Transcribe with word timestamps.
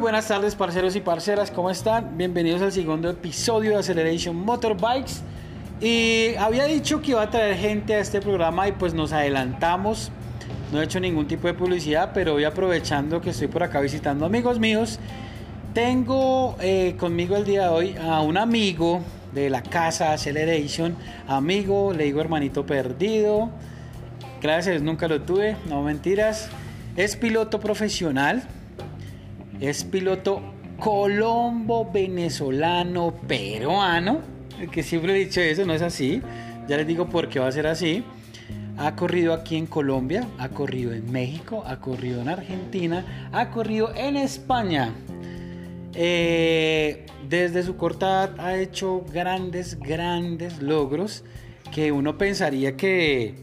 buenas 0.00 0.28
tardes, 0.28 0.54
parceros 0.54 0.96
y 0.96 1.00
parceras, 1.00 1.50
¿cómo 1.50 1.68
están? 1.68 2.16
Bienvenidos 2.16 2.62
al 2.62 2.72
segundo 2.72 3.10
episodio 3.10 3.72
de 3.72 3.76
Acceleration 3.76 4.34
Motorbikes. 4.34 5.20
Y 5.78 6.34
había 6.36 6.64
dicho 6.64 7.02
que 7.02 7.10
iba 7.10 7.20
a 7.20 7.30
traer 7.30 7.56
gente 7.56 7.94
a 7.94 7.98
este 7.98 8.22
programa 8.22 8.66
y 8.66 8.72
pues 8.72 8.94
nos 8.94 9.12
adelantamos. 9.12 10.10
No 10.72 10.80
he 10.80 10.84
hecho 10.84 11.00
ningún 11.00 11.28
tipo 11.28 11.48
de 11.48 11.54
publicidad, 11.54 12.12
pero 12.14 12.36
hoy 12.36 12.44
aprovechando 12.44 13.20
que 13.20 13.28
estoy 13.28 13.48
por 13.48 13.62
acá 13.62 13.80
visitando 13.80 14.24
amigos 14.24 14.58
míos, 14.58 14.98
tengo 15.74 16.56
eh, 16.60 16.96
conmigo 16.98 17.36
el 17.36 17.44
día 17.44 17.64
de 17.64 17.68
hoy 17.68 17.96
a 18.00 18.22
un 18.22 18.38
amigo 18.38 19.02
de 19.34 19.50
la 19.50 19.62
casa 19.62 20.12
Acceleration, 20.12 20.96
amigo, 21.28 21.92
le 21.92 22.04
digo 22.04 22.22
hermanito 22.22 22.64
perdido. 22.64 23.50
Gracias, 24.40 24.80
nunca 24.80 25.08
lo 25.08 25.20
tuve, 25.20 25.56
no 25.68 25.82
mentiras. 25.82 26.48
Es 26.96 27.16
piloto 27.16 27.60
profesional, 27.60 28.48
es 29.60 29.84
piloto 29.84 30.40
colombo 30.78 31.90
venezolano 31.90 33.14
peruano, 33.28 34.20
que 34.72 34.82
siempre 34.82 35.12
he 35.12 35.24
dicho 35.26 35.40
eso, 35.40 35.66
no 35.66 35.74
es 35.74 35.82
así. 35.82 36.22
Ya 36.68 36.76
les 36.76 36.86
digo 36.86 37.08
por 37.08 37.28
qué 37.28 37.38
va 37.38 37.48
a 37.48 37.52
ser 37.52 37.66
así. 37.66 38.02
Ha 38.78 38.96
corrido 38.96 39.34
aquí 39.34 39.56
en 39.56 39.66
Colombia, 39.66 40.26
ha 40.38 40.48
corrido 40.48 40.92
en 40.92 41.10
México, 41.12 41.62
ha 41.66 41.80
corrido 41.80 42.22
en 42.22 42.28
Argentina, 42.30 43.28
ha 43.32 43.50
corrido 43.50 43.94
en 43.94 44.16
España. 44.16 44.94
Eh, 45.94 47.04
desde 47.28 47.62
su 47.62 47.76
corta 47.76 48.06
edad 48.06 48.40
ha 48.40 48.56
hecho 48.56 49.04
grandes, 49.12 49.78
grandes 49.78 50.62
logros 50.62 51.24
que 51.72 51.92
uno 51.92 52.16
pensaría 52.16 52.76
que 52.76 53.34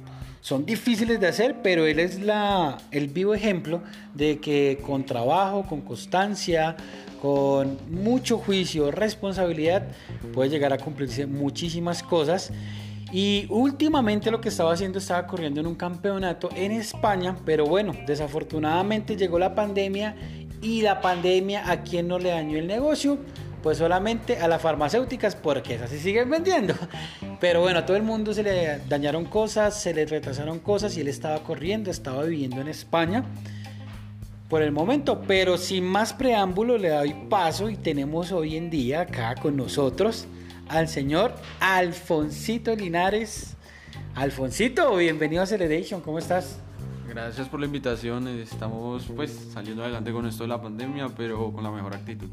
son 0.47 0.65
difíciles 0.65 1.19
de 1.19 1.27
hacer, 1.27 1.57
pero 1.61 1.85
él 1.85 1.99
es 1.99 2.21
la, 2.21 2.77
el 2.91 3.09
vivo 3.09 3.35
ejemplo 3.35 3.81
de 4.13 4.39
que 4.39 4.79
con 4.81 5.05
trabajo, 5.05 5.63
con 5.63 5.81
constancia, 5.81 6.77
con 7.21 7.77
mucho 7.91 8.37
juicio, 8.37 8.89
responsabilidad, 8.89 9.89
puede 10.33 10.49
llegar 10.49 10.71
a 10.71 10.77
cumplirse 10.77 11.25
muchísimas 11.25 12.01
cosas. 12.01 12.53
Y 13.11 13.45
últimamente 13.49 14.31
lo 14.31 14.39
que 14.39 14.47
estaba 14.47 14.71
haciendo 14.71 14.99
estaba 14.99 15.27
corriendo 15.27 15.59
en 15.59 15.67
un 15.67 15.75
campeonato 15.75 16.47
en 16.55 16.71
España, 16.71 17.35
pero 17.43 17.65
bueno, 17.65 17.91
desafortunadamente 18.07 19.17
llegó 19.17 19.39
la 19.39 19.53
pandemia 19.53 20.15
y 20.61 20.81
la 20.81 21.01
pandemia 21.01 21.69
a 21.69 21.81
quien 21.83 22.07
no 22.07 22.19
le 22.19 22.29
dañó 22.29 22.57
el 22.57 22.67
negocio, 22.67 23.17
pues 23.67 23.79
solamente 23.79 24.37
a 24.37 24.47
las 24.47 24.61
farmacéuticas 24.61 25.35
porque 25.35 25.75
esas 25.75 25.89
sí 25.89 25.99
siguen 25.99 26.29
vendiendo. 26.29 26.73
Pero 27.41 27.59
bueno, 27.59 27.79
a 27.79 27.85
todo 27.85 27.97
el 27.97 28.03
mundo 28.03 28.33
se 28.33 28.41
le 28.41 28.79
dañaron 28.87 29.25
cosas, 29.25 29.77
se 29.81 29.93
le 29.93 30.05
retrasaron 30.05 30.59
cosas 30.59 30.95
y 30.95 31.01
él 31.01 31.09
estaba 31.09 31.43
corriendo, 31.43 31.91
estaba 31.91 32.23
viviendo 32.23 32.61
en 32.61 32.69
España 32.69 33.25
por 34.47 34.61
el 34.61 34.71
momento. 34.71 35.21
Pero 35.27 35.57
sin 35.57 35.83
más 35.83 36.13
preámbulo 36.13 36.77
le 36.77 36.91
doy 36.91 37.13
paso 37.29 37.69
y 37.69 37.75
tenemos 37.75 38.31
hoy 38.31 38.55
en 38.55 38.69
día 38.69 39.01
acá 39.01 39.35
con 39.35 39.57
nosotros 39.57 40.27
al 40.69 40.87
señor 40.87 41.35
Alfonsito 41.59 42.73
Linares. 42.73 43.57
Alfonsito, 44.15 44.95
bienvenido 44.95 45.43
a 45.43 45.45
Celebration, 45.45 45.99
¿cómo 45.99 46.19
estás? 46.19 46.61
Gracias 47.09 47.49
por 47.49 47.59
la 47.59 47.65
invitación, 47.65 48.29
estamos 48.29 49.11
pues 49.13 49.49
saliendo 49.51 49.83
adelante 49.83 50.13
con 50.13 50.25
esto 50.25 50.45
de 50.45 50.47
la 50.47 50.61
pandemia, 50.61 51.09
pero 51.17 51.51
con 51.51 51.65
la 51.65 51.71
mejor 51.71 51.95
actitud. 51.95 52.29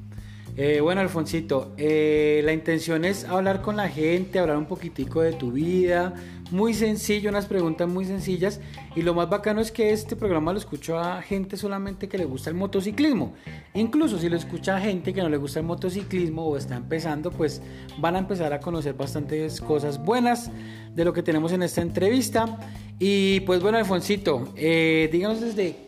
Eh, 0.56 0.80
bueno, 0.80 1.00
Alfonsito, 1.00 1.72
eh, 1.76 2.40
la 2.44 2.52
intención 2.52 3.04
es 3.04 3.24
hablar 3.24 3.60
con 3.60 3.76
la 3.76 3.88
gente, 3.88 4.38
hablar 4.38 4.56
un 4.56 4.66
poquitico 4.66 5.20
de 5.20 5.32
tu 5.32 5.50
vida, 5.50 6.14
muy 6.52 6.74
sencillo, 6.74 7.30
unas 7.30 7.46
preguntas 7.46 7.88
muy 7.88 8.04
sencillas. 8.04 8.60
Y 8.94 9.02
lo 9.02 9.14
más 9.14 9.28
bacano 9.28 9.60
es 9.60 9.72
que 9.72 9.90
este 9.90 10.14
programa 10.14 10.52
lo 10.52 10.58
escucho 10.58 10.96
a 10.96 11.20
gente 11.22 11.56
solamente 11.56 12.08
que 12.08 12.18
le 12.18 12.24
gusta 12.24 12.50
el 12.50 12.56
motociclismo. 12.56 13.34
Incluso 13.74 14.16
si 14.18 14.28
lo 14.28 14.36
escucha 14.36 14.76
a 14.76 14.80
gente 14.80 15.12
que 15.12 15.22
no 15.22 15.28
le 15.28 15.38
gusta 15.38 15.58
el 15.58 15.66
motociclismo 15.66 16.46
o 16.46 16.56
está 16.56 16.76
empezando, 16.76 17.32
pues 17.32 17.60
van 17.98 18.14
a 18.14 18.20
empezar 18.20 18.52
a 18.52 18.60
conocer 18.60 18.94
bastantes 18.94 19.60
cosas 19.60 20.04
buenas 20.04 20.52
de 20.94 21.04
lo 21.04 21.12
que 21.12 21.24
tenemos 21.24 21.50
en 21.50 21.64
esta 21.64 21.80
entrevista. 21.80 22.60
Y 23.00 23.40
pues 23.40 23.60
bueno, 23.60 23.78
Alfonsito, 23.78 24.52
eh, 24.54 25.08
díganos 25.10 25.40
desde 25.40 25.78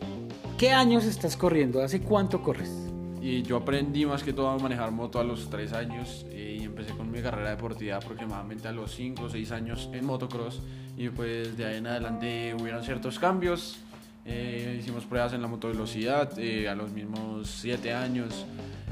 qué 0.57 0.71
años 0.71 1.05
estás 1.05 1.37
corriendo, 1.37 1.81
hace 1.81 2.01
cuánto 2.01 2.43
corres. 2.43 2.86
Y 3.27 3.41
yo 3.41 3.57
aprendí 3.57 4.05
más 4.05 4.23
que 4.23 4.31
todo 4.31 4.47
a 4.47 4.57
manejar 4.57 4.89
moto 4.91 5.19
a 5.19 5.23
los 5.25 5.49
3 5.49 5.73
años 5.73 6.25
eh, 6.29 6.59
y 6.61 6.63
empecé 6.63 6.93
con 6.93 7.11
mi 7.11 7.21
carrera 7.21 7.49
deportiva 7.49 7.97
aproximadamente 7.97 8.69
a 8.69 8.71
los 8.71 8.95
5 8.95 9.23
o 9.23 9.29
6 9.29 9.51
años 9.51 9.89
en 9.91 10.05
motocross 10.05 10.61
y 10.95 11.09
pues 11.09 11.57
de 11.57 11.65
ahí 11.65 11.75
en 11.75 11.87
adelante 11.87 12.55
hubieron 12.57 12.85
ciertos 12.85 13.19
cambios. 13.19 13.79
Eh, 14.25 14.77
hicimos 14.79 15.03
pruebas 15.03 15.33
en 15.33 15.41
la 15.41 15.49
motovelocidad 15.49 16.39
eh, 16.39 16.69
a 16.69 16.75
los 16.75 16.91
mismos 16.91 17.49
7 17.49 17.93
años 17.93 18.45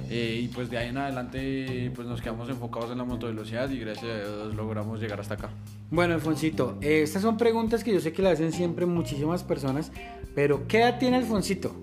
y 0.10 0.50
pues 0.50 0.70
de 0.70 0.80
ahí 0.80 0.90
en 0.90 0.98
adelante 0.98 1.90
pues 1.96 2.06
nos 2.06 2.22
quedamos 2.22 2.50
enfocados 2.50 2.92
en 2.92 2.98
la 2.98 3.06
motovelocidad 3.06 3.70
y 3.70 3.80
gracias 3.80 4.04
a 4.04 4.18
Dios 4.18 4.54
logramos 4.54 5.00
llegar 5.00 5.22
hasta 5.22 5.36
acá. 5.36 5.50
Bueno, 5.90 6.14
Alfonsito, 6.14 6.78
estas 6.82 7.22
son 7.22 7.38
preguntas 7.38 7.86
que 7.86 7.94
yo 7.94 8.02
sé 8.02 8.12
que 8.12 8.22
le 8.22 8.32
hacen 8.32 8.52
siempre 8.52 8.86
muchísimas 8.86 9.46
personas, 9.46 9.94
pero 10.36 10.68
¿qué 10.68 10.80
edad 10.80 11.00
tiene 11.00 11.16
Alfonsito? 11.16 11.74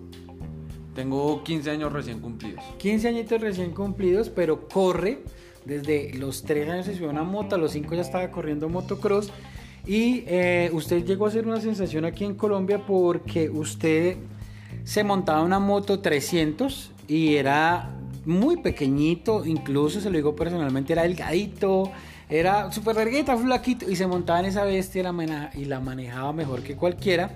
Tengo 0.95 1.43
15 1.43 1.71
años 1.71 1.93
recién 1.93 2.21
cumplidos. 2.21 2.63
15 2.79 3.09
añitos 3.09 3.41
recién 3.41 3.73
cumplidos, 3.73 4.29
pero 4.29 4.69
corre. 4.69 5.21
Desde 5.65 6.13
los 6.15 6.43
3 6.43 6.69
años 6.69 6.87
se 6.87 6.95
subió 6.95 7.11
una 7.11 7.23
moto, 7.23 7.55
a 7.55 7.59
los 7.59 7.73
5 7.73 7.95
ya 7.95 8.03
estaba 8.03 8.31
corriendo 8.31 8.69
motocross. 8.69 9.31
Y 9.87 10.25
eh, 10.27 10.71
usted 10.73 11.05
llegó 11.05 11.27
a 11.27 11.31
ser 11.31 11.47
una 11.47 11.61
sensación 11.61 12.05
aquí 12.05 12.25
en 12.25 12.35
Colombia 12.35 12.85
porque 12.87 13.49
usted 13.49 14.17
se 14.85 15.05
montaba 15.05 15.43
una 15.43 15.59
moto 15.59 16.01
300 16.01 16.91
y 17.09 17.35
era 17.35 17.91
muy 18.25 18.59
pequeñito, 18.59 19.45
incluso 19.45 20.01
se 20.01 20.11
lo 20.11 20.17
digo 20.17 20.37
personalmente, 20.37 20.93
era 20.93 21.03
delgadito, 21.03 21.91
era 22.29 22.71
súper 22.73 22.97
larguita, 22.97 23.37
flaquito 23.37 23.91
y 23.91 23.97
se 23.97 24.07
montaba 24.07 24.41
en 24.41 24.47
esa 24.47 24.65
bestia 24.65 25.13
y 25.55 25.65
la 25.65 25.81
manejaba 25.81 26.33
mejor 26.33 26.63
que 26.63 26.77
cualquiera. 26.77 27.31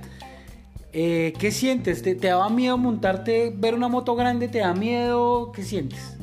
Eh, 0.99 1.35
¿Qué 1.39 1.51
sientes? 1.51 2.01
¿Te, 2.01 2.15
¿Te 2.15 2.29
daba 2.29 2.49
miedo 2.49 2.79
montarte, 2.79 3.53
ver 3.55 3.75
una 3.75 3.87
moto 3.87 4.17
grande? 4.17 4.49
¿Te 4.49 4.61
da 4.61 4.73
miedo? 4.73 5.53
¿Qué 5.53 5.63
sientes? 5.63 6.17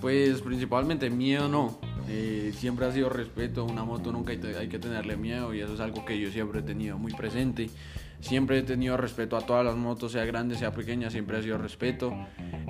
Pues 0.00 0.40
principalmente 0.40 1.10
miedo 1.10 1.50
no. 1.50 1.78
Eh, 2.08 2.50
siempre 2.56 2.86
ha 2.86 2.92
sido 2.92 3.10
respeto. 3.10 3.66
Una 3.66 3.84
moto 3.84 4.12
nunca 4.12 4.32
hay, 4.32 4.68
que 4.68 4.78
tenerle 4.78 5.18
miedo 5.18 5.52
y 5.52 5.60
eso 5.60 5.74
es 5.74 5.80
algo 5.80 6.06
que 6.06 6.18
yo 6.18 6.30
siempre 6.30 6.60
he 6.60 6.62
tenido 6.62 6.96
muy 6.96 7.12
presente. 7.12 7.68
Siempre 8.20 8.60
he 8.60 8.62
tenido 8.62 8.96
respeto 8.96 9.36
a 9.36 9.42
todas 9.42 9.62
las 9.62 9.76
motos, 9.76 10.12
sea 10.12 10.24
grande, 10.24 10.56
sea 10.56 10.72
pequeña, 10.72 11.10
siempre 11.10 11.36
ha 11.36 11.42
sido 11.42 11.58
respeto. 11.58 12.14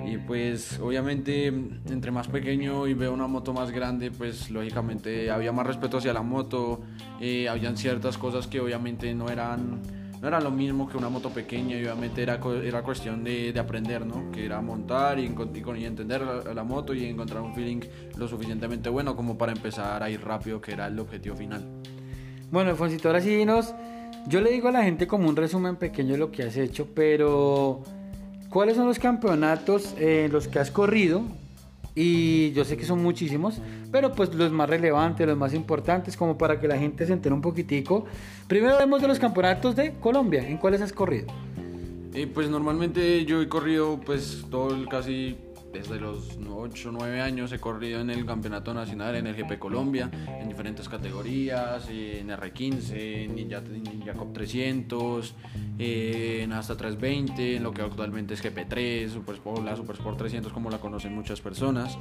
Y 0.05 0.17
pues 0.17 0.77
obviamente 0.81 1.47
entre 1.47 2.11
más 2.11 2.27
pequeño 2.27 2.87
y 2.87 2.93
veo 2.93 3.13
una 3.13 3.27
moto 3.27 3.53
más 3.53 3.71
grande, 3.71 4.11
pues 4.11 4.51
lógicamente 4.51 5.31
había 5.31 5.53
más 5.53 5.65
respeto 5.65 5.99
hacia 5.99 6.11
la 6.11 6.23
moto. 6.23 6.81
Eh, 7.21 7.47
habían 7.47 7.77
ciertas 7.77 8.17
cosas 8.17 8.47
que 8.47 8.59
obviamente 8.59 9.13
no 9.13 9.29
eran 9.29 10.06
no 10.21 10.27
era 10.27 10.39
lo 10.39 10.49
mismo 10.49 10.89
que 10.89 10.97
una 10.97 11.09
moto 11.09 11.29
pequeña 11.29 11.77
y 11.77 11.83
obviamente 11.83 12.23
era, 12.23 12.39
era 12.63 12.81
cuestión 12.81 13.23
de, 13.23 13.53
de 13.53 13.59
aprender, 13.59 14.05
¿no? 14.05 14.31
Que 14.31 14.45
era 14.45 14.59
montar 14.61 15.19
y, 15.19 15.25
y, 15.25 15.85
entender 15.85 16.21
la, 16.21 16.63
moto 16.63 16.93
y 16.93 17.05
encontrar 17.05 17.41
un 17.41 17.53
feeling 17.53 17.81
lo 18.17 18.27
suficientemente 18.27 18.89
bueno 18.89 19.15
como 19.15 19.37
para 19.37 19.51
empezar 19.51 20.01
a 20.01 20.09
ir 20.09 20.23
rápido, 20.23 20.59
que 20.59 20.71
era 20.71 20.87
el 20.87 20.99
objetivo 20.99 21.35
final. 21.35 21.63
Bueno, 22.51 22.71
Alfonsito, 22.71 23.09
ahora 23.09 23.21
sí 23.21 23.45
nos... 23.45 23.73
Yo 24.27 24.41
le 24.41 24.51
digo 24.51 24.69
a 24.69 24.71
la 24.71 24.83
gente 24.83 25.07
como 25.07 25.29
un 25.29 25.35
resumen 25.35 25.75
pequeño 25.75 26.13
de 26.13 26.17
lo 26.17 26.31
que 26.31 26.43
has 26.43 26.57
hecho, 26.57 26.87
pero 26.93 27.83
¿cuáles 28.49 28.75
son 28.75 28.87
los 28.87 28.99
campeonatos 28.99 29.95
en 29.97 30.31
los 30.31 30.47
que 30.47 30.59
has 30.59 30.71
corrido? 30.71 31.23
Y 31.99 32.51
yo 32.51 32.63
sé 32.63 32.77
que 32.77 32.85
son 32.85 33.01
muchísimos, 33.01 33.59
pero 33.91 34.11
pues 34.11 34.31
los 34.35 34.51
más 34.51 34.69
relevantes, 34.69 35.25
los 35.25 35.35
más 35.35 35.55
importantes, 35.55 36.15
como 36.15 36.37
para 36.37 36.59
que 36.59 36.67
la 36.67 36.77
gente 36.77 37.07
se 37.07 37.13
entere 37.13 37.33
un 37.33 37.41
poquitico. 37.41 38.05
Primero 38.47 38.77
vemos 38.77 39.01
de 39.01 39.07
los 39.07 39.17
campeonatos 39.17 39.75
de 39.75 39.93
Colombia, 39.93 40.47
¿en 40.47 40.57
cuáles 40.57 40.79
has 40.81 40.93
corrido? 40.93 41.25
Eh, 42.13 42.27
pues 42.31 42.51
normalmente 42.51 43.25
yo 43.25 43.41
he 43.41 43.49
corrido 43.49 43.99
pues 44.05 44.45
todo 44.51 44.75
el 44.75 44.87
casi 44.87 45.37
desde 45.71 45.99
los 45.99 46.37
8 46.49 46.89
o 46.89 46.91
9 46.91 47.21
años 47.21 47.51
he 47.51 47.59
corrido 47.59 47.99
en 48.01 48.09
el 48.09 48.25
campeonato 48.25 48.73
nacional, 48.73 49.15
en 49.15 49.27
el 49.27 49.35
GP 49.35 49.59
Colombia, 49.59 50.09
en 50.39 50.47
diferentes 50.47 50.87
categorías, 50.89 51.87
en 51.89 52.29
R15, 52.29 52.91
en 52.95 54.17
Cup 54.17 54.33
300, 54.33 55.35
en 55.79 56.53
hasta 56.53 56.75
320, 56.75 57.57
en 57.57 57.63
lo 57.63 57.71
que 57.71 57.81
actualmente 57.81 58.33
es 58.33 58.43
GP3, 58.43 59.09
Super 59.09 59.35
Sport, 59.35 59.63
la 59.63 59.75
Super 59.75 59.95
Sport 59.95 60.17
300 60.17 60.51
como 60.51 60.69
la 60.69 60.79
conocen 60.79 61.13
muchas 61.13 61.41
personas. 61.41 61.97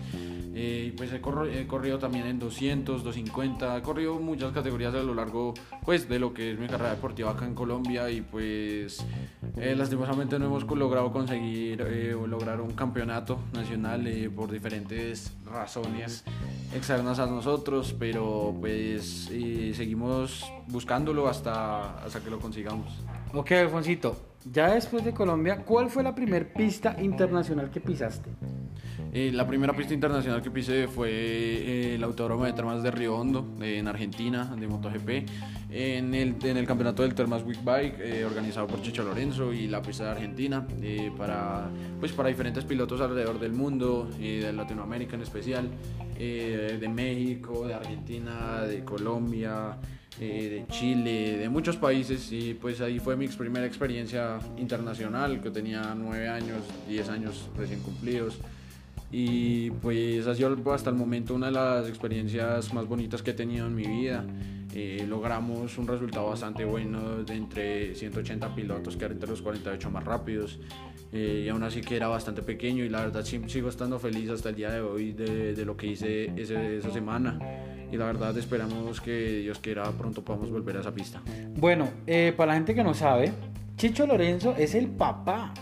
Eh, 0.55 0.95
pues 0.97 1.13
he, 1.13 1.21
corrido 1.21 1.99
también 1.99 2.27
en 2.27 2.39
200, 2.39 3.05
250, 3.05 3.77
he 3.77 3.83
corrido 3.83 4.19
muchas 4.19 4.53
categorías 4.53 4.95
a 4.95 5.03
lo 5.03 5.15
largo 5.15 5.53
pues 5.85 6.09
de 6.09 6.19
lo 6.19 6.33
que 6.33 6.53
es 6.53 6.59
mi 6.59 6.67
carrera 6.67 6.91
deportiva 6.91 7.33
acá 7.33 7.45
en 7.45 7.55
Colombia 7.55 8.11
y 8.11 8.23
pues 8.23 9.05
eh, 9.57 9.75
lastimosamente 9.77 10.39
no 10.39 10.47
hemos 10.47 10.65
logrado 10.65 11.13
conseguir 11.13 11.83
eh, 11.83 12.17
lograr 12.27 12.61
un 12.63 12.71
campeonato 12.71 13.39
nacional 13.57 14.07
eh, 14.07 14.31
por 14.31 14.51
diferentes 14.51 15.33
razones 15.45 16.25
externas 16.75 17.19
a 17.19 17.27
nosotros, 17.27 17.95
pero 17.99 18.55
pues 18.61 19.31
seguimos 19.75 20.45
buscándolo 20.69 21.29
hasta, 21.29 21.99
hasta 22.05 22.21
que 22.21 22.31
lo 22.31 22.39
consigamos. 22.39 22.93
Ok, 23.33 23.53
Alfonsito, 23.53 24.17
ya 24.53 24.75
después 24.75 25.05
de 25.05 25.13
Colombia, 25.13 25.65
¿cuál 25.65 25.91
fue 25.91 26.03
la 26.03 26.15
primer 26.15 26.53
pista 26.53 26.97
internacional 27.01 27.71
que 27.71 27.81
pisaste? 27.81 28.31
Eh, 29.13 29.31
la 29.33 29.47
primera 29.47 29.73
pista 29.73 29.95
internacional 29.95 30.43
que 30.43 30.51
pisé 30.51 30.89
fue 30.89 31.11
eh, 31.11 31.95
el 31.95 32.05
Autódromo 32.05 32.45
de 32.45 32.53
Termas 32.53 32.83
de 32.83 32.91
Río 32.91 33.17
Hondo, 33.17 33.47
en 33.61 33.89
Argentina, 33.89 34.55
de 34.59 34.67
MotoGP, 34.67 35.09
en 35.71 36.15
el, 36.15 36.37
en 36.43 36.57
el 36.59 36.67
campeonato 36.67 37.03
del 37.03 37.15
Termas 37.15 37.43
Week 37.43 37.63
Bike, 37.65 37.99
eh, 37.99 38.25
organizado 38.27 38.67
por 38.67 38.83
Chicho 38.83 39.03
Lorenzo 39.03 39.53
y 39.55 39.69
la 39.69 39.81
pista 39.81 40.05
de 40.05 40.11
Argentina, 40.11 40.67
para, 41.17 41.71
pues 41.99 42.13
para 42.13 42.29
diferentes 42.29 42.65
pilotos 42.65 43.01
alrededor 43.01 43.39
del 43.41 43.53
mundo, 43.53 44.09
de 44.19 44.53
Latinoamérica 44.53 45.17
en 45.17 45.23
especial, 45.23 45.71
de 46.19 46.91
México, 46.93 47.67
de 47.67 47.75
Argentina, 47.75 48.63
de 48.63 48.85
Colombia. 48.85 49.79
De 50.25 50.65
Chile, 50.71 51.37
de 51.39 51.49
muchos 51.49 51.77
países 51.77 52.31
y 52.33 52.55
pues 52.55 52.81
ahí 52.81 52.99
fue 52.99 53.17
mi 53.17 53.29
primera 53.29 53.67
experiencia 53.67 54.39
internacional, 54.57 55.41
que 55.41 55.51
tenía 55.51 55.95
9 55.95 56.29
años, 56.29 56.63
10 56.89 57.09
años 57.11 57.51
recién 57.57 57.81
cumplidos 57.81 58.39
y 59.11 59.71
pues 59.71 60.27
ha 60.27 60.35
sido 60.35 60.57
hasta 60.73 60.91
el 60.91 60.97
momento 60.97 61.35
una 61.35 61.47
de 61.47 61.53
las 61.53 61.89
experiencias 61.89 62.73
más 62.75 62.87
bonitas 62.87 63.23
que 63.23 63.31
he 63.31 63.35
tenido 63.35 63.67
en 63.67 63.75
mi 63.75 63.87
vida. 63.87 64.25
Eh, 64.75 65.07
logramos 65.09 65.79
un 65.79 65.87
resultado 65.87 66.29
bastante 66.29 66.65
bueno 66.65 67.23
de 67.23 67.35
entre 67.35 67.95
180 67.95 68.55
pilotos, 68.55 68.97
que 68.97 69.05
eran 69.05 69.17
entre 69.17 69.31
los 69.31 69.41
48 69.41 69.91
más 69.91 70.05
rápidos. 70.05 70.59
Eh, 71.13 71.45
y 71.47 71.49
aún 71.49 71.63
así 71.63 71.81
que 71.81 71.97
era 71.97 72.09
bastante 72.09 72.43
pequeño 72.43 72.85
y 72.85 72.89
la 72.89 73.01
verdad 73.01 73.25
sigo 73.25 73.69
estando 73.69 73.99
feliz 73.99 74.29
hasta 74.29 74.51
el 74.51 74.57
día 74.57 74.71
de 74.71 74.81
hoy 74.81 75.13
de, 75.13 75.55
de 75.55 75.65
lo 75.65 75.77
que 75.77 75.87
hice 75.87 76.33
ese, 76.37 76.79
esa 76.79 76.91
semana. 76.91 77.39
Y 77.91 77.97
la 77.97 78.07
verdad 78.07 78.37
esperamos 78.37 79.01
que 79.01 79.41
Dios 79.41 79.59
quiera 79.59 79.91
pronto 79.93 80.25
podamos 80.25 80.51
volver 80.51 80.77
a 80.77 80.81
esa 80.81 80.93
pista. 80.93 81.23
Bueno, 81.57 81.89
eh, 82.07 82.33
para 82.37 82.49
la 82.49 82.55
gente 82.55 82.75
que 82.75 82.83
no 82.83 82.95
sabe, 82.95 83.33
Chicho 83.77 84.07
Lorenzo 84.07 84.55
es 84.57 84.75
el 84.75 84.89
papá 84.89 85.53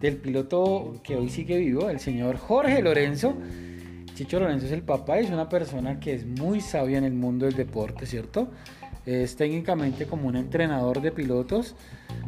del 0.00 0.16
piloto 0.16 1.00
que 1.02 1.16
hoy 1.16 1.28
sigue 1.28 1.58
vivo, 1.58 1.88
el 1.88 2.00
señor 2.00 2.36
Jorge 2.36 2.82
Lorenzo. 2.82 3.34
Chicho 4.14 4.40
Lorenzo 4.40 4.66
es 4.66 4.72
el 4.72 4.82
papá 4.82 5.20
y 5.20 5.24
es 5.24 5.30
una 5.30 5.48
persona 5.48 5.98
que 5.98 6.14
es 6.14 6.26
muy 6.26 6.60
sabia 6.60 6.98
en 6.98 7.04
el 7.04 7.14
mundo 7.14 7.46
del 7.46 7.54
deporte, 7.54 8.04
¿cierto? 8.04 8.48
Es 9.06 9.36
técnicamente 9.36 10.06
como 10.06 10.28
un 10.28 10.36
entrenador 10.36 11.00
de 11.00 11.10
pilotos. 11.10 11.74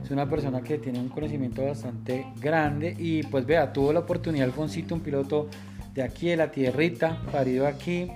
Es 0.03 0.11
una 0.11 0.29
persona 0.29 0.62
que 0.62 0.79
tiene 0.79 0.99
un 0.99 1.09
conocimiento 1.09 1.65
bastante 1.65 2.27
grande 2.41 2.97
y 2.99 3.23
pues 3.25 3.45
vea, 3.47 3.73
tuvo 3.73 3.93
la 3.93 4.00
oportunidad 4.00 4.47
Alfonsito, 4.47 4.95
un 4.95 5.00
piloto 5.00 5.49
de 5.93 6.03
aquí, 6.03 6.29
de 6.29 6.37
la 6.37 6.50
tierrita, 6.50 7.23
parido 7.31 7.67
aquí, 7.67 8.11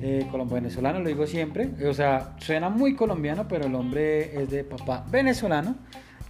eh, 0.00 0.26
colombo-venezolano, 0.30 1.00
lo 1.00 1.08
digo 1.08 1.26
siempre. 1.26 1.70
O 1.86 1.94
sea, 1.94 2.34
suena 2.38 2.68
muy 2.68 2.94
colombiano, 2.94 3.46
pero 3.48 3.66
el 3.66 3.74
hombre 3.74 4.42
es 4.42 4.50
de 4.50 4.64
papá 4.64 5.04
venezolano 5.10 5.76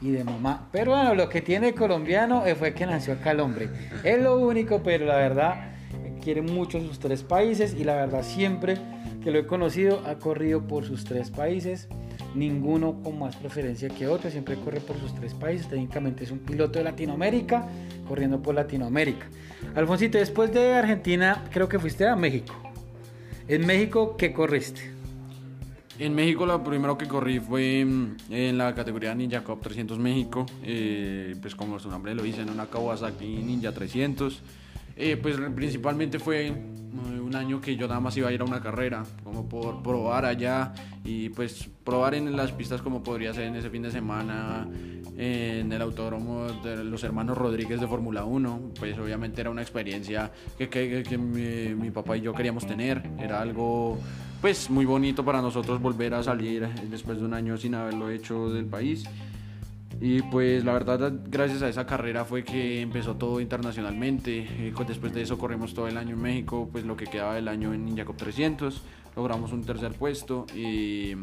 y 0.00 0.10
de 0.10 0.24
mamá. 0.24 0.68
Pero 0.72 0.92
bueno, 0.92 1.14
lo 1.14 1.28
que 1.28 1.40
tiene 1.42 1.74
colombiano 1.74 2.42
fue 2.58 2.74
que 2.74 2.86
nació 2.86 3.14
acá 3.14 3.32
el 3.32 3.40
hombre. 3.40 3.68
Es 4.02 4.20
lo 4.20 4.38
único, 4.38 4.82
pero 4.82 5.06
la 5.06 5.16
verdad 5.16 5.70
quiere 6.20 6.42
mucho 6.42 6.80
sus 6.80 6.98
tres 6.98 7.22
países 7.22 7.74
y 7.74 7.84
la 7.84 7.94
verdad 7.96 8.22
siempre 8.22 8.76
que 9.22 9.30
lo 9.30 9.38
he 9.38 9.46
conocido 9.46 10.02
ha 10.06 10.16
corrido 10.16 10.66
por 10.66 10.84
sus 10.84 11.04
tres 11.04 11.30
países. 11.30 11.88
Ninguno 12.34 13.02
con 13.02 13.18
más 13.18 13.36
preferencia 13.36 13.88
que 13.88 14.06
otro, 14.06 14.30
siempre 14.30 14.54
corre 14.54 14.80
por 14.80 14.96
sus 14.98 15.14
tres 15.14 15.34
países. 15.34 15.68
Técnicamente 15.68 16.24
es 16.24 16.30
un 16.30 16.38
piloto 16.38 16.78
de 16.78 16.84
Latinoamérica, 16.84 17.66
corriendo 18.06 18.40
por 18.40 18.54
Latinoamérica. 18.54 19.26
Alfonsito, 19.74 20.18
después 20.18 20.52
de 20.52 20.74
Argentina, 20.74 21.44
creo 21.50 21.68
que 21.68 21.78
fuiste 21.78 22.06
a 22.06 22.14
México. 22.14 22.69
En 23.50 23.66
México, 23.66 24.14
¿qué 24.16 24.32
corriste? 24.32 24.92
En 25.98 26.14
México 26.14 26.46
lo 26.46 26.62
primero 26.62 26.96
que 26.96 27.08
corrí 27.08 27.40
fue 27.40 27.84
mm, 27.84 28.16
en 28.30 28.56
la 28.56 28.72
categoría 28.76 29.12
Ninja 29.12 29.42
Cup 29.42 29.60
300 29.60 29.98
México, 29.98 30.46
eh, 30.62 31.34
pues 31.42 31.56
como 31.56 31.80
su 31.80 31.90
nombre 31.90 32.14
lo 32.14 32.22
dice, 32.22 32.42
en 32.42 32.50
una 32.50 32.66
Kawasaki 32.66 33.26
Ninja 33.26 33.72
300. 33.72 34.40
Eh, 34.96 35.16
pues 35.20 35.36
principalmente 35.56 36.20
fue 36.20 36.46
eh, 36.46 36.52
un 37.30 37.36
año 37.36 37.60
que 37.60 37.76
yo 37.76 37.86
nada 37.86 38.00
más 38.00 38.16
iba 38.16 38.28
a 38.28 38.32
ir 38.32 38.40
a 38.40 38.44
una 38.44 38.60
carrera, 38.60 39.04
como 39.22 39.48
por 39.48 39.84
probar 39.84 40.24
allá 40.24 40.72
y 41.04 41.28
pues 41.28 41.68
probar 41.84 42.14
en 42.14 42.36
las 42.36 42.50
pistas 42.50 42.82
como 42.82 43.04
podría 43.04 43.32
ser 43.32 43.44
en 43.44 43.54
ese 43.54 43.70
fin 43.70 43.82
de 43.82 43.92
semana 43.92 44.68
en 45.16 45.72
el 45.72 45.80
autódromo 45.80 46.46
de 46.64 46.82
los 46.82 47.04
hermanos 47.04 47.38
Rodríguez 47.38 47.80
de 47.80 47.86
Fórmula 47.86 48.24
1. 48.24 48.72
Pues 48.80 48.98
obviamente 48.98 49.40
era 49.40 49.50
una 49.50 49.62
experiencia 49.62 50.32
que, 50.58 50.68
que, 50.68 51.04
que 51.04 51.18
mi, 51.18 51.72
mi 51.80 51.92
papá 51.92 52.16
y 52.16 52.22
yo 52.22 52.34
queríamos 52.34 52.66
tener, 52.66 53.08
era 53.16 53.40
algo 53.40 53.96
pues 54.40 54.68
muy 54.68 54.84
bonito 54.84 55.24
para 55.24 55.40
nosotros 55.40 55.80
volver 55.80 56.14
a 56.14 56.24
salir 56.24 56.66
después 56.90 57.20
de 57.20 57.26
un 57.26 57.34
año 57.34 57.56
sin 57.56 57.76
haberlo 57.76 58.10
hecho 58.10 58.50
del 58.50 58.66
país. 58.66 59.04
Y 60.00 60.22
pues 60.22 60.64
la 60.64 60.72
verdad, 60.72 61.12
gracias 61.26 61.60
a 61.60 61.68
esa 61.68 61.86
carrera 61.86 62.24
fue 62.24 62.42
que 62.42 62.80
empezó 62.80 63.16
todo 63.16 63.38
internacionalmente. 63.38 64.46
Eh, 64.48 64.74
después 64.88 65.12
de 65.12 65.22
eso 65.22 65.36
corrimos 65.36 65.74
todo 65.74 65.88
el 65.88 65.98
año 65.98 66.14
en 66.14 66.22
México, 66.22 66.68
pues 66.72 66.86
lo 66.86 66.96
que 66.96 67.04
quedaba 67.04 67.34
del 67.34 67.48
año 67.48 67.74
en 67.74 67.84
Ninja 67.84 68.06
Cup 68.06 68.16
300. 68.16 68.82
Logramos 69.14 69.52
un 69.52 69.62
tercer 69.64 69.92
puesto 69.92 70.46
y 70.54 71.14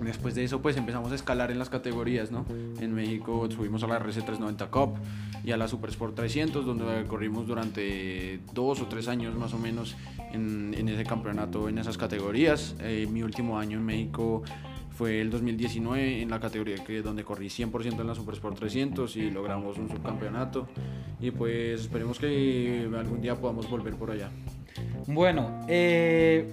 después 0.00 0.34
de 0.34 0.44
eso 0.44 0.62
pues 0.62 0.76
empezamos 0.76 1.12
a 1.12 1.16
escalar 1.16 1.50
en 1.50 1.58
las 1.58 1.68
categorías, 1.68 2.30
¿no? 2.30 2.46
En 2.80 2.94
México 2.94 3.48
subimos 3.50 3.82
a 3.82 3.88
la 3.88 4.00
RC390 4.00 4.70
Cup 4.70 4.94
y 5.44 5.50
a 5.50 5.56
la 5.56 5.68
Super 5.68 5.90
Sport 5.90 6.14
300, 6.14 6.64
donde 6.64 7.04
corrimos 7.06 7.46
durante 7.46 8.40
dos 8.54 8.80
o 8.80 8.86
tres 8.86 9.08
años 9.08 9.34
más 9.34 9.52
o 9.52 9.58
menos 9.58 9.96
en, 10.32 10.72
en 10.72 10.88
ese 10.88 11.04
campeonato, 11.04 11.68
en 11.68 11.78
esas 11.78 11.98
categorías. 11.98 12.76
Eh, 12.80 13.06
mi 13.10 13.22
último 13.22 13.58
año 13.58 13.78
en 13.78 13.84
México 13.84 14.42
fue 15.00 15.18
el 15.18 15.30
2019 15.30 16.20
en 16.20 16.28
la 16.28 16.38
categoría 16.38 16.76
que, 16.84 17.00
donde 17.00 17.24
corrí 17.24 17.46
100% 17.46 18.02
en 18.02 18.06
la 18.06 18.14
Super 18.14 18.34
Sport 18.34 18.58
300 18.58 19.16
y 19.16 19.30
logramos 19.30 19.78
un 19.78 19.88
subcampeonato. 19.88 20.68
Y 21.18 21.30
pues 21.30 21.80
esperemos 21.80 22.18
que 22.18 22.86
algún 22.94 23.22
día 23.22 23.34
podamos 23.34 23.70
volver 23.70 23.94
por 23.94 24.10
allá. 24.10 24.28
Bueno, 25.06 25.64
eh, 25.68 26.52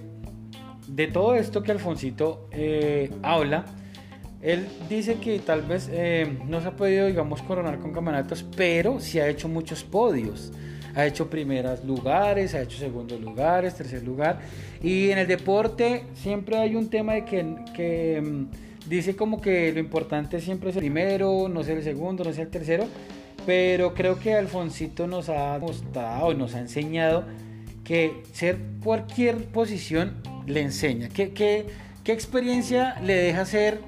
de 0.86 1.06
todo 1.08 1.34
esto 1.34 1.62
que 1.62 1.72
Alfonsito 1.72 2.48
eh, 2.50 3.10
habla, 3.22 3.66
él 4.40 4.66
dice 4.88 5.16
que 5.16 5.40
tal 5.40 5.60
vez 5.60 5.90
eh, 5.92 6.38
no 6.46 6.62
se 6.62 6.68
ha 6.68 6.74
podido, 6.74 7.06
digamos, 7.06 7.42
coronar 7.42 7.78
con 7.78 7.92
campeonatos, 7.92 8.46
pero 8.56 8.98
sí 8.98 9.20
ha 9.20 9.28
hecho 9.28 9.50
muchos 9.50 9.84
podios. 9.84 10.52
Ha 10.94 11.06
hecho 11.06 11.28
primeros 11.28 11.84
lugares, 11.84 12.54
ha 12.54 12.62
hecho 12.62 12.78
segundos 12.78 13.20
lugares, 13.20 13.76
tercer 13.76 14.02
lugar. 14.02 14.40
Y 14.82 15.10
en 15.10 15.18
el 15.18 15.26
deporte 15.26 16.04
siempre 16.14 16.56
hay 16.56 16.74
un 16.76 16.88
tema 16.88 17.14
de 17.14 17.24
que, 17.24 17.56
que 17.74 18.20
mm, 18.20 18.88
dice 18.88 19.16
como 19.16 19.40
que 19.40 19.72
lo 19.72 19.80
importante 19.80 20.40
siempre 20.40 20.70
es 20.70 20.76
el 20.76 20.80
primero, 20.80 21.48
no 21.48 21.62
ser 21.62 21.78
el 21.78 21.84
segundo, 21.84 22.24
no 22.24 22.32
ser 22.32 22.46
el 22.46 22.50
tercero. 22.50 22.86
Pero 23.46 23.94
creo 23.94 24.18
que 24.18 24.34
Alfonsito 24.34 25.06
nos 25.06 25.28
ha 25.28 25.58
mostrado, 25.58 26.34
nos 26.34 26.54
ha 26.54 26.60
enseñado 26.60 27.24
que 27.84 28.22
ser 28.32 28.58
cualquier 28.84 29.46
posición 29.46 30.16
le 30.46 30.60
enseña. 30.60 31.08
¿Qué, 31.08 31.30
qué, 31.30 31.66
qué 32.04 32.12
experiencia 32.12 33.00
le 33.00 33.14
deja 33.14 33.44
ser 33.46 33.80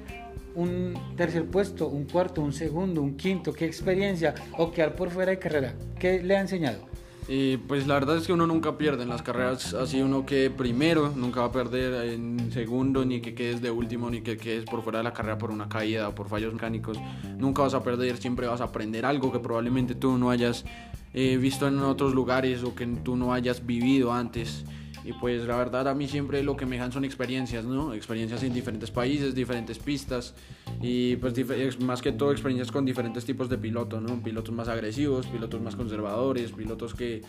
un 0.55 0.93
tercer 1.15 1.45
puesto, 1.45 1.87
un 1.87 2.05
cuarto, 2.05 2.41
un 2.41 2.53
segundo, 2.53 3.01
un 3.01 3.15
quinto? 3.15 3.53
¿Qué 3.53 3.65
experiencia? 3.65 4.35
O 4.57 4.71
quedar 4.71 4.95
por 4.95 5.09
fuera 5.09 5.31
de 5.31 5.39
carrera. 5.39 5.73
¿Qué 5.99 6.21
le 6.21 6.35
ha 6.35 6.41
enseñado? 6.41 6.91
Y 7.27 7.57
pues 7.57 7.87
la 7.87 7.93
verdad 7.93 8.17
es 8.17 8.25
que 8.25 8.33
uno 8.33 8.47
nunca 8.47 8.77
pierde 8.77 9.03
en 9.03 9.09
las 9.09 9.21
carreras, 9.21 9.73
así 9.73 10.01
uno 10.01 10.25
que 10.25 10.49
primero, 10.49 11.13
nunca 11.15 11.41
va 11.41 11.47
a 11.47 11.51
perder 11.51 12.11
en 12.11 12.51
segundo, 12.51 13.05
ni 13.05 13.21
que 13.21 13.35
quedes 13.35 13.61
de 13.61 13.71
último, 13.71 14.09
ni 14.09 14.21
que 14.21 14.37
quedes 14.37 14.65
por 14.65 14.81
fuera 14.81 14.97
de 14.97 15.03
la 15.03 15.13
carrera 15.13 15.37
por 15.37 15.51
una 15.51 15.69
caída 15.69 16.09
o 16.09 16.15
por 16.15 16.27
fallos 16.27 16.53
mecánicos. 16.53 16.97
Nunca 17.37 17.61
vas 17.61 17.73
a 17.73 17.83
perder, 17.83 18.17
siempre 18.17 18.47
vas 18.47 18.59
a 18.59 18.65
aprender 18.65 19.05
algo 19.05 19.31
que 19.31 19.39
probablemente 19.39 19.95
tú 19.95 20.17
no 20.17 20.29
hayas 20.29 20.65
eh, 21.13 21.37
visto 21.37 21.67
en 21.67 21.79
otros 21.79 22.13
lugares 22.13 22.63
o 22.63 22.73
que 22.75 22.85
tú 22.87 23.15
no 23.15 23.33
hayas 23.33 23.65
vivido 23.65 24.11
antes. 24.11 24.65
Y 25.03 25.13
pues 25.13 25.45
la 25.47 25.57
verdad 25.57 25.87
a 25.87 25.95
mí 25.95 26.07
siempre 26.07 26.43
lo 26.43 26.55
que 26.55 26.65
me 26.65 26.75
dejan 26.75 26.91
son 26.91 27.05
experiencias, 27.05 27.65
¿no? 27.65 27.93
Experiencias 27.93 28.43
en 28.43 28.53
diferentes 28.53 28.91
países, 28.91 29.33
diferentes 29.33 29.79
pistas 29.79 30.35
y 30.81 31.15
pues 31.15 31.79
más 31.79 32.01
que 32.01 32.11
todo 32.11 32.31
experiencias 32.31 32.71
con 32.71 32.85
diferentes 32.85 33.25
tipos 33.25 33.49
de 33.49 33.57
pilotos, 33.57 34.01
¿no? 34.01 34.21
Pilotos 34.21 34.53
más 34.53 34.67
agresivos, 34.67 35.25
pilotos 35.25 35.59
más 35.61 35.75
conservadores, 35.75 36.51
pilotos 36.51 36.93
que 36.93 37.21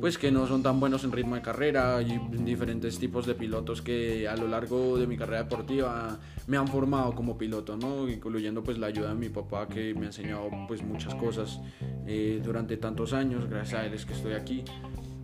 pues 0.00 0.18
que 0.18 0.32
no 0.32 0.46
son 0.46 0.62
tan 0.62 0.80
buenos 0.80 1.04
en 1.04 1.12
ritmo 1.12 1.36
de 1.36 1.42
carrera 1.42 2.02
y 2.02 2.18
diferentes 2.42 2.98
tipos 2.98 3.26
de 3.26 3.34
pilotos 3.34 3.80
que 3.80 4.26
a 4.26 4.36
lo 4.36 4.48
largo 4.48 4.98
de 4.98 5.06
mi 5.06 5.16
carrera 5.16 5.44
deportiva 5.44 6.18
me 6.48 6.56
han 6.56 6.66
formado 6.66 7.14
como 7.14 7.38
piloto, 7.38 7.76
¿no? 7.76 8.08
Incluyendo 8.08 8.64
pues 8.64 8.78
la 8.78 8.88
ayuda 8.88 9.10
de 9.10 9.14
mi 9.14 9.28
papá 9.28 9.68
que 9.68 9.94
me 9.94 10.02
ha 10.02 10.06
enseñado 10.06 10.50
pues 10.66 10.82
muchas 10.82 11.14
cosas 11.14 11.60
eh, 12.06 12.40
durante 12.42 12.76
tantos 12.76 13.12
años, 13.12 13.48
gracias 13.48 13.80
a 13.80 13.86
él 13.86 13.94
es 13.94 14.04
que 14.04 14.14
estoy 14.14 14.32
aquí. 14.32 14.64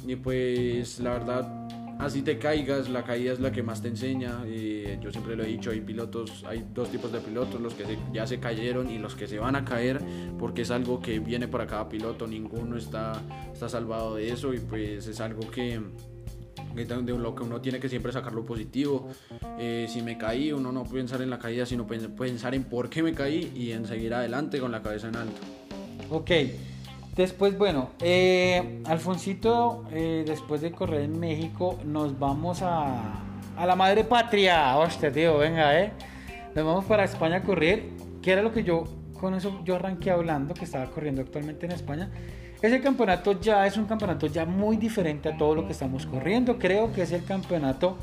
Y 0.07 0.15
pues 0.15 1.01
la 1.01 1.11
verdad 1.15 1.67
así 1.99 2.23
te 2.23 2.39
caigas, 2.39 2.89
la 2.89 3.05
caída 3.05 3.33
es 3.33 3.41
la 3.41 3.53
que 3.53 3.63
más 3.63 3.83
te 3.83 3.89
enseña. 3.89 4.47
y 4.47 4.99
yo 5.01 5.11
siempre 5.11 5.37
lo 5.37 5.45
he 5.45 5.49
dicho, 5.49 5.71
hay 5.71 5.81
pilotos, 5.81 6.45
hay 6.47 6.65
dos 6.75 6.91
tipos 6.91 7.13
de 7.13 7.21
pilotos, 7.21 7.61
los 7.61 7.75
que 7.75 7.99
ya 8.13 8.27
se 8.27 8.39
cayeron 8.39 8.91
y 8.91 8.99
los 8.99 9.15
que 9.15 9.27
se 9.27 9.39
van 9.39 9.57
a 9.57 9.65
caer, 9.65 10.01
porque 10.39 10.63
es 10.63 10.71
algo 10.71 11.01
que 11.01 11.19
viene 11.19 11.49
para 11.49 11.67
cada 11.67 11.89
piloto, 11.89 12.27
ninguno 12.27 12.77
está, 12.77 13.21
está 13.53 13.69
salvado 13.69 14.17
de 14.17 14.31
eso 14.31 14.55
y 14.55 14.59
pues 14.59 15.07
es 15.07 15.21
algo 15.21 15.51
que 15.51 15.81
de 16.85 17.19
lo 17.19 17.35
que 17.35 17.43
uno 17.43 17.61
tiene 17.61 17.81
que 17.81 17.89
siempre 17.89 18.13
sacar 18.13 18.35
lo 18.35 18.45
positivo. 18.45 19.09
Eh, 19.59 19.87
si 19.89 20.03
me 20.03 20.19
caí, 20.19 20.53
uno 20.53 20.71
no 20.73 20.85
pensar 20.85 21.23
en 21.23 21.31
la 21.31 21.39
caída, 21.39 21.65
sino 21.65 21.87
pensar 21.87 22.55
en 22.55 22.65
por 22.65 22.91
qué 22.91 23.03
me 23.03 23.15
caí 23.15 23.51
y 23.55 23.73
en 23.73 23.87
seguir 23.87 24.13
adelante 24.13 24.61
con 24.61 24.71
la 24.71 24.83
cabeza 24.83 25.09
en 25.09 25.17
alto. 25.17 25.41
Ok, 26.11 26.31
Después, 27.17 27.57
bueno, 27.57 27.91
eh, 28.01 28.83
eh, 28.85 30.25
después 30.27 30.61
de 30.61 30.71
correr 30.71 31.01
en 31.01 31.19
México, 31.19 31.79
nos 31.83 32.19
vamos 32.19 32.61
a, 32.61 33.23
a 33.57 33.67
la 33.67 33.75
madre 33.75 34.05
patria. 34.05 34.77
Hostia, 34.77 35.11
tío, 35.11 35.39
venga, 35.39 35.81
eh. 35.81 35.93
Nos 36.55 36.67
vamos 36.67 36.85
para 36.85 37.05
España 37.05 37.37
a 37.37 37.43
correr, 37.43 37.85
que 38.21 38.33
era 38.33 38.43
lo 38.43 38.53
que 38.53 38.65
yo, 38.65 38.85
con 39.19 39.33
eso 39.33 39.63
yo 39.65 39.77
arranqué 39.77 40.11
hablando, 40.11 40.53
que 40.53 40.67
estaba 40.67 40.85
corriendo 40.91 41.23
actualmente 41.23 41.65
en 41.65 41.73
España. 41.73 42.11
Ese 42.61 42.83
campeonato 42.83 43.41
ya 43.41 43.67
es 43.67 43.79
un 43.79 43.87
campeonato 43.87 44.27
ya 44.27 44.45
muy 44.45 44.77
diferente 44.77 45.31
a 45.31 45.37
todo 45.39 45.55
lo 45.55 45.67
que 45.67 45.73
estamos 45.73 46.05
corriendo. 46.05 46.59
Creo 46.59 46.93
que 46.93 47.01
es 47.03 47.13
el 47.13 47.25
campeonato 47.25 47.97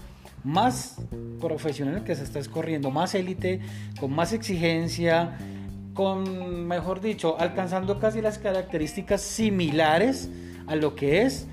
más 0.44 0.98
profesional 1.40 2.04
que 2.04 2.16
se 2.16 2.24
está 2.24 2.40
corriendo, 2.50 2.90
más 2.90 3.14
élite, 3.14 3.62
con 4.00 4.12
más 4.12 4.34
exigencia 4.34 5.38
con, 5.94 6.68
mejor 6.68 7.02
dicho, 7.02 7.40
alcanzando 7.40 8.00
casi 8.00 8.22
las 8.22 8.38
características 8.38 9.22
similares 9.22 10.30
a 10.68 10.76
lo 10.76 10.96
que 10.96 11.22
es 11.22 11.48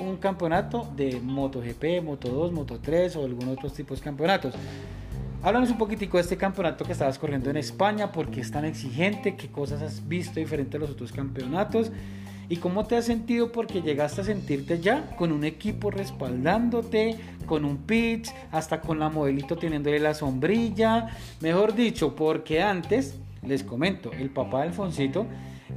un 0.00 0.16
campeonato 0.16 0.88
de 0.96 1.20
MotoGP, 1.20 2.02
Moto2, 2.02 2.52
Moto3 2.52 3.16
o 3.16 3.24
algún 3.24 3.48
otro 3.48 3.70
tipo 3.70 3.94
de 3.94 4.00
campeonatos. 4.00 4.54
Háblanos 5.42 5.70
un 5.70 5.78
poquitico 5.78 6.16
de 6.16 6.22
este 6.22 6.36
campeonato 6.36 6.84
que 6.84 6.92
estabas 6.92 7.18
corriendo 7.18 7.50
en 7.50 7.58
España, 7.58 8.10
por 8.10 8.30
qué 8.30 8.40
es 8.40 8.50
tan 8.50 8.64
exigente, 8.64 9.36
qué 9.36 9.48
cosas 9.48 9.82
has 9.82 10.08
visto 10.08 10.40
diferente 10.40 10.78
a 10.78 10.80
los 10.80 10.90
otros 10.90 11.12
campeonatos 11.12 11.92
y 12.48 12.56
cómo 12.56 12.84
te 12.84 12.96
has 12.96 13.04
sentido 13.04 13.52
porque 13.52 13.82
llegaste 13.82 14.22
a 14.22 14.24
sentirte 14.24 14.80
ya 14.80 15.14
con 15.16 15.32
un 15.32 15.44
equipo 15.44 15.90
respaldándote, 15.90 17.16
con 17.46 17.64
un 17.64 17.78
pitch, 17.78 18.30
hasta 18.50 18.80
con 18.80 18.98
la 18.98 19.10
modelito 19.10 19.56
teniéndole 19.56 19.98
la 19.98 20.14
sombrilla, 20.14 21.08
mejor 21.40 21.74
dicho, 21.74 22.14
porque 22.16 22.62
antes 22.62 23.16
les 23.46 23.62
comento, 23.62 24.12
el 24.12 24.30
papá 24.30 24.62
de 24.62 24.68
Alfonsito, 24.68 25.26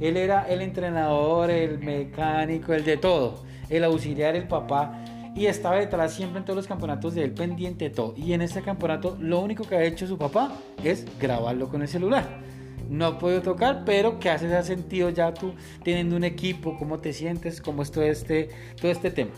él 0.00 0.16
era 0.16 0.48
el 0.48 0.60
entrenador, 0.60 1.50
el 1.50 1.78
mecánico, 1.78 2.72
el 2.72 2.84
de 2.84 2.96
todo, 2.96 3.42
el 3.68 3.84
auxiliar, 3.84 4.36
el 4.36 4.46
papá, 4.46 5.04
y 5.34 5.46
estaba 5.46 5.76
detrás 5.76 6.14
siempre 6.14 6.38
en 6.38 6.44
todos 6.44 6.56
los 6.56 6.66
campeonatos 6.66 7.14
de 7.14 7.24
él 7.24 7.32
pendiente 7.32 7.84
de 7.84 7.90
todo. 7.90 8.14
Y 8.16 8.32
en 8.32 8.42
este 8.42 8.62
campeonato 8.62 9.16
lo 9.20 9.40
único 9.40 9.64
que 9.64 9.76
ha 9.76 9.84
hecho 9.84 10.06
su 10.06 10.18
papá 10.18 10.52
es 10.82 11.06
grabarlo 11.18 11.68
con 11.68 11.82
el 11.82 11.88
celular. 11.88 12.26
No 12.88 13.06
ha 13.06 13.18
podido 13.18 13.42
tocar, 13.42 13.84
pero 13.84 14.18
¿qué 14.18 14.30
haces? 14.30 14.52
¿Has 14.52 14.66
sentido 14.66 15.10
ya 15.10 15.32
tú 15.34 15.52
teniendo 15.84 16.16
un 16.16 16.24
equipo? 16.24 16.76
¿Cómo 16.78 16.98
te 16.98 17.12
sientes? 17.12 17.60
¿Cómo 17.60 17.82
es 17.82 17.90
todo 17.90 18.04
este, 18.04 18.48
todo 18.80 18.90
este 18.90 19.10
tema? 19.10 19.32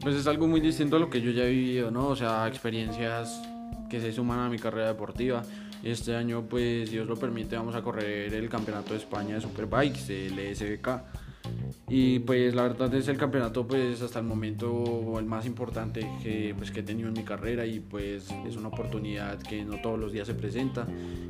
Pues 0.00 0.16
es 0.16 0.26
algo 0.26 0.46
muy 0.46 0.60
distinto 0.60 0.96
a 0.96 0.98
lo 0.98 1.10
que 1.10 1.20
yo 1.20 1.30
ya 1.30 1.44
he 1.44 1.50
vivido, 1.50 1.90
¿no? 1.90 2.08
O 2.08 2.16
sea, 2.16 2.46
experiencias 2.48 3.42
que 3.90 4.00
se 4.00 4.12
suman 4.12 4.40
a 4.40 4.48
mi 4.48 4.58
carrera 4.58 4.88
deportiva. 4.88 5.42
Este 5.82 6.16
año, 6.16 6.42
pues, 6.42 6.90
Dios 6.90 7.06
lo 7.06 7.16
permite, 7.16 7.56
vamos 7.56 7.74
a 7.74 7.82
correr 7.82 8.32
el 8.32 8.48
Campeonato 8.48 8.92
de 8.92 8.98
España 8.98 9.36
de 9.36 9.40
Superbikes, 9.40 10.26
el 10.26 10.56
SBK. 10.56 11.25
Y 11.88 12.18
pues 12.18 12.52
la 12.54 12.62
verdad 12.62 12.92
es 12.94 13.06
el 13.06 13.16
campeonato 13.16 13.64
pues 13.66 14.02
hasta 14.02 14.18
el 14.18 14.24
momento 14.24 15.18
el 15.20 15.24
más 15.24 15.46
importante 15.46 16.08
que, 16.20 16.52
pues, 16.58 16.72
que 16.72 16.80
he 16.80 16.82
tenido 16.82 17.08
en 17.08 17.14
mi 17.14 17.22
carrera 17.22 17.64
y 17.64 17.78
pues 17.78 18.28
es 18.44 18.56
una 18.56 18.68
oportunidad 18.68 19.38
que 19.38 19.64
no 19.64 19.80
todos 19.80 19.96
los 19.96 20.12
días 20.12 20.26
se 20.26 20.34
presenta 20.34 20.84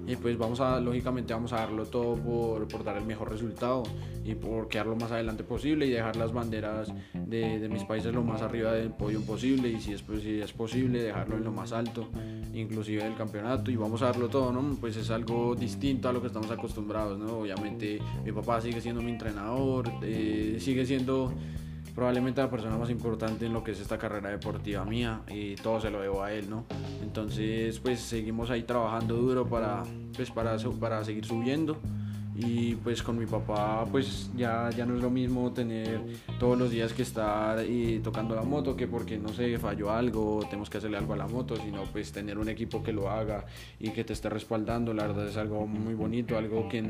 y 0.06 0.16
pues 0.16 0.38
vamos 0.38 0.60
a 0.60 0.80
lógicamente 0.80 1.34
vamos 1.34 1.52
a 1.52 1.56
darlo 1.56 1.84
todo 1.84 2.16
por, 2.16 2.68
por 2.68 2.84
dar 2.84 2.96
el 2.96 3.04
mejor 3.04 3.30
resultado 3.30 3.82
y 4.24 4.34
por 4.34 4.68
quedar 4.68 4.86
lo 4.86 4.96
más 4.96 5.12
adelante 5.12 5.44
posible 5.44 5.86
y 5.86 5.90
dejar 5.90 6.16
las 6.16 6.32
banderas 6.32 6.90
de, 7.12 7.58
de 7.58 7.68
mis 7.68 7.84
países 7.84 8.14
lo 8.14 8.22
más 8.22 8.40
arriba 8.40 8.72
del 8.72 8.90
podio 8.90 9.20
posible 9.20 9.68
y 9.68 9.78
si 9.80 9.92
es, 9.92 10.00
pues, 10.00 10.22
si 10.22 10.40
es 10.40 10.52
posible 10.54 11.02
dejarlo 11.02 11.36
en 11.36 11.44
lo 11.44 11.52
más 11.52 11.72
alto 11.72 12.08
inclusive 12.54 13.04
del 13.04 13.14
campeonato 13.14 13.70
y 13.70 13.76
vamos 13.76 14.00
a 14.02 14.06
darlo 14.06 14.28
todo, 14.28 14.52
¿no? 14.52 14.76
Pues 14.80 14.96
es 14.96 15.10
algo 15.10 15.54
distinto 15.54 16.08
a 16.08 16.12
lo 16.12 16.20
que 16.20 16.28
estamos 16.28 16.50
acostumbrados, 16.50 17.18
¿no? 17.18 17.40
Obviamente 17.40 18.00
mi 18.24 18.32
papá 18.32 18.60
sigue 18.60 18.80
siendo 18.80 19.02
mi 19.02 19.10
entrenador, 19.10 19.90
eh, 20.02 20.45
sigue 20.60 20.86
siendo 20.86 21.32
probablemente 21.94 22.42
la 22.42 22.50
persona 22.50 22.76
más 22.76 22.90
importante 22.90 23.46
en 23.46 23.54
lo 23.54 23.64
que 23.64 23.72
es 23.72 23.80
esta 23.80 23.96
carrera 23.96 24.28
deportiva 24.28 24.84
mía 24.84 25.22
y 25.28 25.54
todo 25.56 25.80
se 25.80 25.90
lo 25.90 26.00
debo 26.00 26.22
a 26.22 26.32
él, 26.32 26.50
¿no? 26.50 26.66
Entonces, 27.02 27.78
pues 27.80 28.00
seguimos 28.00 28.50
ahí 28.50 28.64
trabajando 28.64 29.16
duro 29.16 29.48
para, 29.48 29.82
pues, 30.14 30.30
para, 30.30 30.56
para 30.78 31.04
seguir 31.04 31.24
subiendo 31.24 31.80
y 32.38 32.74
pues 32.76 33.02
con 33.02 33.18
mi 33.18 33.26
papá 33.26 33.86
pues 33.90 34.30
ya, 34.36 34.68
ya 34.70 34.84
no 34.84 34.96
es 34.96 35.02
lo 35.02 35.10
mismo 35.10 35.52
tener 35.52 36.00
todos 36.38 36.58
los 36.58 36.70
días 36.70 36.92
que 36.92 37.02
estar 37.02 37.64
y 37.64 38.00
tocando 38.00 38.34
la 38.34 38.42
moto 38.42 38.76
que 38.76 38.86
porque 38.86 39.18
no 39.18 39.30
sé 39.30 39.58
falló 39.58 39.90
algo 39.90 40.40
tenemos 40.44 40.68
que 40.68 40.78
hacerle 40.78 40.98
algo 40.98 41.14
a 41.14 41.16
la 41.16 41.26
moto 41.26 41.56
sino 41.56 41.84
pues 41.84 42.12
tener 42.12 42.38
un 42.38 42.48
equipo 42.48 42.82
que 42.82 42.92
lo 42.92 43.08
haga 43.08 43.46
y 43.80 43.90
que 43.90 44.04
te 44.04 44.12
esté 44.12 44.28
respaldando 44.28 44.92
la 44.92 45.06
verdad 45.06 45.28
es 45.28 45.36
algo 45.36 45.66
muy 45.66 45.94
bonito 45.94 46.36
algo 46.36 46.68
que 46.68 46.82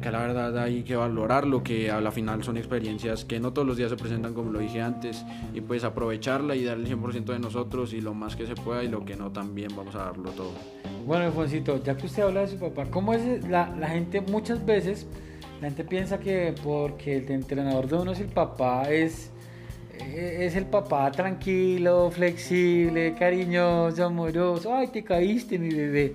que 0.00 0.10
la 0.10 0.20
verdad 0.20 0.56
hay 0.58 0.82
que 0.82 0.96
valorarlo, 0.96 1.62
que 1.62 1.90
a 1.90 2.00
la 2.00 2.10
final 2.10 2.42
son 2.42 2.56
experiencias 2.56 3.24
que 3.24 3.38
no 3.38 3.52
todos 3.52 3.68
los 3.68 3.76
días 3.76 3.90
se 3.90 3.96
presentan 3.96 4.34
como 4.34 4.50
lo 4.50 4.58
dije 4.58 4.80
antes, 4.80 5.24
y 5.54 5.60
pues 5.60 5.84
aprovecharla 5.84 6.56
y 6.56 6.64
darle 6.64 6.88
el 6.88 6.98
100% 6.98 7.24
de 7.24 7.38
nosotros 7.38 7.92
y 7.92 8.00
lo 8.00 8.14
más 8.14 8.36
que 8.36 8.46
se 8.46 8.54
pueda 8.54 8.82
y 8.82 8.88
lo 8.88 9.04
que 9.04 9.16
no 9.16 9.30
también 9.30 9.68
vamos 9.76 9.94
a 9.94 10.04
darlo 10.04 10.30
todo. 10.30 10.52
Bueno, 11.06 11.24
Alfonsito, 11.24 11.82
ya 11.82 11.96
que 11.96 12.06
usted 12.06 12.22
habla 12.22 12.40
de 12.42 12.48
su 12.48 12.58
papá, 12.58 12.86
¿cómo 12.90 13.14
es 13.14 13.46
la, 13.48 13.74
la 13.78 13.88
gente 13.88 14.20
muchas 14.40 14.64
veces, 14.64 15.06
la 15.60 15.68
gente 15.68 15.84
piensa 15.84 16.18
que 16.18 16.54
porque 16.64 17.18
el 17.18 17.30
entrenador 17.30 17.88
de 17.88 17.96
uno 17.96 18.12
es 18.12 18.20
el 18.20 18.28
papá, 18.28 18.90
es 18.90 19.30
es 20.14 20.56
el 20.56 20.64
papá 20.64 21.12
tranquilo, 21.12 22.10
flexible, 22.10 23.14
cariñoso, 23.18 24.06
amoroso. 24.06 24.74
Ay, 24.74 24.88
te 24.88 25.04
caíste, 25.04 25.58
mi 25.58 25.68
bebé. 25.68 26.14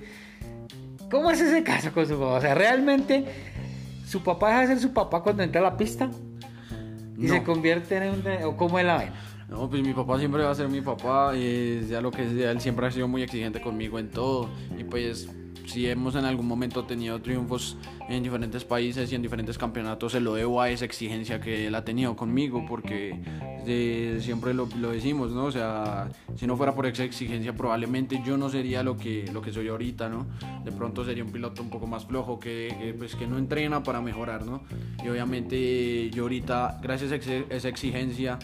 ¿Cómo 1.11 1.29
es 1.29 1.39
ese 1.39 1.63
caso 1.63 1.91
con 1.93 2.07
su 2.07 2.17
papá? 2.17 2.33
O 2.33 2.41
sea, 2.41 2.55
realmente 2.55 3.25
¿Su 4.07 4.21
papá 4.21 4.49
deja 4.49 4.61
de 4.61 4.67
ser 4.67 4.79
su 4.79 4.93
papá 4.93 5.21
cuando 5.21 5.43
entra 5.43 5.61
a 5.61 5.63
la 5.63 5.77
pista? 5.77 6.09
¿Y 7.17 7.27
se 7.27 7.43
convierte 7.43 7.97
en 7.97 8.13
un... 8.13 8.43
o 8.45 8.55
cómo 8.55 8.77
es 8.77 8.85
la 8.85 8.95
vaina? 8.95 9.13
No, 9.49 9.69
pues 9.69 9.81
mi 9.81 9.93
papá 9.93 10.19
siempre 10.19 10.43
va 10.43 10.51
a 10.51 10.55
ser 10.55 10.69
mi 10.69 10.81
papá, 10.81 11.35
y 11.35 11.85
ya 11.87 12.01
lo 12.01 12.11
que 12.11 12.27
sea, 12.29 12.51
él 12.51 12.61
siempre 12.61 12.87
ha 12.87 12.91
sido 12.91 13.07
muy 13.07 13.23
exigente 13.23 13.61
conmigo 13.61 13.99
en 13.99 14.09
todo 14.09 14.49
y 14.77 14.83
pues 14.83 15.29
si 15.65 15.87
hemos 15.87 16.15
en 16.15 16.25
algún 16.25 16.47
momento 16.47 16.85
tenido 16.85 17.21
triunfos 17.21 17.77
en 18.09 18.23
diferentes 18.23 18.63
países 18.63 19.11
y 19.11 19.15
en 19.15 19.21
diferentes 19.21 19.57
campeonatos, 19.57 20.11
se 20.11 20.19
lo 20.19 20.35
debo 20.35 20.61
a 20.61 20.69
esa 20.69 20.85
exigencia 20.85 21.39
que 21.39 21.67
él 21.67 21.75
ha 21.75 21.83
tenido 21.83 22.15
conmigo, 22.15 22.65
porque 22.67 23.19
siempre 24.21 24.53
lo, 24.53 24.67
lo, 24.79 24.91
decimos, 24.91 25.31
¿no? 25.31 25.45
O 25.45 25.51
sea, 25.51 26.09
si 26.35 26.45
no 26.45 26.55
fuera 26.55 26.73
por 26.75 26.85
esa 26.85 27.03
exigencia, 27.03 27.55
probablemente 27.55 28.21
yo 28.25 28.37
no 28.37 28.49
sería 28.49 28.83
lo 28.83 28.95
que, 28.97 29.29
lo 29.33 29.41
que 29.41 29.51
soy 29.51 29.67
ahorita, 29.67 30.09
¿no? 30.09 30.27
De 30.63 30.71
pronto 30.71 31.03
sería 31.03 31.23
un 31.23 31.31
piloto 31.31 31.61
un 31.61 31.69
poco 31.69 31.87
más 31.87 32.05
flojo, 32.05 32.39
que, 32.39 32.93
pues, 32.97 33.15
que 33.15 33.27
no 33.27 33.37
entrena 33.37 33.83
para 33.83 34.01
mejorar, 34.01 34.45
¿no? 34.45 34.63
Y 35.03 35.09
obviamente 35.09 36.09
yo 36.11 36.23
ahorita, 36.23 36.79
gracias 36.81 37.11
a 37.11 37.15
esa 37.15 37.67
exigencia, 37.67 38.37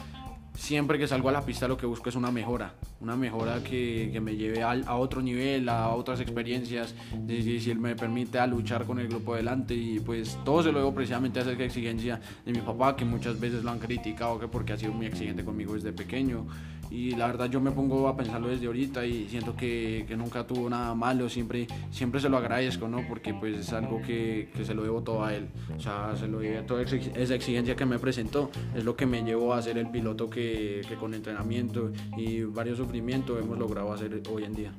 siempre 0.55 0.99
que 0.99 1.07
salgo 1.07 1.29
a 1.29 1.31
la 1.31 1.45
pista 1.45 1.67
lo 1.67 1.77
que 1.77 1.85
busco 1.85 2.09
es 2.09 2.15
una 2.15 2.31
mejora, 2.31 2.75
una 2.99 3.15
mejora 3.15 3.63
que, 3.63 4.09
que 4.11 4.19
me 4.19 4.35
lleve 4.35 4.63
a, 4.63 4.71
a, 4.71 4.95
otro 4.95 5.21
nivel, 5.21 5.69
a 5.69 5.89
otras 5.89 6.19
experiencias, 6.19 6.93
si, 7.27 7.59
si 7.59 7.75
me 7.75 7.95
permite 7.95 8.39
a 8.39 8.47
luchar 8.47 8.85
con 8.85 8.99
el 8.99 9.07
grupo 9.07 9.35
delante 9.35 9.73
y 9.73 9.99
pues 9.99 10.37
todo 10.43 10.63
se 10.63 10.71
lo 10.71 10.79
debo 10.79 10.93
precisamente 10.93 11.39
a 11.39 11.43
esa 11.43 11.51
exigencia 11.51 12.19
de 12.45 12.51
mi 12.51 12.59
papá 12.59 12.95
que 12.95 13.05
muchas 13.05 13.39
veces 13.39 13.63
lo 13.63 13.71
han 13.71 13.79
criticado 13.79 14.39
que 14.39 14.47
porque 14.47 14.73
ha 14.73 14.77
sido 14.77 14.93
muy 14.93 15.05
exigente 15.05 15.43
conmigo 15.43 15.73
desde 15.73 15.93
pequeño 15.93 16.45
y 16.91 17.11
la 17.15 17.27
verdad 17.27 17.49
yo 17.49 17.61
me 17.61 17.71
pongo 17.71 18.07
a 18.09 18.17
pensarlo 18.17 18.49
desde 18.49 18.67
ahorita 18.67 19.05
y 19.05 19.29
siento 19.29 19.55
que, 19.55 20.03
que 20.07 20.17
nunca 20.17 20.45
tuvo 20.45 20.69
nada 20.69 20.93
malo, 20.93 21.29
siempre, 21.29 21.65
siempre 21.89 22.19
se 22.19 22.27
lo 22.27 22.37
agradezco, 22.37 22.89
¿no? 22.89 23.07
Porque 23.07 23.33
pues 23.33 23.57
es 23.57 23.71
algo 23.71 24.01
que, 24.01 24.49
que 24.53 24.65
se 24.65 24.73
lo 24.73 24.83
debo 24.83 25.01
todo 25.01 25.23
a 25.23 25.33
él, 25.33 25.47
o 25.75 25.79
sea, 25.79 26.13
se 26.17 26.27
lo 26.27 26.39
debo 26.39 26.65
toda 26.65 26.83
esa 26.83 27.35
exigencia 27.35 27.77
que 27.77 27.85
me 27.85 27.97
presentó, 27.97 28.51
es 28.75 28.83
lo 28.83 28.97
que 28.97 29.05
me 29.05 29.23
llevó 29.23 29.53
a 29.53 29.61
ser 29.61 29.77
el 29.77 29.89
piloto 29.89 30.29
que, 30.29 30.40
que 30.87 30.95
con 30.99 31.13
entrenamiento 31.13 31.91
y 32.17 32.41
varios 32.43 32.77
sufrimientos 32.77 33.41
hemos 33.41 33.57
logrado 33.57 33.93
hacer 33.93 34.21
hoy 34.29 34.43
en 34.43 34.53
día. 34.53 34.71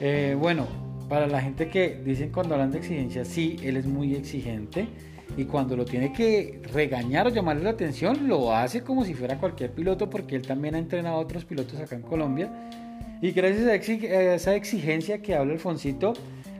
Eh, 0.00 0.36
bueno, 0.38 0.66
para 1.08 1.26
la 1.26 1.40
gente 1.40 1.68
que 1.68 2.00
dicen 2.04 2.30
cuando 2.30 2.54
hablan 2.54 2.72
de 2.72 2.78
exigencia, 2.78 3.24
sí, 3.24 3.56
él 3.62 3.76
es 3.76 3.86
muy 3.86 4.14
exigente 4.14 4.88
y 5.36 5.44
cuando 5.44 5.76
lo 5.76 5.84
tiene 5.84 6.12
que 6.12 6.60
regañar 6.72 7.26
o 7.26 7.30
llamarle 7.30 7.64
la 7.64 7.70
atención, 7.70 8.28
lo 8.28 8.54
hace 8.54 8.82
como 8.82 9.04
si 9.04 9.14
fuera 9.14 9.38
cualquier 9.38 9.72
piloto 9.72 10.08
porque 10.08 10.36
él 10.36 10.42
también 10.42 10.74
ha 10.74 10.78
entrenado 10.78 11.16
a 11.16 11.18
otros 11.18 11.44
pilotos 11.44 11.78
acá 11.80 11.96
en 11.96 12.02
Colombia. 12.02 12.50
Y 13.22 13.32
gracias 13.32 13.66
a 13.66 13.74
esa 13.74 14.54
exigencia 14.54 15.22
que 15.22 15.34
habla 15.34 15.54
Alfonsito, 15.54 16.12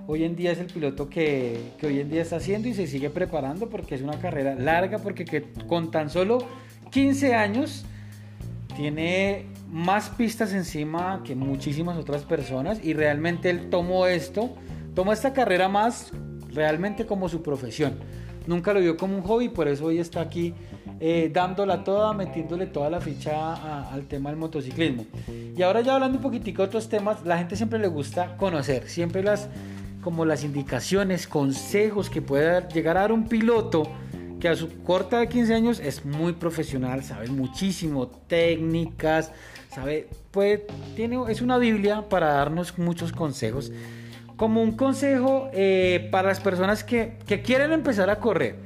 hoy 0.06 0.25
en 0.25 0.36
día 0.36 0.52
es 0.52 0.58
el 0.58 0.66
piloto 0.66 1.08
que, 1.08 1.58
que, 1.78 1.86
hoy 1.86 2.00
en 2.00 2.10
día 2.10 2.22
está 2.22 2.36
haciendo 2.36 2.68
y 2.68 2.75
se 2.75 2.86
sigue 2.86 3.10
preparando 3.10 3.68
porque 3.68 3.94
es 3.94 4.02
una 4.02 4.18
carrera 4.18 4.54
larga, 4.54 4.98
porque 4.98 5.25
que 5.25 5.42
con 5.66 5.90
tan 5.90 6.08
solo 6.08 6.38
15 6.90 7.34
años 7.34 7.84
tiene 8.76 9.47
más 9.71 10.11
pistas 10.11 10.52
encima 10.52 11.23
que 11.25 11.35
muchísimas 11.35 11.97
otras 11.97 12.23
personas 12.23 12.85
y 12.85 12.92
realmente 12.92 13.50
él 13.50 13.71
tomó 13.71 14.06
esto, 14.06 14.54
tomó 14.95 15.12
esta 15.12 15.33
carrera 15.33 15.68
más 15.68 16.12
realmente 16.52 17.06
como 17.06 17.28
su 17.28 17.42
profesión 17.42 17.95
nunca 18.47 18.73
lo 18.73 18.80
vio 18.80 18.97
como 18.97 19.16
un 19.16 19.23
hobby, 19.23 19.49
por 19.49 19.68
eso 19.68 19.87
hoy 19.87 19.99
está 19.99 20.21
aquí 20.21 20.54
eh, 21.00 21.30
dándola 21.33 21.85
toda, 21.85 22.12
metiéndole 22.12 22.66
toda 22.66 22.88
la 22.90 23.00
ficha 23.00 23.90
al 23.92 24.06
tema 24.06 24.30
del 24.30 24.38
motociclismo. 24.38 25.04
Y 25.56 25.61
ahora 25.62 25.80
ya 25.80 25.95
hablando 25.95 26.18
un 26.18 26.23
poquitico 26.23 26.62
de 26.62 26.68
otros 26.68 26.88
temas, 26.88 27.25
la 27.25 27.38
gente 27.38 27.56
siempre 27.56 27.78
le 27.78 27.88
gusta 27.88 28.37
conocer, 28.37 28.88
siempre 28.88 29.23
las 29.23 29.49
como 30.02 30.25
las 30.25 30.45
indicaciones, 30.45 31.26
consejos 31.26 32.11
que 32.11 32.23
puede 32.23 32.68
llegar 32.73 32.97
a 32.97 33.00
dar 33.00 33.12
un 33.12 33.26
piloto 33.26 33.90
a 34.46 34.56
su 34.56 34.82
corta 34.82 35.20
de 35.20 35.28
15 35.28 35.54
años 35.54 35.80
es 35.80 36.04
muy 36.04 36.32
profesional, 36.32 37.02
sabe 37.02 37.28
muchísimo, 37.28 38.06
técnicas, 38.06 39.32
sabe, 39.74 40.08
pues 40.30 40.60
tiene, 40.94 41.18
es 41.28 41.40
una 41.40 41.58
Biblia 41.58 42.08
para 42.08 42.28
darnos 42.28 42.78
muchos 42.78 43.12
consejos. 43.12 43.72
Como 44.36 44.62
un 44.62 44.76
consejo 44.76 45.48
eh, 45.52 46.08
para 46.10 46.28
las 46.28 46.40
personas 46.40 46.84
que, 46.84 47.18
que 47.26 47.42
quieren 47.42 47.72
empezar 47.72 48.10
a 48.10 48.16
correr, 48.16 48.56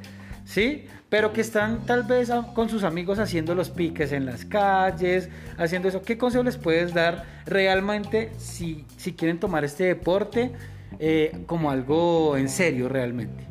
¿sí? 0.44 0.87
pero 1.10 1.32
que 1.32 1.40
están 1.40 1.84
tal 1.84 2.04
vez 2.04 2.30
con 2.54 2.70
sus 2.70 2.84
amigos 2.84 3.18
haciendo 3.18 3.54
los 3.54 3.68
piques 3.68 4.12
en 4.12 4.25
las 4.25 4.44
calles, 4.44 5.28
haciendo 5.58 5.88
eso. 5.88 6.02
¿Qué 6.02 6.16
consejo 6.16 6.44
les 6.44 6.56
puedes 6.56 6.94
dar 6.94 7.26
realmente 7.46 8.32
si, 8.38 8.87
si 8.96 9.12
quieren 9.12 9.40
tomar 9.40 9.64
este 9.64 9.84
deporte 9.84 10.52
eh, 11.00 11.42
como 11.46 11.70
algo 11.70 12.37
en 12.37 12.49
serio 12.49 12.88
realmente? 12.88 13.50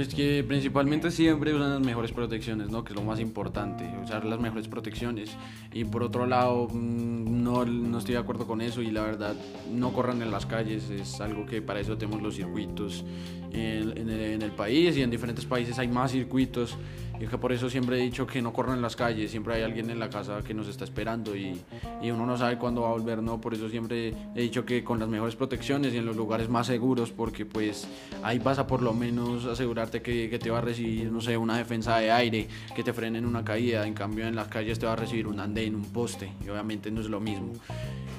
Pues 0.00 0.14
que 0.14 0.42
principalmente 0.48 1.10
siempre 1.10 1.52
usan 1.52 1.72
las 1.72 1.80
mejores 1.80 2.10
protecciones, 2.10 2.70
¿no? 2.70 2.82
Que 2.82 2.94
es 2.94 2.96
lo 2.98 3.04
más 3.04 3.20
importante, 3.20 3.86
usar 4.02 4.24
las 4.24 4.40
mejores 4.40 4.66
protecciones. 4.66 5.36
Y 5.74 5.84
por 5.84 6.02
otro 6.02 6.24
lado, 6.24 6.68
mm, 6.72 7.42
no, 7.42 7.66
no 7.66 7.98
estoy 7.98 8.14
de 8.14 8.20
acuerdo 8.20 8.46
con 8.46 8.62
eso 8.62 8.80
y 8.80 8.90
la 8.90 9.02
verdad, 9.02 9.34
no 9.70 9.92
corran 9.92 10.22
en 10.22 10.30
las 10.30 10.46
calles, 10.46 10.88
es 10.88 11.20
algo 11.20 11.44
que 11.44 11.60
para 11.60 11.80
eso 11.80 11.98
tenemos 11.98 12.22
los 12.22 12.36
circuitos 12.36 13.04
en, 13.52 13.94
en, 13.98 14.08
el, 14.08 14.20
en 14.20 14.40
el 14.40 14.52
país 14.52 14.96
y 14.96 15.02
en 15.02 15.10
diferentes 15.10 15.44
países 15.44 15.78
hay 15.78 15.88
más 15.88 16.12
circuitos 16.12 16.78
y 17.20 17.26
que 17.26 17.36
por 17.36 17.52
eso 17.52 17.68
siempre 17.68 17.98
he 17.98 18.02
dicho 18.02 18.26
que 18.26 18.40
no 18.40 18.52
corran 18.52 18.76
en 18.76 18.82
las 18.82 18.96
calles, 18.96 19.30
siempre 19.30 19.54
hay 19.54 19.62
alguien 19.62 19.90
en 19.90 19.98
la 19.98 20.08
casa 20.08 20.40
que 20.42 20.54
nos 20.54 20.68
está 20.68 20.84
esperando 20.84 21.36
y, 21.36 21.60
y, 22.02 22.10
uno 22.10 22.24
no 22.24 22.38
sabe 22.38 22.56
cuándo 22.56 22.80
va 22.82 22.88
a 22.88 22.92
volver, 22.92 23.22
¿no? 23.22 23.40
Por 23.40 23.52
eso 23.52 23.68
siempre 23.68 24.14
he 24.34 24.40
dicho 24.40 24.64
que 24.64 24.82
con 24.82 24.98
las 24.98 25.08
mejores 25.08 25.36
protecciones 25.36 25.92
y 25.92 25.98
en 25.98 26.06
los 26.06 26.16
lugares 26.16 26.48
más 26.48 26.66
seguros, 26.66 27.12
porque 27.12 27.44
pues 27.44 27.86
ahí 28.22 28.38
vas 28.38 28.58
a 28.58 28.66
por 28.66 28.80
lo 28.80 28.94
menos 28.94 29.44
asegurarte 29.44 30.00
que, 30.00 30.30
que 30.30 30.38
te 30.38 30.50
va 30.50 30.58
a 30.58 30.62
recibir, 30.62 31.12
no 31.12 31.20
sé, 31.20 31.36
una 31.36 31.58
defensa 31.58 31.98
de 31.98 32.10
aire, 32.10 32.48
que 32.74 32.82
te 32.82 32.94
frenen 32.94 33.26
una 33.26 33.44
caída, 33.44 33.86
en 33.86 33.92
cambio 33.92 34.26
en 34.26 34.34
las 34.34 34.48
calles 34.48 34.78
te 34.78 34.86
va 34.86 34.94
a 34.94 34.96
recibir 34.96 35.26
un 35.26 35.40
andén, 35.40 35.74
un 35.74 35.84
poste, 35.84 36.32
y 36.42 36.48
obviamente 36.48 36.90
no 36.90 37.02
es 37.02 37.10
lo 37.10 37.20
mismo. 37.20 37.52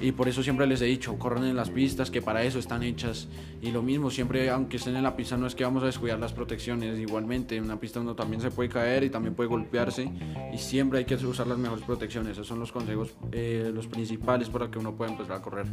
Y 0.01 0.13
por 0.13 0.27
eso 0.27 0.41
siempre 0.41 0.65
les 0.65 0.81
he 0.81 0.86
dicho, 0.86 1.17
corran 1.20 1.46
en 1.46 1.55
las 1.55 1.70
pistas, 1.70 2.10
que 2.10 2.24
para 2.24 2.43
eso 2.43 2.58
están 2.58 2.81
hechas. 2.81 3.27
Y 3.62 3.72
lo 3.72 3.84
mismo, 3.84 4.10
siempre, 4.10 4.50
aunque 4.50 4.77
estén 4.77 4.96
en 4.96 5.03
la 5.03 5.15
pista, 5.15 5.38
no 5.38 5.46
es 5.46 5.53
que 5.53 5.63
vamos 5.63 5.84
a 5.84 5.86
descuidar 5.86 6.17
las 6.17 6.34
protecciones. 6.34 6.98
Igualmente, 6.98 7.55
en 7.55 7.65
una 7.65 7.79
pista 7.79 8.00
uno 8.00 8.15
también 8.15 8.41
se 8.41 8.50
puede 8.50 8.70
caer 8.70 9.03
y 9.03 9.12
también 9.12 9.36
puede 9.36 9.48
golpearse. 9.50 10.12
Y 10.51 10.58
siempre 10.58 11.00
hay 11.00 11.05
que 11.05 11.15
usar 11.15 11.46
las 11.46 11.60
mejores 11.60 11.86
protecciones. 11.86 12.31
Esos 12.31 12.48
son 12.48 12.60
los 12.60 12.72
consejos, 12.72 13.13
eh, 13.31 13.72
los 13.74 13.86
principales 13.86 14.50
para 14.50 14.72
que 14.72 14.79
uno 14.79 14.96
pueda 14.96 15.12
empezar 15.12 15.38
a 15.38 15.41
correr. 15.41 15.67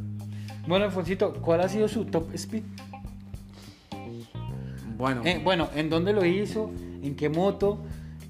Bueno, 0.67 0.85
Alfonsito, 0.85 1.33
¿cuál 1.33 1.63
ha 1.63 1.69
sido 1.69 1.89
su 1.89 2.05
top 2.05 2.35
speed? 2.35 2.65
Bueno. 4.99 5.23
Eh, 5.25 5.41
bueno, 5.43 5.71
¿en 5.75 5.89
dónde 5.89 6.13
lo 6.13 6.27
hizo? 6.27 6.71
¿En 7.03 7.17
qué 7.17 7.31
moto? 7.31 7.79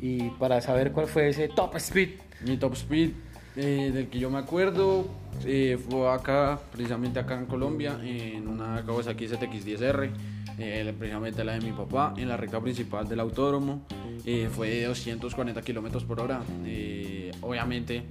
Y 0.00 0.30
para 0.30 0.60
saber 0.60 0.92
cuál 0.92 1.08
fue 1.08 1.30
ese 1.30 1.48
top 1.48 1.74
speed. 1.76 2.10
Mi 2.46 2.56
top 2.56 2.74
speed 2.74 3.10
eh, 3.58 3.90
del 3.92 4.08
que 4.08 4.18
yo 4.18 4.30
me 4.30 4.38
acuerdo 4.38 5.06
eh, 5.44 5.78
fue 5.88 6.10
acá, 6.10 6.58
precisamente 6.72 7.18
acá 7.18 7.38
en 7.38 7.46
Colombia, 7.46 7.98
en 8.02 8.46
una 8.46 8.84
Kawasaki 8.84 9.26
ZX10R, 9.26 10.10
eh, 10.58 10.94
precisamente 10.98 11.44
la 11.44 11.52
de 11.52 11.60
mi 11.60 11.72
papá, 11.72 12.14
en 12.16 12.28
la 12.28 12.36
recta 12.36 12.60
principal 12.60 13.08
del 13.08 13.20
autódromo. 13.20 13.82
Eh, 14.24 14.48
fue 14.50 14.70
de 14.70 14.84
240 14.86 15.60
kilómetros 15.62 16.04
por 16.04 16.20
hora. 16.20 16.40
Eh, 16.64 17.30
obviamente 17.40 18.04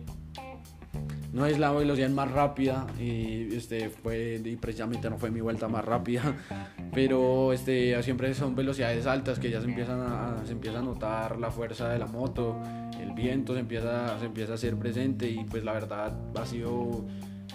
no 1.34 1.46
es 1.46 1.60
la 1.60 1.72
velocidad 1.72 2.10
más 2.10 2.32
rápida 2.32 2.88
y, 3.00 3.56
este, 3.56 3.90
fue, 3.90 4.42
y 4.44 4.56
precisamente 4.56 5.10
no 5.10 5.18
fue 5.18 5.30
mi 5.30 5.42
vuelta 5.42 5.68
más 5.68 5.86
rápida, 5.86 6.36
pero 6.94 7.54
este, 7.54 8.02
siempre 8.02 8.34
son 8.34 8.56
velocidades 8.56 9.06
altas 9.06 9.38
que 9.38 9.52
ya 9.52 9.60
se 9.62 9.68
empiezan 9.68 10.02
a, 10.02 10.44
se 10.46 10.54
empieza 10.54 10.80
a 10.80 10.82
notar 10.82 11.38
la 11.38 11.52
fuerza 11.52 11.90
de 11.90 12.00
la 12.00 12.08
moto, 12.08 12.60
el 13.02 13.14
viento 13.14 13.54
se 13.54 13.60
empieza, 13.60 14.18
se 14.20 14.26
empieza 14.26 14.54
a 14.54 14.56
hacer 14.56 14.76
presente 14.76 15.30
y 15.30 15.44
pues 15.44 15.64
la 15.64 15.74
verdad 15.74 16.14
ha 16.36 16.46
sido 16.46 17.06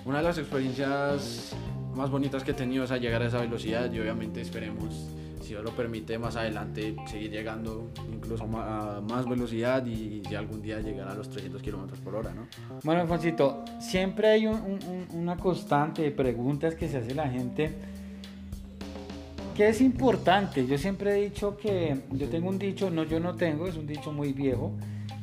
una 0.04 0.18
de 0.18 0.24
las 0.24 0.38
experiencias 0.38 1.54
más 1.94 2.10
bonitas 2.10 2.42
que 2.42 2.52
he 2.52 2.54
tenido 2.54 2.84
es 2.84 2.90
a 2.90 2.96
llegar 2.96 3.22
a 3.22 3.26
esa 3.26 3.38
velocidad 3.38 3.92
y 3.92 4.00
obviamente 4.00 4.40
esperemos 4.40 5.08
si 5.42 5.48
Dios 5.48 5.64
lo 5.64 5.72
permite 5.72 6.18
más 6.18 6.36
adelante 6.36 6.94
seguir 7.06 7.30
llegando 7.30 7.90
incluso 8.12 8.44
a 8.44 9.00
más 9.00 9.28
velocidad 9.28 9.84
y 9.84 10.22
si 10.26 10.34
algún 10.34 10.62
día 10.62 10.80
llegar 10.80 11.08
a 11.08 11.14
los 11.14 11.28
300 11.28 11.60
kilómetros 11.60 11.98
por 12.00 12.14
hora, 12.14 12.32
¿no? 12.32 12.46
Bueno, 12.84 13.02
Alfonsito, 13.02 13.64
siempre 13.80 14.28
hay 14.28 14.46
un, 14.46 14.54
un, 14.54 15.06
una 15.12 15.36
constante 15.36 16.02
de 16.02 16.10
preguntas 16.12 16.76
que 16.76 16.88
se 16.88 16.98
hace 16.98 17.14
la 17.14 17.28
gente 17.28 17.74
que 19.54 19.68
es 19.68 19.80
importante. 19.80 20.66
Yo 20.66 20.78
siempre 20.78 21.10
he 21.10 21.24
dicho 21.24 21.56
que 21.56 21.98
yo 22.12 22.28
tengo 22.28 22.48
un 22.48 22.58
dicho, 22.58 22.90
no 22.90 23.04
yo 23.04 23.20
no 23.20 23.34
tengo, 23.34 23.66
es 23.66 23.76
un 23.76 23.86
dicho 23.86 24.12
muy 24.12 24.32
viejo, 24.32 24.72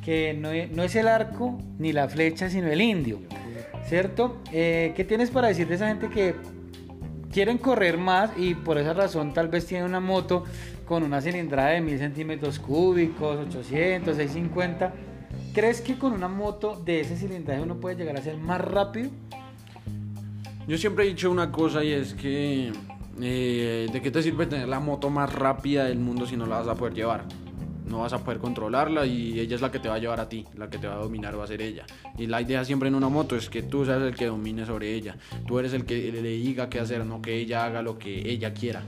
que 0.04 0.34
no 0.34 0.50
es, 0.50 0.70
no 0.70 0.82
es 0.82 0.94
el 0.96 1.08
arco 1.08 1.58
ni 1.78 1.92
la 1.92 2.08
flecha, 2.08 2.48
sino 2.48 2.68
el 2.68 2.80
indio. 2.80 3.20
¿Cierto? 3.86 4.40
Eh, 4.52 4.92
¿Qué 4.96 5.04
tienes 5.04 5.30
para 5.30 5.48
decir 5.48 5.66
de 5.66 5.74
esa 5.74 5.88
gente 5.88 6.08
que 6.10 6.34
quieren 7.32 7.58
correr 7.58 7.98
más 7.98 8.30
y 8.36 8.54
por 8.54 8.78
esa 8.78 8.92
razón 8.92 9.32
tal 9.32 9.48
vez 9.48 9.66
tienen 9.66 9.86
una 9.86 10.00
moto 10.00 10.44
con 10.84 11.02
una 11.02 11.20
cilindrada 11.20 11.70
de 11.70 11.80
1000 11.80 11.98
centímetros 11.98 12.58
cúbicos, 12.58 13.38
800, 13.48 14.16
650? 14.16 14.94
¿Crees 15.52 15.80
que 15.80 15.98
con 15.98 16.12
una 16.12 16.28
moto 16.28 16.80
de 16.84 17.00
ese 17.00 17.16
cilindraje 17.16 17.60
uno 17.60 17.80
puede 17.80 17.96
llegar 17.96 18.16
a 18.16 18.22
ser 18.22 18.36
más 18.36 18.60
rápido? 18.60 19.10
Yo 20.68 20.78
siempre 20.78 21.04
he 21.04 21.08
dicho 21.08 21.30
una 21.30 21.50
cosa 21.50 21.82
y 21.82 21.92
es 21.92 22.14
que 22.14 22.72
eh, 23.20 23.88
¿de 23.92 24.00
qué 24.00 24.10
te 24.10 24.22
sirve 24.22 24.46
tener 24.46 24.68
la 24.68 24.78
moto 24.78 25.10
más 25.10 25.32
rápida 25.32 25.84
del 25.84 25.98
mundo 25.98 26.26
si 26.26 26.36
no 26.36 26.46
la 26.46 26.58
vas 26.58 26.68
a 26.68 26.74
poder 26.74 26.94
llevar? 26.94 27.24
No 27.90 27.98
vas 27.98 28.12
a 28.12 28.24
poder 28.24 28.38
controlarla 28.38 29.04
y 29.04 29.38
ella 29.38 29.56
es 29.56 29.60
la 29.60 29.70
que 29.70 29.78
te 29.78 29.88
va 29.88 29.96
a 29.96 29.98
llevar 29.98 30.20
a 30.20 30.28
ti, 30.28 30.46
la 30.56 30.70
que 30.70 30.78
te 30.78 30.86
va 30.86 30.94
a 30.94 30.98
dominar 30.98 31.38
va 31.38 31.44
a 31.44 31.46
ser 31.48 31.60
ella. 31.60 31.84
Y 32.16 32.26
la 32.26 32.40
idea 32.40 32.64
siempre 32.64 32.88
en 32.88 32.94
una 32.94 33.08
moto 33.08 33.36
es 33.36 33.50
que 33.50 33.62
tú 33.62 33.84
seas 33.84 34.00
el 34.02 34.14
que 34.14 34.26
domine 34.26 34.64
sobre 34.64 34.94
ella, 34.94 35.16
tú 35.46 35.58
eres 35.58 35.72
el 35.72 35.84
que 35.84 36.10
le 36.12 36.22
diga 36.22 36.70
qué 36.70 36.80
hacer, 36.80 37.04
no 37.04 37.20
que 37.20 37.36
ella 37.36 37.64
haga 37.64 37.82
lo 37.82 37.98
que 37.98 38.30
ella 38.30 38.54
quiera. 38.54 38.82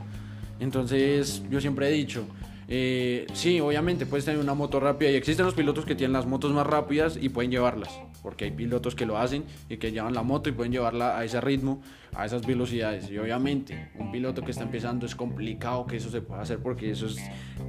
Entonces 0.61 1.43
yo 1.51 1.61
siempre 1.61 1.89
he 1.89 1.93
dicho, 1.93 2.25
eh, 2.69 3.27
sí, 3.35 3.61
obviamente 3.61 4.07
puedes 4.07 4.25
tener 4.25 4.41
una 4.41 4.55
moto 4.55 4.79
rápida 4.81 5.11
y 5.11 5.17
existen 5.17 5.45
los 5.45 5.55
pilotos 5.55 5.85
que 5.85 5.95
tienen 5.95 6.13
las 6.13 6.27
motos 6.27 6.53
más 6.53 6.67
rápidas 6.67 7.19
y 7.21 7.29
pueden 7.29 7.51
llevarlas, 7.51 7.91
porque 8.23 8.45
hay 8.45 8.51
pilotos 8.51 8.95
que 8.95 9.07
lo 9.07 9.19
hacen 9.19 9.45
y 9.69 9.77
que 9.77 9.93
llevan 9.93 10.15
la 10.15 10.23
moto 10.23 10.49
y 10.49 10.53
pueden 10.53 10.73
llevarla 10.73 11.19
a 11.19 11.25
ese 11.25 11.41
ritmo, 11.41 11.83
a 12.15 12.25
esas 12.25 12.47
velocidades. 12.47 13.11
Y 13.11 13.19
obviamente 13.19 13.91
un 13.99 14.13
piloto 14.13 14.43
que 14.43 14.51
está 14.51 14.65
empezando 14.65 15.07
es 15.07 15.15
complicado 15.15 15.87
que 15.87 15.97
eso 15.97 16.11
se 16.11 16.21
pueda 16.21 16.43
hacer 16.43 16.59
porque 16.59 16.91
eso 16.91 17.07
es 17.07 17.19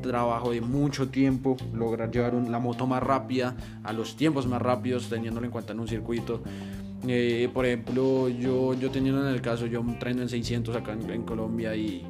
trabajo 0.02 0.52
de 0.52 0.62
mucho 0.62 1.10
tiempo, 1.10 1.58
lograr 1.74 2.12
llevar 2.12 2.34
la 2.34 2.60
moto 2.60 2.88
más 2.88 3.02
rápida 3.02 3.56
a 3.84 3.94
los 3.94 4.16
tiempos 4.16 4.48
más 4.48 4.62
rápidos, 4.62 5.10
teniéndolo 5.10 5.46
en 5.46 5.52
cuenta 5.52 5.74
en 5.74 5.80
un 5.80 5.88
circuito. 5.88 6.42
Eh, 7.08 7.50
por 7.54 7.66
ejemplo, 7.66 8.30
yo, 8.30 8.74
yo 8.76 8.89
teniendo 8.89 9.28
en 9.28 9.34
el 9.34 9.42
caso, 9.42 9.66
yo 9.66 9.82
entreno 9.82 10.22
en 10.22 10.30
600 10.30 10.76
acá 10.76 10.94
en, 10.94 11.10
en 11.10 11.24
Colombia 11.24 11.76
y 11.76 12.06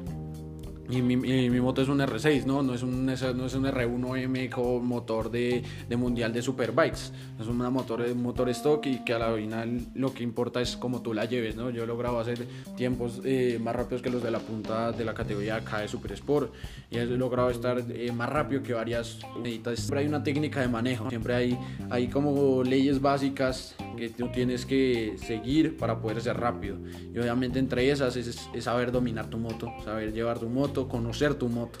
y 0.88 1.00
mi, 1.00 1.14
y 1.14 1.48
mi, 1.48 1.60
moto 1.60 1.80
es 1.80 1.88
un 1.88 1.98
R6, 1.98 2.44
¿no? 2.44 2.62
No 2.62 2.74
es 2.74 2.82
un, 2.82 3.06
no 3.06 3.12
es 3.12 3.22
un 3.54 3.64
R1M 3.64 4.50
con 4.50 4.86
motor 4.86 5.30
de, 5.30 5.62
de, 5.88 5.96
mundial 5.96 6.32
de 6.32 6.42
superbikes. 6.42 7.10
Es 7.40 7.46
una 7.46 7.70
motor, 7.70 8.14
motor 8.14 8.50
stock 8.50 8.84
y 8.86 8.98
que 8.98 9.14
a 9.14 9.18
la 9.18 9.34
final 9.34 9.80
lo 9.94 10.12
que 10.12 10.22
importa 10.22 10.60
es 10.60 10.76
cómo 10.76 11.00
tú 11.00 11.14
la 11.14 11.24
lleves, 11.24 11.56
¿no? 11.56 11.70
Yo 11.70 11.84
he 11.84 11.86
logrado 11.86 12.20
hacer 12.20 12.46
tiempos 12.76 13.22
eh, 13.24 13.58
más 13.62 13.74
rápidos 13.74 14.02
que 14.02 14.10
los 14.10 14.22
de 14.22 14.30
la 14.30 14.40
punta 14.40 14.92
de 14.92 15.04
la 15.04 15.14
categoría 15.14 15.64
K 15.64 15.80
de 15.80 15.88
Super 15.88 16.12
Sport 16.12 16.52
y 16.90 16.98
he 16.98 17.06
logrado 17.06 17.48
estar 17.48 17.82
eh, 17.88 18.12
más 18.12 18.28
rápido 18.28 18.62
que 18.62 18.74
varias 18.74 19.20
meditas. 19.42 19.78
Siempre 19.78 20.00
hay 20.00 20.06
una 20.06 20.22
técnica 20.22 20.60
de 20.60 20.68
manejo, 20.68 21.08
siempre 21.08 21.34
hay, 21.34 21.58
hay 21.88 22.08
como 22.08 22.62
leyes 22.62 23.00
básicas 23.00 23.74
que 23.96 24.10
tú 24.10 24.28
tienes 24.28 24.66
que 24.66 25.16
seguir 25.16 25.78
para 25.78 25.98
poder 25.98 26.20
ser 26.20 26.36
rápido. 26.36 26.76
Y 27.14 27.18
obviamente 27.18 27.58
entre 27.58 27.90
esas 27.90 28.16
es, 28.16 28.48
es 28.52 28.64
saber 28.64 28.92
dominar 28.92 29.30
tu 29.30 29.38
moto, 29.38 29.72
saber 29.82 30.12
llevar 30.12 30.38
tu 30.38 30.48
moto 30.48 30.73
conocer 30.88 31.34
tu 31.34 31.48
moto. 31.48 31.78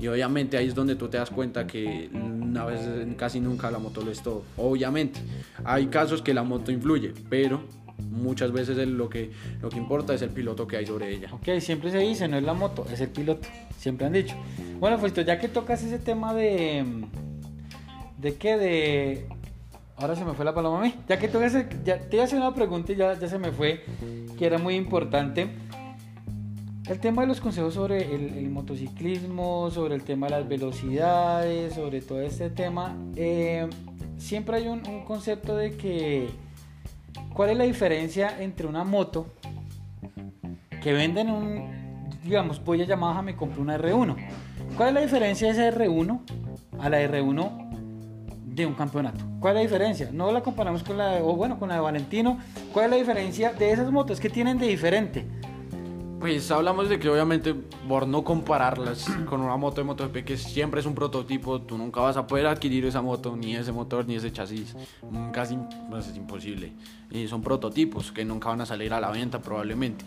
Y 0.00 0.06
obviamente 0.06 0.56
ahí 0.56 0.68
es 0.68 0.74
donde 0.74 0.94
tú 0.94 1.08
te 1.08 1.16
das 1.16 1.30
cuenta 1.30 1.66
que 1.66 2.08
una 2.12 2.64
vez 2.64 2.80
casi 3.16 3.40
nunca 3.40 3.70
la 3.70 3.78
moto 3.78 4.00
lo 4.02 4.12
es 4.12 4.22
todo. 4.22 4.44
Obviamente, 4.56 5.20
hay 5.64 5.86
casos 5.86 6.22
que 6.22 6.32
la 6.32 6.44
moto 6.44 6.70
influye, 6.70 7.12
pero 7.28 7.62
muchas 8.10 8.52
veces 8.52 8.76
lo 8.86 9.08
que, 9.08 9.32
lo 9.60 9.68
que 9.68 9.76
importa 9.76 10.14
es 10.14 10.22
el 10.22 10.30
piloto 10.30 10.68
que 10.68 10.76
hay 10.76 10.86
sobre 10.86 11.12
ella. 11.12 11.30
Ok, 11.32 11.58
siempre 11.60 11.90
se 11.90 11.98
dice, 11.98 12.28
no 12.28 12.36
es 12.36 12.44
la 12.44 12.54
moto, 12.54 12.86
es 12.92 13.00
el 13.00 13.08
piloto. 13.08 13.48
Siempre 13.76 14.06
han 14.06 14.12
dicho. 14.12 14.36
Bueno, 14.78 14.98
pues 14.98 15.12
ya 15.14 15.38
que 15.38 15.48
tocas 15.48 15.82
ese 15.82 15.98
tema 15.98 16.32
de... 16.32 16.84
¿De 18.18 18.34
qué? 18.34 18.56
De... 18.56 19.28
Ahora 19.96 20.14
se 20.14 20.24
me 20.24 20.32
fue 20.34 20.44
la 20.44 20.54
paloma 20.54 20.78
a 20.78 20.82
mí. 20.82 20.94
Ya 21.08 21.18
que 21.18 21.26
tocas... 21.26 21.54
Ya, 21.84 21.98
te 21.98 22.16
iba 22.16 22.22
a 22.22 22.26
hacer 22.26 22.38
una 22.38 22.54
pregunta 22.54 22.92
y 22.92 22.96
ya, 22.96 23.18
ya 23.18 23.28
se 23.28 23.38
me 23.38 23.50
fue, 23.50 23.84
que 24.38 24.46
era 24.46 24.58
muy 24.58 24.76
importante 24.76 25.48
el 26.88 27.00
tema 27.00 27.22
de 27.22 27.28
los 27.28 27.40
consejos 27.40 27.74
sobre 27.74 28.14
el, 28.14 28.48
motociclismo, 28.50 29.70
sobre 29.70 29.94
el 29.94 30.02
tema 30.02 30.26
de 30.26 30.32
las 30.32 30.48
velocidades, 30.48 31.74
sobre 31.74 32.00
todo 32.00 32.20
este 32.20 32.50
tema, 32.50 32.96
eh, 33.14 33.68
siempre 34.16 34.56
hay 34.56 34.68
un, 34.68 34.80
concepto 35.04 35.56
de 35.56 35.76
que, 35.76 36.28
¿cuál 37.34 37.50
es 37.50 37.58
la 37.58 37.64
diferencia 37.64 38.40
entre 38.40 38.66
una 38.66 38.84
moto 38.84 39.26
que 40.82 40.92
venden 40.92 41.30
un, 41.30 42.08
digamos, 42.24 42.64
voy 42.64 42.82
a 42.82 42.84
Yamaha, 42.84 43.22
me 43.22 43.36
compré 43.36 43.60
una 43.60 43.76
R1? 43.78 44.16
¿Cuál 44.76 44.88
es 44.88 44.94
la 44.94 45.00
diferencia 45.00 45.52
de 45.52 45.68
esa 45.68 45.78
R1 45.78 46.20
a 46.78 46.88
la 46.88 47.02
R1 47.02 47.68
de 48.58 48.66
un 48.66 48.74
campeonato. 48.74 49.24
¿Cuál 49.40 49.52
es 49.52 49.56
la 49.56 49.62
diferencia? 49.62 50.10
No 50.12 50.32
la 50.32 50.42
comparamos 50.42 50.82
con 50.82 50.98
la, 50.98 51.22
o 51.22 51.36
bueno, 51.36 51.58
con 51.58 51.68
la 51.68 51.76
de 51.76 51.80
Valentino. 51.80 52.38
¿Cuál 52.72 52.86
es 52.86 52.90
la 52.90 52.96
diferencia 52.96 53.52
de 53.52 53.70
esas 53.70 53.90
motos? 53.90 54.18
que 54.20 54.28
tienen 54.28 54.58
de 54.58 54.66
diferente? 54.66 55.24
Pues 56.18 56.50
hablamos 56.50 56.88
de 56.88 56.98
que 56.98 57.08
obviamente 57.08 57.54
por 57.54 58.08
no 58.08 58.24
compararlas 58.24 59.06
con 59.26 59.40
una 59.40 59.56
moto 59.56 59.80
de 59.80 59.84
MotoGP 59.84 60.24
que 60.24 60.36
siempre 60.36 60.80
es 60.80 60.86
un 60.86 60.94
prototipo, 60.94 61.60
tú 61.60 61.78
nunca 61.78 62.00
vas 62.00 62.16
a 62.16 62.26
poder 62.26 62.46
adquirir 62.46 62.84
esa 62.86 63.00
moto, 63.00 63.36
ni 63.36 63.54
ese 63.54 63.70
motor, 63.70 64.04
ni 64.04 64.16
ese 64.16 64.32
chasis, 64.32 64.74
casi 65.32 65.56
pues, 65.88 66.08
es 66.08 66.16
imposible. 66.16 66.72
Y 67.10 67.28
son 67.28 67.40
prototipos 67.40 68.10
que 68.10 68.24
nunca 68.24 68.48
van 68.48 68.60
a 68.60 68.66
salir 68.66 68.92
a 68.92 69.00
la 69.00 69.10
venta 69.10 69.40
probablemente. 69.40 70.04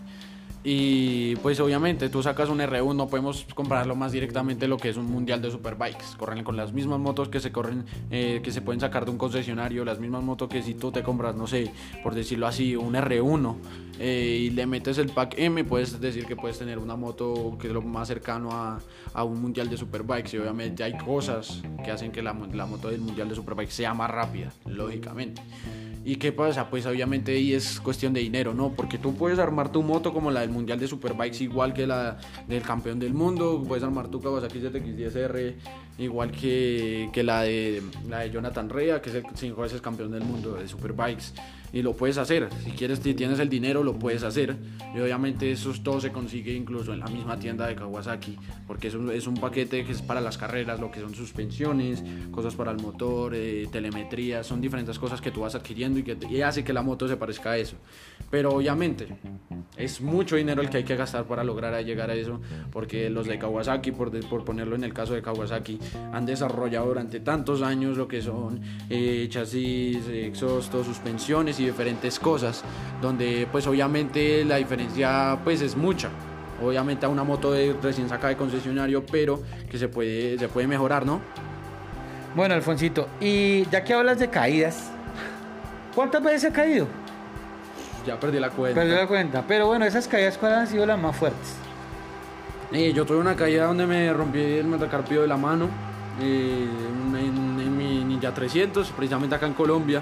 Y 0.63 1.35
pues 1.37 1.59
obviamente 1.59 2.09
tú 2.09 2.21
sacas 2.21 2.49
un 2.49 2.59
R1, 2.59 2.95
no 2.95 3.07
podemos 3.07 3.47
compararlo 3.55 3.95
más 3.95 4.11
directamente 4.11 4.67
lo 4.67 4.77
que 4.77 4.89
es 4.89 4.97
un 4.97 5.05
mundial 5.05 5.41
de 5.41 5.49
superbikes. 5.49 6.17
Corren 6.17 6.43
con 6.43 6.55
las 6.55 6.71
mismas 6.71 6.99
motos 6.99 7.29
que 7.29 7.39
se 7.39 7.51
corren, 7.51 7.85
eh, 8.11 8.41
que 8.43 8.51
se 8.51 8.61
pueden 8.61 8.79
sacar 8.79 9.05
de 9.05 9.11
un 9.11 9.17
concesionario, 9.17 9.83
las 9.83 9.99
mismas 9.99 10.23
motos 10.23 10.49
que 10.49 10.61
si 10.61 10.75
tú 10.75 10.91
te 10.91 11.01
compras, 11.01 11.35
no 11.35 11.47
sé, 11.47 11.71
por 12.03 12.13
decirlo 12.13 12.45
así, 12.45 12.75
un 12.75 12.93
R1 12.93 13.55
eh, 13.99 14.37
y 14.41 14.49
le 14.51 14.67
metes 14.67 14.99
el 14.99 15.09
pack 15.09 15.33
M, 15.37 15.63
puedes 15.63 15.99
decir 15.99 16.25
que 16.27 16.35
puedes 16.35 16.59
tener 16.59 16.77
una 16.77 16.95
moto 16.95 17.57
que 17.59 17.67
es 17.67 17.73
lo 17.73 17.81
más 17.81 18.07
cercano 18.07 18.51
a, 18.51 18.79
a 19.13 19.23
un 19.23 19.41
mundial 19.41 19.67
de 19.67 19.77
superbikes. 19.77 20.35
Y 20.35 20.37
obviamente 20.37 20.83
hay 20.83 20.95
cosas 20.95 21.63
que 21.83 21.89
hacen 21.89 22.11
que 22.11 22.21
la, 22.21 22.35
la 22.53 22.67
moto 22.67 22.89
del 22.89 23.01
mundial 23.01 23.29
de 23.29 23.35
superbikes 23.35 23.73
sea 23.73 23.95
más 23.95 24.11
rápida, 24.11 24.51
lógicamente. 24.65 25.41
¿Y 26.03 26.15
qué 26.15 26.31
pasa? 26.31 26.69
Pues 26.69 26.85
obviamente 26.87 27.33
ahí 27.33 27.53
es 27.53 27.79
cuestión 27.79 28.11
de 28.13 28.21
dinero, 28.21 28.55
¿no? 28.55 28.73
Porque 28.73 28.97
tú 28.97 29.13
puedes 29.13 29.37
armar 29.37 29.71
tu 29.71 29.83
moto 29.83 30.11
como 30.13 30.31
la 30.31 30.41
del 30.41 30.49
Mundial 30.49 30.79
de 30.79 30.87
Superbikes, 30.87 31.43
igual 31.43 31.73
que 31.73 31.85
la 31.85 32.17
del 32.47 32.63
campeón 32.63 32.97
del 32.97 33.13
mundo, 33.13 33.63
puedes 33.67 33.83
armar 33.83 34.07
tu 34.07 34.19
Kawasaki 34.19 34.59
ZX10R, 34.61 35.55
igual 35.97 36.31
que, 36.31 37.09
que 37.13 37.23
la, 37.23 37.41
de, 37.41 37.81
la 38.09 38.19
de 38.19 38.31
Jonathan 38.31 38.69
Rea, 38.69 39.01
que 39.01 39.09
es 39.09 39.15
el 39.15 39.23
cinco 39.35 39.61
veces 39.61 39.81
campeón 39.81 40.11
del 40.11 40.23
mundo 40.23 40.53
de 40.53 40.67
Superbikes 40.67 41.33
y 41.73 41.81
lo 41.81 41.93
puedes 41.93 42.17
hacer. 42.17 42.49
Si 42.63 42.71
quieres, 42.71 42.99
si 42.99 43.13
tienes 43.13 43.39
el 43.39 43.49
dinero, 43.49 43.83
lo 43.83 43.97
puedes 43.97 44.23
hacer. 44.23 44.55
Y 44.93 44.99
obviamente 44.99 45.51
eso 45.51 45.71
todo 45.83 46.01
se 46.01 46.11
consigue 46.11 46.53
incluso 46.53 46.93
en 46.93 46.99
la 46.99 47.07
misma 47.07 47.39
tienda 47.39 47.67
de 47.67 47.75
Kawasaki, 47.75 48.37
porque 48.67 48.87
es 48.89 48.95
un, 48.95 49.09
es 49.11 49.27
un 49.27 49.35
paquete 49.35 49.85
que 49.85 49.91
es 49.93 50.01
para 50.01 50.19
las 50.19 50.37
carreras, 50.37 50.79
lo 50.79 50.91
que 50.91 50.99
son 50.99 51.15
suspensiones, 51.15 52.03
cosas 52.31 52.55
para 52.55 52.71
el 52.71 52.77
motor, 52.77 53.33
eh, 53.35 53.67
telemetría, 53.71 54.43
son 54.43 54.59
diferentes 54.59 54.99
cosas 54.99 55.21
que 55.21 55.31
tú 55.31 55.41
vas 55.41 55.55
adquiriendo 55.55 55.99
y 55.99 56.03
que 56.03 56.17
y 56.29 56.41
hace 56.41 56.63
que 56.63 56.73
la 56.73 56.81
moto 56.81 57.07
se 57.07 57.15
parezca 57.15 57.51
a 57.51 57.57
eso. 57.57 57.77
Pero 58.29 58.51
obviamente 58.51 59.07
es 59.77 60.01
mucho 60.01 60.35
dinero 60.35 60.61
el 60.61 60.69
que 60.69 60.77
hay 60.77 60.83
que 60.83 60.95
gastar 60.95 61.25
para 61.25 61.43
lograr 61.43 61.83
llegar 61.83 62.09
a 62.09 62.15
eso, 62.15 62.41
porque 62.71 63.09
los 63.09 63.27
de 63.27 63.39
Kawasaki, 63.39 63.91
por, 63.91 64.11
por 64.27 64.43
ponerlo 64.43 64.75
en 64.75 64.83
el 64.83 64.93
caso 64.93 65.13
de 65.13 65.21
Kawasaki, 65.21 65.79
han 66.13 66.25
desarrollado 66.25 66.87
durante 66.87 67.19
tantos 67.19 67.61
años 67.61 67.97
lo 67.97 68.07
que 68.07 68.21
son 68.21 68.61
eh, 68.89 69.27
chasis, 69.29 70.07
exhaustos, 70.07 70.85
suspensiones 70.85 71.59
diferentes 71.63 72.19
cosas, 72.19 72.63
donde 73.01 73.47
pues 73.51 73.67
obviamente 73.67 74.43
la 74.45 74.57
diferencia 74.57 75.37
pues 75.43 75.61
es 75.61 75.75
mucha. 75.75 76.09
Obviamente 76.63 77.05
a 77.05 77.09
una 77.09 77.23
moto 77.23 77.51
de 77.51 77.75
recién 77.81 78.07
sacada 78.07 78.29
de 78.29 78.37
concesionario, 78.37 79.03
pero 79.05 79.41
que 79.69 79.77
se 79.77 79.87
puede, 79.87 80.37
se 80.37 80.47
puede 80.47 80.67
mejorar, 80.67 81.05
¿no? 81.05 81.19
Bueno, 82.35 82.53
Alfonsito, 82.53 83.09
y 83.19 83.65
ya 83.69 83.83
que 83.83 83.93
hablas 83.93 84.19
de 84.19 84.29
caídas, 84.29 84.91
¿cuántas 85.95 86.23
veces 86.23 86.51
ha 86.51 86.53
caído? 86.53 86.87
Ya 88.05 88.19
perdí 88.19 88.39
la 88.39 88.49
cuenta. 88.49 88.79
Perdí 88.79 88.95
la 88.95 89.07
cuenta, 89.07 89.43
pero 89.47 89.67
bueno, 89.67 89.85
esas 89.85 90.07
caídas, 90.07 90.37
¿cuáles 90.37 90.57
han 90.59 90.67
sido 90.67 90.85
las 90.85 90.99
más 90.99 91.15
fuertes? 91.15 91.55
Yo 92.71 93.05
tuve 93.05 93.17
una 93.17 93.35
caída 93.35 93.65
donde 93.65 93.85
me 93.85 94.13
rompí 94.13 94.39
el 94.39 94.65
metacarpio 94.65 95.21
de 95.23 95.27
la 95.27 95.35
mano 95.35 95.67
eh, 96.21 96.65
en, 97.19 97.77
mi 97.77 98.01
Ninja 98.03 98.33
300, 98.33 98.91
precisamente 98.91 99.35
acá 99.35 99.45
en 99.45 99.53
Colombia 99.53 100.01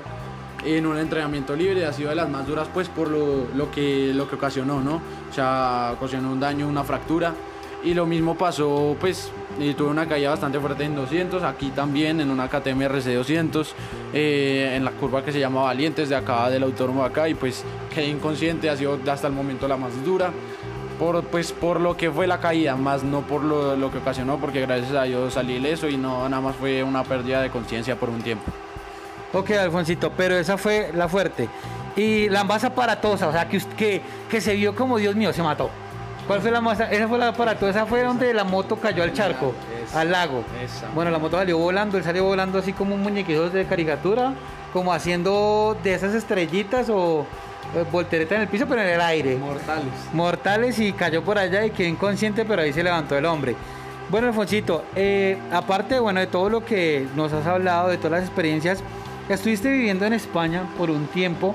en 0.63 0.85
un 0.85 0.97
entrenamiento 0.97 1.55
libre, 1.55 1.85
ha 1.85 1.93
sido 1.93 2.09
de 2.09 2.15
las 2.15 2.29
más 2.29 2.45
duras 2.45 2.67
pues 2.71 2.87
por 2.87 3.09
lo, 3.09 3.71
que, 3.71 4.11
lo 4.13 4.29
que 4.29 4.35
ocasionó, 4.35 4.81
¿no? 4.81 5.01
O 5.29 5.33
sea, 5.33 5.93
ocasionó 5.97 6.31
un 6.31 6.39
daño, 6.39 6.67
una 6.67 6.83
fractura. 6.83 7.33
Y 7.81 7.93
lo 7.93 8.05
mismo 8.05 8.35
pasó, 8.35 8.97
pues, 8.99 9.31
tuve 9.77 9.87
una 9.87 10.05
caída 10.05 10.31
bastante 10.31 10.59
fuerte 10.59 10.83
en 10.83 10.95
200, 10.95 11.43
aquí 11.43 11.69
también 11.69 12.19
en 12.19 12.29
una 12.29 12.49
KTM 12.49 12.81
RC 12.81 13.15
200, 13.15 13.73
eh, 14.13 14.73
en 14.75 14.83
la 14.83 14.91
curva 14.91 15.23
que 15.23 15.31
se 15.31 15.39
llama 15.39 15.61
Valientes 15.61 16.09
de 16.09 16.15
acá 16.17 16.49
del 16.49 16.63
autónomo 16.63 17.03
de 17.03 17.07
acá, 17.07 17.29
y 17.29 17.35
pues 17.35 17.63
quedé 17.93 18.09
inconsciente, 18.09 18.69
ha 18.69 18.75
sido 18.75 18.99
hasta 19.09 19.27
el 19.27 19.33
momento 19.33 19.65
la 19.65 19.77
más 19.77 20.03
dura. 20.03 20.33
Por, 20.99 21.23
pues, 21.23 21.53
por 21.53 21.79
lo 21.79 21.95
que 21.95 22.11
fue 22.11 22.27
la 22.27 22.39
caída, 22.39 22.75
más 22.75 23.03
no 23.03 23.21
por 23.21 23.41
lo, 23.41 23.75
lo 23.77 23.89
que 23.89 23.99
ocasionó, 23.99 24.37
porque 24.37 24.61
gracias 24.61 24.93
a 24.93 25.03
Dios 25.03 25.33
salí 25.33 25.53
ileso 25.53 25.87
y 25.87 25.95
no 25.95 26.27
nada 26.27 26.41
más 26.41 26.55
fue 26.57 26.83
una 26.83 27.03
pérdida 27.03 27.41
de 27.41 27.49
conciencia 27.49 27.95
por 27.95 28.09
un 28.09 28.21
tiempo. 28.21 28.51
Ok, 29.33 29.51
Alfonsito, 29.51 30.11
pero 30.11 30.35
esa 30.35 30.57
fue 30.57 30.91
la 30.93 31.07
fuerte. 31.07 31.47
Y 31.95 32.29
la 32.29 32.43
más 32.43 32.63
aparatosa, 32.63 33.27
o 33.27 33.31
sea, 33.31 33.47
que, 33.47 33.59
que, 33.77 34.01
que 34.29 34.41
se 34.41 34.55
vio 34.55 34.75
como 34.75 34.97
Dios 34.97 35.15
mío, 35.15 35.31
se 35.31 35.41
mató. 35.41 35.69
¿Cuál 36.27 36.41
fue 36.41 36.51
la 36.51 36.61
más? 36.61 36.79
Esa 36.79 37.07
fue 37.07 37.17
la 37.17 37.29
aparatosa, 37.29 37.71
esa 37.71 37.85
fue 37.87 38.03
donde 38.03 38.33
la 38.35 38.43
moto 38.43 38.75
cayó 38.75 39.01
al 39.01 39.13
charco, 39.13 39.53
al 39.95 40.11
lago. 40.11 40.43
Bueno, 40.93 41.09
la 41.09 41.17
moto 41.17 41.37
salió 41.37 41.57
volando, 41.57 41.97
él 41.97 42.03
salió 42.03 42.23
volando 42.23 42.59
así 42.59 42.71
como 42.71 42.93
un 42.93 43.01
muñequito 43.01 43.49
de 43.49 43.65
caricatura, 43.65 44.33
como 44.71 44.93
haciendo 44.93 45.75
de 45.83 45.95
esas 45.95 46.13
estrellitas 46.13 46.87
o 46.91 47.25
voltereta 47.91 48.35
en 48.35 48.41
el 48.41 48.47
piso, 48.47 48.65
pero 48.67 48.81
en 48.81 48.89
el 48.89 49.01
aire. 49.01 49.35
Mortales. 49.37 49.93
Mortales 50.13 50.79
y 50.79 50.93
cayó 50.93 51.23
por 51.23 51.37
allá 51.37 51.65
y 51.65 51.71
quedó 51.71 51.87
inconsciente, 51.87 52.45
pero 52.45 52.61
ahí 52.61 52.73
se 52.73 52.83
levantó 52.83 53.17
el 53.17 53.25
hombre. 53.25 53.55
Bueno, 54.09 54.27
Alfonsito, 54.27 54.85
eh, 54.95 55.37
aparte 55.51 55.99
bueno, 55.99 56.19
de 56.19 56.27
todo 56.27 56.49
lo 56.49 56.65
que 56.65 57.05
nos 57.15 57.31
has 57.31 57.45
hablado, 57.45 57.89
de 57.89 57.97
todas 57.97 58.21
las 58.21 58.23
experiencias, 58.23 58.83
Estuviste 59.29 59.69
viviendo 59.69 60.05
en 60.05 60.13
España 60.13 60.63
por 60.75 60.89
un 60.89 61.05
tiempo. 61.05 61.53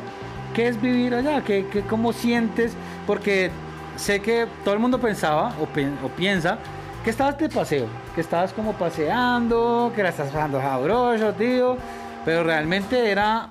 ¿Qué 0.54 0.68
es 0.68 0.80
vivir 0.80 1.12
allá? 1.12 1.42
¿Qué, 1.42 1.66
qué 1.72 1.80
cómo 1.82 2.12
sientes? 2.12 2.72
Porque 3.04 3.50
sé 3.96 4.20
que 4.20 4.46
todo 4.62 4.74
el 4.74 4.80
mundo 4.80 5.00
pensaba 5.00 5.52
o, 5.60 5.66
piensa 6.08 6.58
que 7.02 7.10
estabas 7.10 7.36
de 7.36 7.48
paseo, 7.48 7.86
que 8.14 8.20
estabas 8.20 8.52
como 8.52 8.74
paseando, 8.74 9.92
que 9.94 10.04
la 10.04 10.10
estás 10.10 10.28
pasando 10.30 10.60
sabroso, 10.60 11.32
tío. 11.32 11.76
Pero 12.24 12.44
realmente 12.44 13.10
era, 13.10 13.48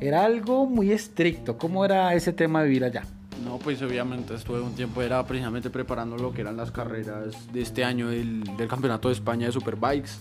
era 0.00 0.24
algo 0.24 0.66
muy 0.66 0.92
estricto. 0.92 1.58
¿Cómo 1.58 1.84
era 1.84 2.14
ese 2.14 2.32
tema 2.32 2.62
de 2.62 2.68
vivir 2.68 2.84
allá? 2.84 3.04
No, 3.44 3.58
pues 3.58 3.80
obviamente 3.82 4.34
estuve 4.34 4.60
un 4.60 4.74
tiempo, 4.74 5.02
era 5.02 5.24
precisamente 5.26 5.70
preparando 5.70 6.16
lo 6.16 6.32
que 6.32 6.40
eran 6.40 6.56
las 6.56 6.70
carreras 6.70 7.52
de 7.52 7.60
este 7.60 7.84
año 7.84 8.08
del, 8.08 8.42
del 8.56 8.68
Campeonato 8.68 9.08
de 9.08 9.14
España 9.14 9.46
de 9.46 9.52
Superbikes. 9.52 10.12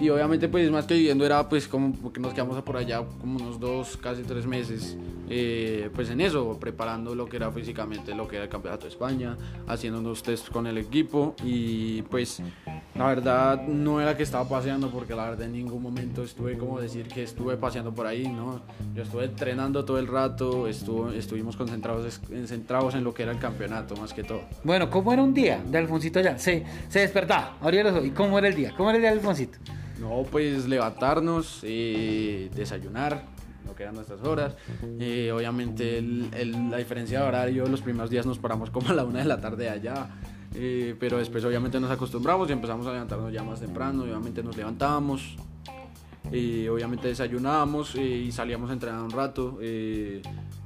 Y 0.00 0.08
obviamente 0.10 0.48
pues 0.48 0.70
más 0.70 0.86
que 0.86 0.94
viviendo 0.94 1.24
era 1.24 1.48
pues 1.48 1.68
como 1.68 2.12
que 2.12 2.20
nos 2.20 2.34
quedamos 2.34 2.60
por 2.62 2.76
allá 2.76 3.02
como 3.20 3.38
unos 3.38 3.58
dos, 3.58 3.96
casi 3.96 4.22
tres 4.22 4.46
meses 4.46 4.96
eh, 5.28 5.90
pues 5.94 6.10
en 6.10 6.20
eso, 6.20 6.56
preparando 6.60 7.14
lo 7.14 7.26
que 7.26 7.36
era 7.36 7.50
físicamente 7.50 8.14
lo 8.14 8.28
que 8.28 8.36
era 8.36 8.44
el 8.44 8.50
Campeonato 8.50 8.84
de 8.84 8.90
España, 8.90 9.36
haciendo 9.66 9.98
unos 9.98 10.22
test 10.22 10.50
con 10.50 10.66
el 10.66 10.78
equipo 10.78 11.34
y 11.44 12.02
pues 12.02 12.40
la 12.94 13.06
verdad 13.06 13.66
no 13.66 14.00
era 14.00 14.16
que 14.16 14.22
estaba 14.22 14.48
paseando 14.48 14.90
porque 14.90 15.14
la 15.14 15.30
verdad 15.30 15.46
en 15.46 15.52
ningún 15.52 15.82
momento 15.82 16.22
estuve 16.22 16.56
como 16.56 16.80
decir 16.80 17.08
que 17.08 17.22
estuve 17.22 17.56
paseando 17.56 17.92
por 17.92 18.06
ahí, 18.06 18.28
¿no? 18.28 18.60
Yo 18.94 19.02
estuve 19.02 19.24
entrenando 19.24 19.84
todo 19.84 19.98
el 19.98 20.06
rato, 20.06 20.68
estuvo, 20.68 21.10
estuvimos 21.10 21.56
concentrados, 21.56 22.18
concentrados 22.18 22.94
en 22.94 23.02
lo 23.02 23.12
que 23.12 23.24
era 23.24 23.32
el 23.32 23.38
campeonato 23.38 23.96
más 23.96 24.12
que 24.12 24.22
todo. 24.22 24.42
Bueno, 24.62 24.90
¿cómo 24.90 25.12
era 25.12 25.22
un 25.22 25.34
día 25.34 25.60
de 25.66 25.78
Alfonsito 25.78 26.20
allá? 26.20 26.38
Se, 26.38 26.64
se 26.88 27.00
despertaba, 27.00 27.56
abría 27.60 27.82
los 27.82 27.92
ojos. 27.92 28.06
¿Y 28.06 28.10
cómo 28.10 28.38
era 28.38 28.48
el 28.48 28.54
día? 28.54 28.72
¿Cómo 28.76 28.90
era 28.90 28.96
el 28.96 29.02
día 29.02 29.10
de 29.10 29.18
Alfonsito? 29.18 29.58
No, 30.00 30.24
pues 30.30 30.68
levantarnos, 30.68 31.60
eh, 31.62 32.50
desayunar, 32.54 33.24
lo 33.66 33.74
que 33.74 33.82
eran 33.82 33.94
nuestras 33.94 34.22
horas. 34.22 34.54
Eh, 35.00 35.32
obviamente 35.34 36.02
la 36.02 36.76
diferencia 36.76 37.20
de 37.20 37.26
horario, 37.26 37.66
los 37.66 37.80
primeros 37.80 38.10
días 38.10 38.26
nos 38.26 38.38
paramos 38.38 38.70
como 38.70 38.90
a 38.90 38.94
la 38.94 39.04
una 39.04 39.20
de 39.20 39.24
la 39.24 39.40
tarde 39.40 39.68
allá. 39.68 40.08
Eh, 40.54 40.94
pero 40.98 41.18
después 41.18 41.44
obviamente 41.44 41.78
nos 41.80 41.90
acostumbramos 41.90 42.48
y 42.48 42.52
empezamos 42.52 42.86
a 42.86 42.92
levantarnos 42.92 43.32
ya 43.32 43.42
más 43.42 43.60
temprano, 43.60 44.04
obviamente 44.04 44.42
nos 44.42 44.56
levantamos, 44.56 45.36
y 46.32 46.66
obviamente 46.68 47.08
desayunábamos 47.08 47.94
y 47.94 48.30
salíamos 48.32 48.70
a 48.70 48.72
entrenar 48.72 49.02
un 49.02 49.10
rato, 49.10 49.58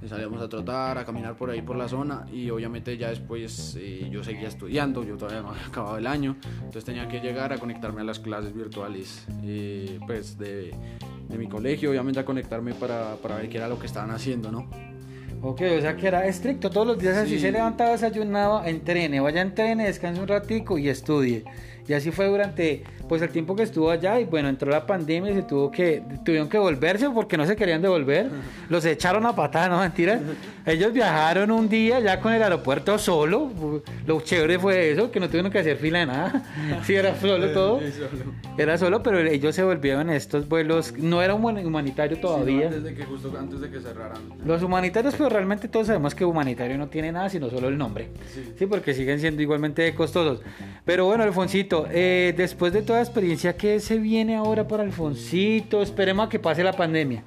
salíamos 0.08 0.40
a 0.40 0.48
trotar, 0.48 0.98
a 0.98 1.04
caminar 1.04 1.36
por 1.36 1.50
ahí 1.50 1.62
por 1.62 1.76
la 1.76 1.88
zona 1.88 2.24
y 2.32 2.50
obviamente 2.50 2.96
ya 2.96 3.10
después 3.10 3.76
eh, 3.78 4.08
yo 4.10 4.24
seguía 4.24 4.48
estudiando, 4.48 5.04
yo 5.04 5.16
todavía 5.16 5.42
no 5.42 5.50
había 5.50 5.66
acabado 5.66 5.98
el 5.98 6.06
año, 6.06 6.36
entonces 6.56 6.84
tenía 6.84 7.08
que 7.08 7.20
llegar 7.20 7.52
a 7.52 7.58
conectarme 7.58 8.00
a 8.00 8.04
las 8.04 8.18
clases 8.18 8.54
virtuales 8.54 9.26
eh, 9.42 9.98
pues 10.06 10.38
de, 10.38 10.72
de, 11.28 11.38
mi 11.38 11.48
colegio, 11.48 11.90
obviamente 11.90 12.20
a 12.20 12.24
conectarme 12.24 12.74
para, 12.74 13.16
para, 13.16 13.36
ver 13.36 13.48
qué 13.48 13.58
era 13.58 13.68
lo 13.68 13.78
que 13.78 13.86
estaban 13.86 14.10
haciendo, 14.10 14.50
¿no? 14.50 14.68
Ok, 15.42 15.62
o 15.78 15.80
sea 15.80 15.96
que 15.96 16.06
era 16.06 16.26
estricto 16.26 16.68
todos 16.68 16.86
los 16.86 16.98
días, 16.98 17.16
así 17.16 17.36
Sí. 17.36 17.40
se 17.40 17.52
levantaba, 17.52 17.90
desayunaba, 17.90 18.68
entrene, 18.68 19.20
vaya 19.20 19.40
entrene, 19.40 19.86
descanse 19.86 20.20
un 20.20 20.28
ratico 20.28 20.76
y 20.76 20.88
estudie. 20.88 21.44
Y 21.88 21.92
así 21.92 22.10
fue 22.10 22.26
durante 22.26 22.84
pues 23.08 23.22
el 23.22 23.30
tiempo 23.30 23.56
que 23.56 23.64
estuvo 23.64 23.90
allá 23.90 24.20
y 24.20 24.24
bueno, 24.24 24.48
entró 24.48 24.70
la 24.70 24.86
pandemia 24.86 25.32
y 25.32 25.34
se 25.34 25.42
tuvo 25.42 25.68
que 25.68 26.00
tuvieron 26.24 26.48
que 26.48 26.58
volverse 26.58 27.10
porque 27.10 27.36
no 27.36 27.44
se 27.44 27.56
querían 27.56 27.82
devolver. 27.82 28.28
Los 28.68 28.84
echaron 28.84 29.26
a 29.26 29.34
patada, 29.34 29.68
no 29.68 29.80
mentiras. 29.80 30.20
Ellos 30.64 30.92
viajaron 30.92 31.50
un 31.50 31.68
día 31.68 31.98
ya 31.98 32.20
con 32.20 32.32
el 32.32 32.40
aeropuerto 32.40 32.98
solo. 32.98 33.50
Lo 34.06 34.20
chévere 34.20 34.60
fue 34.60 34.92
eso, 34.92 35.10
que 35.10 35.18
no 35.18 35.26
tuvieron 35.26 35.50
que 35.50 35.58
hacer 35.58 35.76
fila 35.76 36.00
de 36.00 36.06
nada. 36.06 36.42
Sí, 36.84 36.94
era 36.94 37.18
solo 37.18 37.52
todo. 37.52 37.80
Era 38.56 38.78
solo, 38.78 39.02
pero 39.02 39.18
ellos 39.18 39.54
se 39.54 39.62
volvieron 39.62 40.08
estos 40.10 40.48
vuelos. 40.48 40.94
No 40.96 41.20
era 41.22 41.34
un 41.34 41.58
humanitario 41.58 42.18
todavía. 42.18 42.66
antes 42.66 42.84
de 42.84 42.94
que 42.94 43.04
justo 43.04 43.32
antes 43.38 43.60
de 43.60 43.70
que 43.70 43.80
cerraran. 43.80 44.18
Los 44.44 44.62
humanitarios, 44.62 45.14
pero 45.16 45.28
realmente 45.28 45.68
todos 45.68 45.88
sabemos 45.88 46.14
que 46.14 46.24
humanitario 46.24 46.78
no 46.78 46.88
tiene 46.88 47.12
nada, 47.12 47.28
sino 47.28 47.50
solo 47.50 47.68
el 47.68 47.76
nombre. 47.76 48.08
Sí. 48.32 48.52
Sí, 48.56 48.66
porque 48.66 48.94
siguen 48.94 49.18
siendo 49.20 49.42
igualmente 49.42 49.92
costosos. 49.94 50.40
Pero 50.84 51.06
bueno, 51.06 51.24
Alfonsito, 51.24 51.69
eh, 51.90 52.34
después 52.36 52.72
de 52.72 52.82
toda 52.82 52.98
la 52.98 53.04
experiencia, 53.04 53.56
¿qué 53.56 53.80
se 53.80 53.98
viene 53.98 54.36
ahora 54.36 54.66
para 54.66 54.82
Alfonsito? 54.82 55.82
Esperemos 55.82 56.26
a 56.26 56.28
que 56.28 56.38
pase 56.38 56.62
la 56.62 56.72
pandemia. 56.72 57.22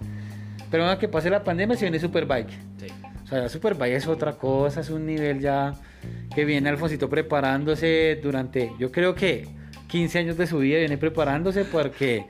Esperemos 0.57 0.93
a 0.93 0.99
que 0.99 1.07
pase 1.07 1.29
la 1.29 1.43
pandemia, 1.43 1.75
se 1.77 1.85
viene 1.85 1.99
Superbike. 1.99 2.49
Sí. 2.49 2.87
O 3.23 3.27
sea, 3.27 3.49
Superbike 3.49 3.95
es 3.95 4.07
otra 4.07 4.33
cosa, 4.33 4.81
es 4.81 4.89
un 4.89 5.05
nivel 5.05 5.39
ya 5.39 5.73
que 6.33 6.45
viene 6.45 6.69
Alfonsito 6.69 7.09
preparándose 7.09 8.19
durante, 8.21 8.71
yo 8.79 8.91
creo 8.91 9.15
que 9.15 9.47
15 9.87 10.19
años 10.19 10.37
de 10.37 10.47
su 10.47 10.59
vida 10.59 10.79
viene 10.79 10.97
preparándose 10.97 11.65
porque 11.65 12.25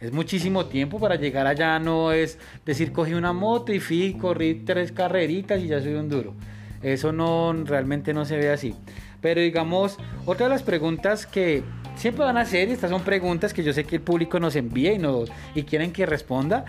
es 0.00 0.12
muchísimo 0.12 0.66
tiempo 0.66 1.00
para 1.00 1.16
llegar 1.16 1.46
allá, 1.46 1.78
no 1.78 2.12
es 2.12 2.38
decir, 2.64 2.92
cogí 2.92 3.14
una 3.14 3.32
moto 3.32 3.72
y 3.72 3.80
fui, 3.80 4.14
corrí 4.14 4.62
tres 4.64 4.92
carreritas 4.92 5.60
y 5.60 5.66
ya 5.66 5.80
soy 5.80 5.94
un 5.94 6.08
duro. 6.08 6.34
Eso 6.82 7.10
no, 7.10 7.52
realmente 7.64 8.14
no 8.14 8.24
se 8.24 8.36
ve 8.36 8.50
así. 8.50 8.74
Pero 9.20 9.40
digamos, 9.40 9.98
otra 10.26 10.46
de 10.46 10.50
las 10.50 10.62
preguntas 10.62 11.26
que 11.26 11.62
siempre 11.96 12.24
van 12.24 12.36
a 12.36 12.42
hacer, 12.42 12.68
y 12.68 12.72
estas 12.72 12.90
son 12.90 13.02
preguntas 13.02 13.52
que 13.52 13.62
yo 13.62 13.72
sé 13.72 13.84
que 13.84 13.96
el 13.96 14.02
público 14.02 14.38
nos 14.38 14.54
envía 14.56 14.92
y, 14.92 14.98
nos, 14.98 15.30
y 15.54 15.64
quieren 15.64 15.92
que 15.92 16.06
responda. 16.06 16.64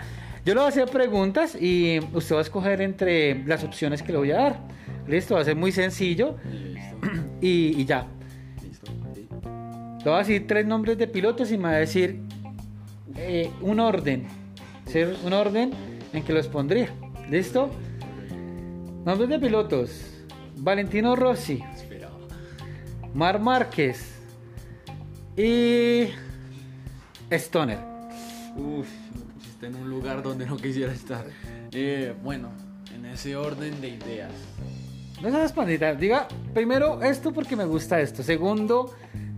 Yo 0.46 0.54
le 0.54 0.62
voy 0.62 0.66
a 0.66 0.70
hacer 0.70 0.90
preguntas 0.90 1.56
y 1.60 2.00
usted 2.14 2.36
va 2.36 2.40
a 2.40 2.42
escoger 2.42 2.82
entre 2.82 3.44
las 3.46 3.64
opciones 3.64 4.02
que 4.02 4.12
le 4.12 4.18
voy 4.18 4.32
a 4.32 4.38
dar. 4.38 4.60
Listo, 5.08 5.36
va 5.36 5.42
a 5.42 5.44
ser 5.44 5.56
muy 5.56 5.72
sencillo 5.72 6.38
Listo. 6.46 6.96
y, 7.42 7.80
y 7.80 7.86
ya. 7.86 8.08
Listo. 8.64 8.92
Le 10.00 10.04
voy 10.04 10.14
a 10.14 10.18
decir 10.20 10.48
tres 10.48 10.66
nombres 10.66 10.98
de 10.98 11.08
pilotos 11.08 11.52
y 11.52 11.58
me 11.58 11.64
va 11.66 11.72
a 11.72 11.80
decir 11.80 12.22
eh, 13.16 13.52
un 13.62 13.80
orden. 13.80 14.28
¿sí? 14.88 15.02
Un 15.24 15.34
orden 15.34 15.72
en 16.14 16.24
que 16.24 16.34
los 16.34 16.48
pondría. 16.48 16.90
¿Listo? 17.30 17.70
Nombres 19.06 19.30
de 19.30 19.40
pilotos. 19.40 20.26
Valentino 20.58 21.16
Rossi. 21.16 21.62
Mar 23.14 23.40
Márquez 23.40 24.20
y 25.36 26.10
Stoner. 27.32 27.80
Uf, 28.56 28.88
me 29.14 29.34
pusiste 29.34 29.68
en 29.68 29.76
un 29.76 29.90
lugar 29.90 30.22
donde 30.22 30.46
no 30.46 30.58
quisiera 30.58 30.92
estar. 30.92 31.26
Eh, 31.72 32.14
bueno, 32.24 32.50
en 32.94 33.06
ese 33.06 33.36
orden 33.36 33.82
de 33.82 33.90
ideas. 33.90 34.32
No 35.22 35.30
seas 35.32 35.52
pandita. 35.54 35.96
Diga 35.96 36.28
primero 36.54 37.02
esto 37.02 37.34
porque 37.34 37.56
me 37.56 37.66
gusta 37.66 38.00
esto. 38.00 38.24
Segundo, 38.24 38.94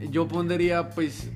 Yo 0.10 0.28
pondría, 0.28 0.90
pues, 0.90 1.30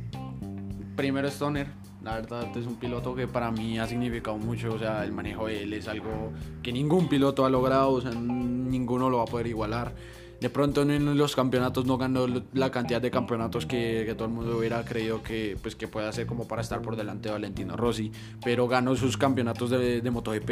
primero 0.95 1.28
Stoner. 1.28 1.67
La 2.04 2.15
verdad 2.15 2.45
es 2.56 2.67
un 2.67 2.76
piloto 2.76 3.15
que 3.15 3.28
para 3.28 3.52
mí 3.52 3.80
ha 3.80 3.88
significado 3.88 4.38
mucho. 4.38 4.74
O 4.74 4.80
sea, 4.80 5.04
el 5.04 5.12
manejo 5.12 5.48
de 5.48 5.63
él 5.63 5.74
es 5.74 5.88
algo 5.88 6.32
que 6.62 6.71
ningún 6.71 7.08
piloto 7.08 7.45
ha 7.45 7.50
logrado. 7.50 7.91
O 7.91 8.02
sea, 8.02 8.12
ninguno 8.12 9.10
lo 9.10 9.17
va 9.17 9.24
a 9.24 9.28
poder 9.28 9.48
igualar. 9.48 9.93
De 10.39 10.50
pronto 10.50 10.82
en 10.82 11.17
los 11.17 11.36
campeonatos 11.36 11.86
no 11.86 11.98
ganó 11.98 12.28
la 12.54 12.69
cantidad 12.69 13.02
de 13.02 13.10
campeonatos 13.10 13.65
que, 13.65 14.13
todo 14.17 14.28
el 14.28 14.34
mundo 14.34 14.58
hubiera 14.58 14.84
creído 14.84 15.24
que, 15.24 15.58
pues, 15.62 15.76
que 15.76 15.88
puede 15.88 16.08
hacer 16.08 16.26
como 16.26 16.48
para 16.48 16.62
estar 16.62 16.82
por 16.82 16.95
delante 16.95 17.30
de 17.30 17.34
Valentino 17.34 17.76
Rossi. 17.76 18.12
Pero 18.43 18.67
ganó 18.67 18.95
sus 18.95 19.17
campeonatos 19.17 19.69
de, 19.69 20.02
de 20.02 20.12
MotoGP. 20.12 20.50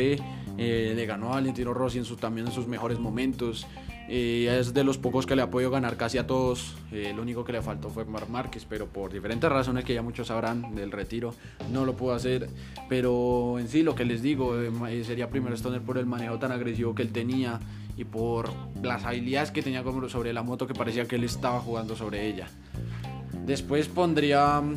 eh, 0.58 0.93
le 0.96 1.06
ganó 1.06 1.28
a 1.28 1.36
Valentino 1.36 1.74
Rossi 1.74 1.98
en 1.98 2.06
sus, 2.06 2.17
también 2.17 2.48
en 2.48 2.54
sus 2.54 2.67
mejores 2.67 3.00
momentos. 3.00 3.67
Eh, 4.10 4.58
es 4.60 4.74
de 4.74 4.84
los 4.84 4.98
pocos 4.98 5.26
que 5.26 5.36
le 5.36 5.41
ha 5.41 5.50
podido 5.50 5.72
ganar 5.72 5.96
casi 5.98 6.17
a 6.17 6.28
todos. 6.28 6.76
Eh, 6.91 7.13
lo 7.15 7.22
único 7.22 7.43
que 7.43 7.54
le 7.54 7.62
faltó 7.62 7.89
fue 7.89 8.06
Mar 8.06 8.30
Márquez, 8.30 8.65
pero 8.67 8.88
por 8.88 9.13
diferentes 9.13 9.50
razones 9.50 9.86
que 9.86 9.93
ya 9.93 10.02
muchos 10.02 10.28
sabrán 10.28 10.76
del 10.76 10.91
retiro, 10.91 11.34
no 11.72 11.86
lo 11.86 11.96
pudo 11.96 12.13
hacer. 12.13 12.50
Pero 12.89 13.58
en 13.60 13.67
sí, 13.67 13.84
lo 13.84 13.96
que 13.96 14.06
les 14.06 14.22
digo, 14.22 14.60
eh, 14.60 15.04
sería 15.04 15.30
primero 15.30 15.56
Stoner 15.56 15.82
por 15.82 15.98
el 15.98 16.06
manejo 16.06 16.38
tan 16.38 16.52
agresivo 16.52 16.93
que 16.93 17.02
él 17.02 17.12
tenía 17.12 17.60
y 17.97 18.03
por 18.03 18.49
las 18.82 19.06
habilidades 19.06 19.51
que 19.51 19.62
tenía 19.62 19.84
sobre 20.08 20.34
la 20.34 20.43
moto 20.43 20.67
que 20.67 20.73
parecía 20.73 21.06
que 21.06 21.15
él 21.15 21.23
estaba 21.23 21.60
jugando 21.60 21.95
sobre 21.95 22.27
ella. 22.27 22.47
Después 23.45 23.88
pondría 23.88 24.62
mm, 24.62 24.75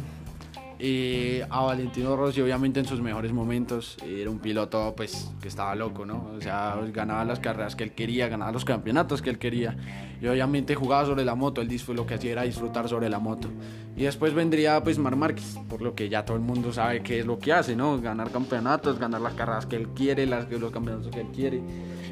eh, 0.78 1.46
a 1.48 1.62
Valentino 1.62 2.16
Rossi, 2.16 2.42
obviamente 2.42 2.80
en 2.80 2.86
sus 2.86 3.00
mejores 3.00 3.32
momentos. 3.32 3.96
Era 4.04 4.28
un 4.28 4.38
piloto 4.38 4.92
pues 4.96 5.30
que 5.40 5.48
estaba 5.48 5.74
loco, 5.74 6.04
¿no? 6.04 6.32
O 6.36 6.40
sea, 6.40 6.76
ganaba 6.92 7.24
las 7.24 7.40
carreras 7.40 7.76
que 7.76 7.84
él 7.84 7.92
quería, 7.92 8.28
ganaba 8.28 8.52
los 8.52 8.64
campeonatos 8.64 9.22
que 9.22 9.30
él 9.30 9.38
quería. 9.38 9.76
Y 10.20 10.26
obviamente 10.26 10.74
jugaba 10.74 11.06
sobre 11.06 11.24
la 11.24 11.34
moto, 11.34 11.60
él 11.60 11.80
lo 11.88 12.06
que 12.06 12.14
hacía 12.14 12.32
era 12.32 12.42
disfrutar 12.42 12.88
sobre 12.88 13.08
la 13.08 13.18
moto. 13.18 13.48
Y 13.96 14.02
después 14.02 14.34
vendría 14.34 14.82
pues 14.82 14.98
Mar 14.98 15.16
Márquez, 15.16 15.56
por 15.68 15.80
lo 15.80 15.94
que 15.94 16.08
ya 16.08 16.24
todo 16.24 16.36
el 16.36 16.42
mundo 16.42 16.72
sabe 16.72 17.02
qué 17.02 17.20
es 17.20 17.26
lo 17.26 17.38
que 17.38 17.52
hace, 17.52 17.74
¿no? 17.74 17.98
Ganar 18.00 18.30
campeonatos, 18.30 18.98
ganar 18.98 19.20
las 19.22 19.34
carreras 19.34 19.64
que 19.64 19.76
él 19.76 19.88
quiere, 19.88 20.26
las, 20.26 20.50
los 20.50 20.70
campeonatos 20.70 21.10
que 21.10 21.20
él 21.20 21.28
quiere. 21.34 21.62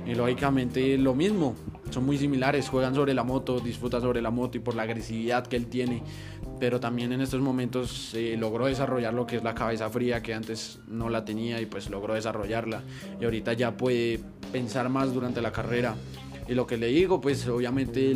Y 0.07 0.15
lógicamente 0.15 0.99
lo 0.99 1.15
mismo, 1.15 1.55
son 1.91 2.05
muy 2.05 2.19
similares, 2.19 2.69
juegan 2.69 2.95
sobre 2.95 3.15
la 3.15 3.25
moto, 3.25 3.61
disfrutan 3.61 4.01
sobre 4.01 4.21
la 4.21 4.31
moto 4.31 4.59
y 4.59 4.61
por 4.61 4.75
la 4.75 4.83
agresividad 4.83 5.47
que 5.47 5.57
él 5.57 5.67
tiene. 5.67 6.03
Pero 6.61 6.81
también 6.81 7.13
en 7.13 7.21
estos 7.21 7.41
momentos 7.41 8.13
eh, 8.15 8.37
logró 8.39 8.67
desarrollar 8.67 9.15
lo 9.15 9.27
que 9.27 9.37
es 9.37 9.45
la 9.45 9.55
cabeza 9.55 9.89
fría, 9.91 10.23
que 10.23 10.35
antes 10.35 10.81
no 10.89 11.09
la 11.09 11.25
tenía 11.25 11.61
y 11.61 11.67
pues 11.67 11.91
logró 11.91 12.15
desarrollarla. 12.15 12.83
Y 13.21 13.25
ahorita 13.25 13.53
ya 13.55 13.77
puede 13.77 14.21
pensar 14.53 14.89
más 14.89 15.15
durante 15.15 15.41
la 15.41 15.53
carrera. 15.53 15.95
Y 16.47 16.55
lo 16.55 16.67
que 16.67 16.77
le 16.77 16.89
digo, 16.89 17.21
pues 17.21 17.47
obviamente 17.49 18.15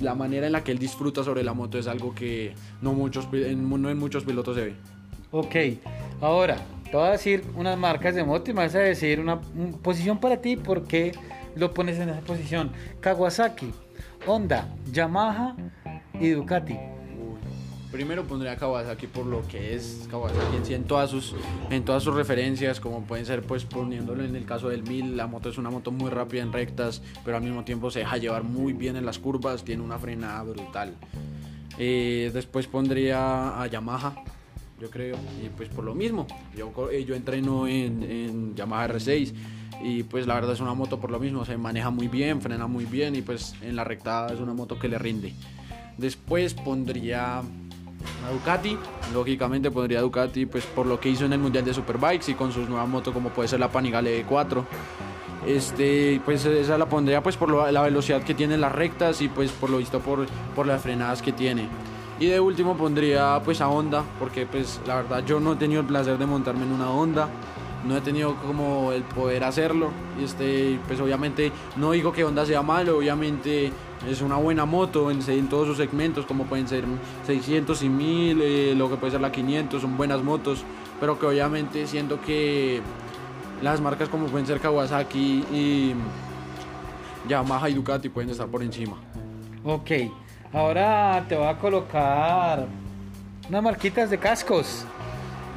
la 0.00 0.14
manera 0.14 0.46
en 0.46 0.52
la 0.52 0.62
que 0.62 0.72
él 0.72 0.78
disfruta 0.78 1.24
sobre 1.24 1.42
la 1.42 1.54
moto 1.54 1.78
es 1.78 1.86
algo 1.86 2.14
que 2.14 2.54
no, 2.82 2.92
muchos, 2.92 3.28
no 3.32 3.90
en 3.90 3.98
muchos 3.98 4.24
pilotos 4.24 4.56
se 4.56 4.64
ve. 4.64 4.74
Ok, 5.30 5.56
ahora 6.20 6.58
te 6.92 6.96
voy 6.98 7.06
a 7.08 7.10
decir 7.12 7.42
unas 7.56 7.76
marcas 7.78 8.14
de 8.14 8.22
moto 8.22 8.50
y 8.50 8.54
me 8.54 8.60
vas 8.60 8.74
a 8.74 8.80
decir 8.80 9.18
una 9.18 9.40
un- 9.56 9.78
posición 9.82 10.18
para 10.18 10.36
ti, 10.42 10.56
¿por 10.56 10.84
qué 10.84 11.12
lo 11.56 11.72
pones 11.74 11.98
en 11.98 12.10
esa 12.10 12.20
posición? 12.20 12.70
Kawasaki, 13.00 13.72
Honda, 14.26 14.68
Yamaha 14.92 15.56
y 16.20 16.28
Ducati. 16.28 16.76
Primero 17.90 18.24
pondría 18.24 18.52
a 18.52 18.56
Kawasaki 18.56 19.06
por 19.06 19.26
lo 19.26 19.42
que 19.48 19.74
es 19.74 20.06
Kawasaki 20.10 20.56
en 20.56 20.64
sí, 20.64 20.72
en 20.74 20.84
todas 20.84 21.10
sus 21.10 21.34
en 21.70 21.84
todas 21.84 22.02
sus 22.02 22.14
referencias, 22.14 22.78
como 22.80 23.02
pueden 23.02 23.26
ser 23.26 23.42
pues 23.42 23.64
poniéndolo 23.66 24.24
en 24.24 24.34
el 24.36 24.44
caso 24.46 24.68
del 24.70 24.82
1000, 24.82 25.16
la 25.16 25.26
moto 25.26 25.48
es 25.50 25.58
una 25.58 25.68
moto 25.70 25.90
muy 25.92 26.10
rápida 26.10 26.42
en 26.42 26.52
rectas, 26.54 27.02
pero 27.24 27.36
al 27.38 27.42
mismo 27.42 27.64
tiempo 27.64 27.90
se 27.90 27.98
deja 28.00 28.16
llevar 28.18 28.44
muy 28.44 28.72
bien 28.74 28.96
en 28.96 29.04
las 29.06 29.18
curvas, 29.18 29.64
tiene 29.64 29.82
una 29.82 29.98
frenada 29.98 30.42
brutal. 30.42 30.94
Eh, 31.78 32.30
después 32.32 32.66
pondría 32.66 33.60
a 33.60 33.66
Yamaha, 33.66 34.14
yo 34.82 34.90
creo, 34.90 35.16
y 35.40 35.48
pues 35.48 35.68
por 35.68 35.84
lo 35.84 35.94
mismo, 35.94 36.26
yo, 36.56 36.72
eh, 36.90 37.04
yo 37.04 37.14
entreno 37.14 37.68
en, 37.68 38.02
en 38.02 38.56
Yamaha 38.56 38.88
R6 38.88 39.32
y 39.80 40.02
pues 40.02 40.26
la 40.26 40.34
verdad 40.34 40.54
es 40.54 40.60
una 40.60 40.74
moto 40.74 40.98
por 40.98 41.12
lo 41.12 41.20
mismo, 41.20 41.44
se 41.44 41.56
maneja 41.56 41.90
muy 41.90 42.08
bien, 42.08 42.40
frena 42.40 42.66
muy 42.66 42.84
bien 42.84 43.14
y 43.14 43.22
pues 43.22 43.54
en 43.62 43.76
la 43.76 43.84
recta 43.84 44.26
es 44.32 44.40
una 44.40 44.54
moto 44.54 44.80
que 44.80 44.88
le 44.88 44.98
rinde. 44.98 45.34
Después 45.98 46.54
pondría 46.54 47.38
a 47.38 48.32
Ducati, 48.32 48.76
lógicamente 49.14 49.70
pondría 49.70 50.00
a 50.00 50.02
Ducati 50.02 50.46
pues 50.46 50.66
por 50.66 50.86
lo 50.86 50.98
que 50.98 51.10
hizo 51.10 51.26
en 51.26 51.32
el 51.32 51.38
Mundial 51.38 51.64
de 51.64 51.74
Superbikes 51.74 52.32
y 52.32 52.34
con 52.34 52.50
sus 52.50 52.68
nuevas 52.68 52.88
motos 52.88 53.14
como 53.14 53.28
puede 53.28 53.48
ser 53.48 53.60
la 53.60 53.70
Panigale 53.70 54.26
E4. 54.26 54.64
Este, 55.46 56.20
pues 56.24 56.44
esa 56.44 56.76
la 56.76 56.86
pondría 56.86 57.22
pues 57.22 57.36
por 57.36 57.72
la 57.72 57.82
velocidad 57.82 58.24
que 58.24 58.34
tiene 58.34 58.54
en 58.54 58.60
las 58.60 58.72
rectas 58.72 59.22
y 59.22 59.28
pues 59.28 59.52
por 59.52 59.70
lo 59.70 59.78
visto 59.78 60.00
por, 60.00 60.26
por 60.56 60.66
las 60.66 60.82
frenadas 60.82 61.22
que 61.22 61.30
tiene. 61.30 61.68
Y 62.22 62.26
de 62.26 62.38
último 62.38 62.76
pondría 62.76 63.42
pues 63.44 63.60
a 63.60 63.68
Honda, 63.68 64.04
porque 64.20 64.46
pues 64.46 64.80
la 64.86 64.94
verdad 64.94 65.24
yo 65.26 65.40
no 65.40 65.54
he 65.54 65.56
tenido 65.56 65.80
el 65.80 65.88
placer 65.88 66.18
de 66.18 66.24
montarme 66.24 66.62
en 66.62 66.70
una 66.70 66.88
Honda, 66.88 67.28
no 67.84 67.96
he 67.96 68.00
tenido 68.00 68.36
como 68.36 68.92
el 68.92 69.02
poder 69.02 69.42
hacerlo. 69.42 69.90
Y 70.20 70.22
este, 70.22 70.78
pues 70.86 71.00
obviamente 71.00 71.50
no 71.74 71.90
digo 71.90 72.12
que 72.12 72.22
Honda 72.22 72.46
sea 72.46 72.62
malo, 72.62 72.98
obviamente 72.98 73.72
es 74.08 74.20
una 74.20 74.36
buena 74.36 74.66
moto 74.66 75.10
en, 75.10 75.48
todos 75.48 75.66
sus 75.66 75.78
segmentos, 75.78 76.24
como 76.24 76.44
pueden 76.44 76.68
ser 76.68 76.84
600 77.26 77.82
y 77.82 77.88
1000, 77.88 78.40
eh, 78.40 78.74
lo 78.76 78.88
que 78.88 78.94
puede 78.94 79.10
ser 79.10 79.20
la 79.20 79.32
500, 79.32 79.82
son 79.82 79.96
buenas 79.96 80.22
motos, 80.22 80.62
pero 81.00 81.18
que 81.18 81.26
obviamente 81.26 81.88
siento 81.88 82.20
que 82.20 82.82
las 83.62 83.80
marcas 83.80 84.08
como 84.08 84.26
pueden 84.26 84.46
ser 84.46 84.60
Kawasaki 84.60 85.44
y 85.52 85.94
Yamaha 87.28 87.68
y 87.68 87.74
Ducati 87.74 88.10
pueden 88.10 88.30
estar 88.30 88.46
por 88.46 88.62
encima. 88.62 88.94
Ok, 89.64 89.90
ahora 90.52 91.24
te 91.28 91.36
voy 91.36 91.46
a 91.46 91.56
colocar 91.56 92.66
unas 93.48 93.62
marquitas 93.62 94.10
de 94.10 94.18
cascos. 94.18 94.84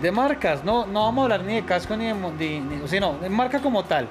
De 0.01 0.11
marcas, 0.11 0.63
no, 0.63 0.85
no 0.85 1.03
vamos 1.05 1.21
a 1.21 1.23
hablar 1.23 1.43
ni 1.43 1.55
de 1.55 1.63
casco 1.65 1.95
ni 1.95 2.05
de, 2.07 2.13
de- 2.37 2.59
ni- 2.59 2.81
o 2.81 2.87
sea, 2.87 2.99
no, 2.99 3.13
de 3.13 3.29
marca 3.29 3.59
como 3.61 3.83
tal. 3.83 4.07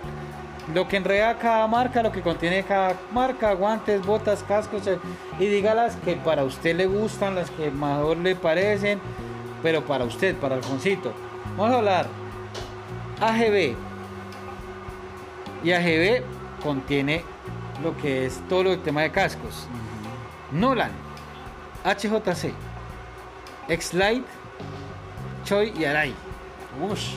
lo 0.72 0.88
que 0.88 0.96
enreda 0.96 1.36
cada 1.36 1.66
marca, 1.66 2.02
lo 2.02 2.10
que 2.10 2.22
contiene 2.22 2.62
cada 2.62 2.94
marca, 3.12 3.52
guantes, 3.52 4.00
botas, 4.06 4.42
cascos, 4.42 4.86
eh, 4.86 4.98
y 5.38 5.44
diga 5.44 5.74
las 5.74 5.94
que 5.96 6.14
para 6.16 6.42
usted 6.42 6.74
le 6.74 6.86
gustan, 6.86 7.34
las 7.34 7.50
que 7.50 7.70
mejor 7.70 8.16
le 8.16 8.34
parecen, 8.34 8.98
pero 9.62 9.84
para 9.84 10.04
usted, 10.04 10.34
para 10.36 10.54
Alfonsito. 10.54 11.12
Vamos 11.58 11.74
a 11.74 11.78
hablar 11.78 12.06
AGB. 13.20 13.74
Y 15.64 15.72
AGB 15.72 16.22
contiene 16.62 17.22
lo 17.82 17.94
que 17.98 18.24
es 18.24 18.40
todo 18.48 18.72
el 18.72 18.80
tema 18.80 19.02
de 19.02 19.10
cascos. 19.10 19.66
Nolan, 20.54 20.92
HJC, 21.84 22.52
X-Lite, 23.68 24.24
Choi 25.44 25.72
y 25.76 25.84
Arai. 25.84 26.14
Ush. 26.80 27.16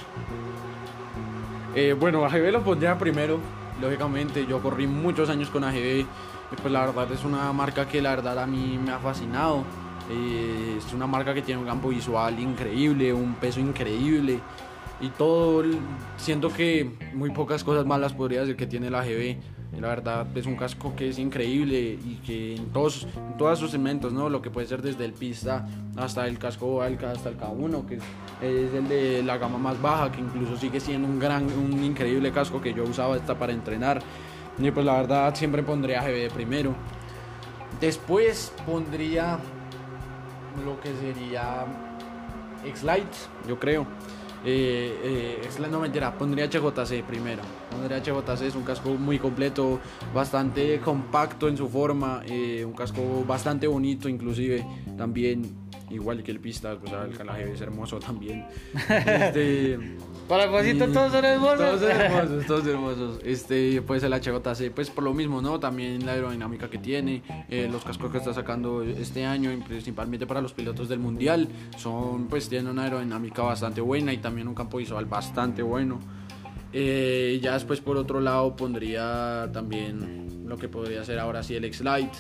Eh, 1.76 1.94
bueno, 1.94 2.26
AGB 2.26 2.52
lo 2.52 2.64
pondría 2.64 2.98
primero. 2.98 3.40
Lógicamente, 3.80 4.48
yo 4.48 4.60
corrí 4.60 4.88
muchos 4.88 5.30
años 5.30 5.52
con 5.52 5.64
AGB. 5.64 6.00
y 6.00 6.08
Pues 6.60 6.74
la 6.74 6.88
verdad 6.88 7.12
es 7.12 7.24
una 7.24 7.54
marca 7.54 7.88
que 7.88 8.02
la 8.02 8.16
verdad 8.16 8.40
a 8.40 8.48
mí 8.48 8.80
me 8.84 8.92
ha 8.92 8.98
fascinado. 8.98 9.64
Eh, 10.10 10.80
es 10.80 10.92
una 10.94 11.06
marca 11.06 11.36
que 11.36 11.44
tiene 11.44 11.62
un 11.62 11.68
campo 11.68 11.90
visual 11.90 12.40
increíble, 12.40 13.14
un 13.14 13.36
peso 13.36 13.60
increíble. 13.60 14.40
Y 15.00 15.10
todo, 15.10 15.64
siento 16.18 16.52
que 16.52 16.98
muy 17.14 17.30
pocas 17.30 17.64
cosas 17.64 17.86
malas 17.86 18.14
podría 18.14 18.42
decir 18.42 18.56
que 18.56 18.66
tiene 18.66 18.90
la 18.90 19.02
AGB. 19.02 19.38
La 19.74 19.90
verdad 19.90 20.26
es 20.36 20.46
un 20.46 20.56
casco 20.56 20.96
que 20.96 21.10
es 21.10 21.20
increíble 21.20 22.00
y 22.04 22.20
que 22.26 22.56
en 22.56 22.70
todos, 22.72 23.06
en 23.16 23.56
sus 23.56 23.70
segmentos, 23.70 24.12
¿no? 24.12 24.30
Lo 24.30 24.42
que 24.42 24.50
puede 24.50 24.66
ser 24.66 24.82
desde 24.82 25.06
el 25.06 25.14
pista 25.14 25.68
hasta 25.98 26.26
el 26.28 26.40
casco 26.40 26.82
hasta 26.82 27.30
el 27.30 27.38
K1, 27.38 27.86
que 27.86 27.96
es, 27.96 28.74
el 28.74 28.88
de 28.88 29.22
la 29.24 29.38
gama 29.38 29.58
más 29.58 29.80
baja, 29.80 30.12
que 30.12 30.20
incluso 30.22 30.58
sigue 30.58 30.80
siendo 30.80 31.08
un 31.08 31.20
gran, 31.20 31.46
un 31.46 31.84
increíble 31.84 32.32
casco 32.32 32.62
que 32.62 32.74
yo 32.74 32.86
usaba 32.86 33.16
hasta 33.16 33.38
para 33.38 33.54
entrenar. 33.54 34.02
Y 34.58 34.72
pues 34.72 34.86
la 34.86 34.94
verdad 34.94 35.36
siempre 35.36 35.62
pondría 35.62 36.02
AGB 36.02 36.32
primero. 36.34 36.74
Después 37.80 38.52
pondría 38.66 39.38
lo 40.66 40.80
que 40.80 40.90
sería 40.96 41.66
X-Lite, 42.66 43.18
yo 43.48 43.60
creo. 43.60 43.86
Eh, 44.50 45.42
eh, 45.44 45.68
no 45.70 45.82
mentira, 45.82 46.18
pondría 46.18 46.46
HJC 46.46 47.04
primero. 47.04 47.42
Pondría 47.70 47.98
HJC, 48.00 48.44
es 48.44 48.56
un 48.56 48.64
casco 48.64 48.92
muy 48.92 49.20
completo, 49.20 49.82
bastante 50.14 50.80
compacto 50.80 51.50
en 51.50 51.58
su 51.58 51.68
forma, 51.68 52.22
eh, 52.26 52.64
un 52.64 52.72
casco 52.72 53.26
bastante 53.28 53.68
bonito 53.68 54.08
inclusive, 54.08 54.66
también 54.98 55.54
igual 55.90 56.24
que 56.24 56.32
el 56.32 56.40
pista, 56.40 56.78
pues 56.80 56.94
el 56.94 57.18
calaje 57.18 57.52
es 57.52 57.60
hermoso 57.60 58.00
también. 58.00 58.46
Este, 58.88 59.78
Para 60.28 60.46
y- 60.68 60.74
todos 60.78 61.12
son 61.14 61.24
hermosos. 61.26 61.58
Todos 61.58 61.82
hermosos, 61.84 62.46
todos 62.46 62.68
hermosos. 62.68 63.20
Este, 63.24 63.82
pues 63.82 64.04
el 64.04 64.12
HJC, 64.14 64.72
pues 64.74 64.90
por 64.90 65.04
lo 65.06 65.14
mismo, 65.14 65.42
¿no? 65.42 65.60
También 65.60 66.06
la 66.06 66.14
aerodinámica 66.14 66.70
que 66.70 66.78
tiene, 66.78 67.22
eh, 67.50 67.70
los 67.72 67.84
cascos 67.86 68.12
que 68.12 68.18
está 68.18 68.34
sacando 68.34 68.84
este 68.84 69.26
año, 69.26 69.52
principalmente 69.66 70.28
para 70.28 70.42
los 70.42 70.52
pilotos 70.54 70.90
del 70.90 71.00
mundial, 71.00 71.48
son, 71.78 72.28
pues 72.28 72.50
tienen 72.50 72.68
una 72.72 72.84
aerodinámica 72.84 73.42
bastante 73.42 73.80
buena 73.80 74.12
y 74.12 74.18
también 74.18 74.48
un 74.50 74.56
campo 74.56 74.78
visual 74.78 75.06
bastante 75.06 75.62
bueno. 75.62 76.00
Eh, 76.74 77.40
ya 77.42 77.54
después 77.54 77.80
por 77.80 77.96
otro 77.96 78.20
lado 78.20 78.56
pondría 78.56 79.50
también 79.54 80.44
lo 80.46 80.58
que 80.58 80.68
podría 80.68 81.04
ser 81.06 81.20
ahora 81.20 81.42
sí 81.42 81.56
el 81.56 81.64
X-Lite, 81.64 82.18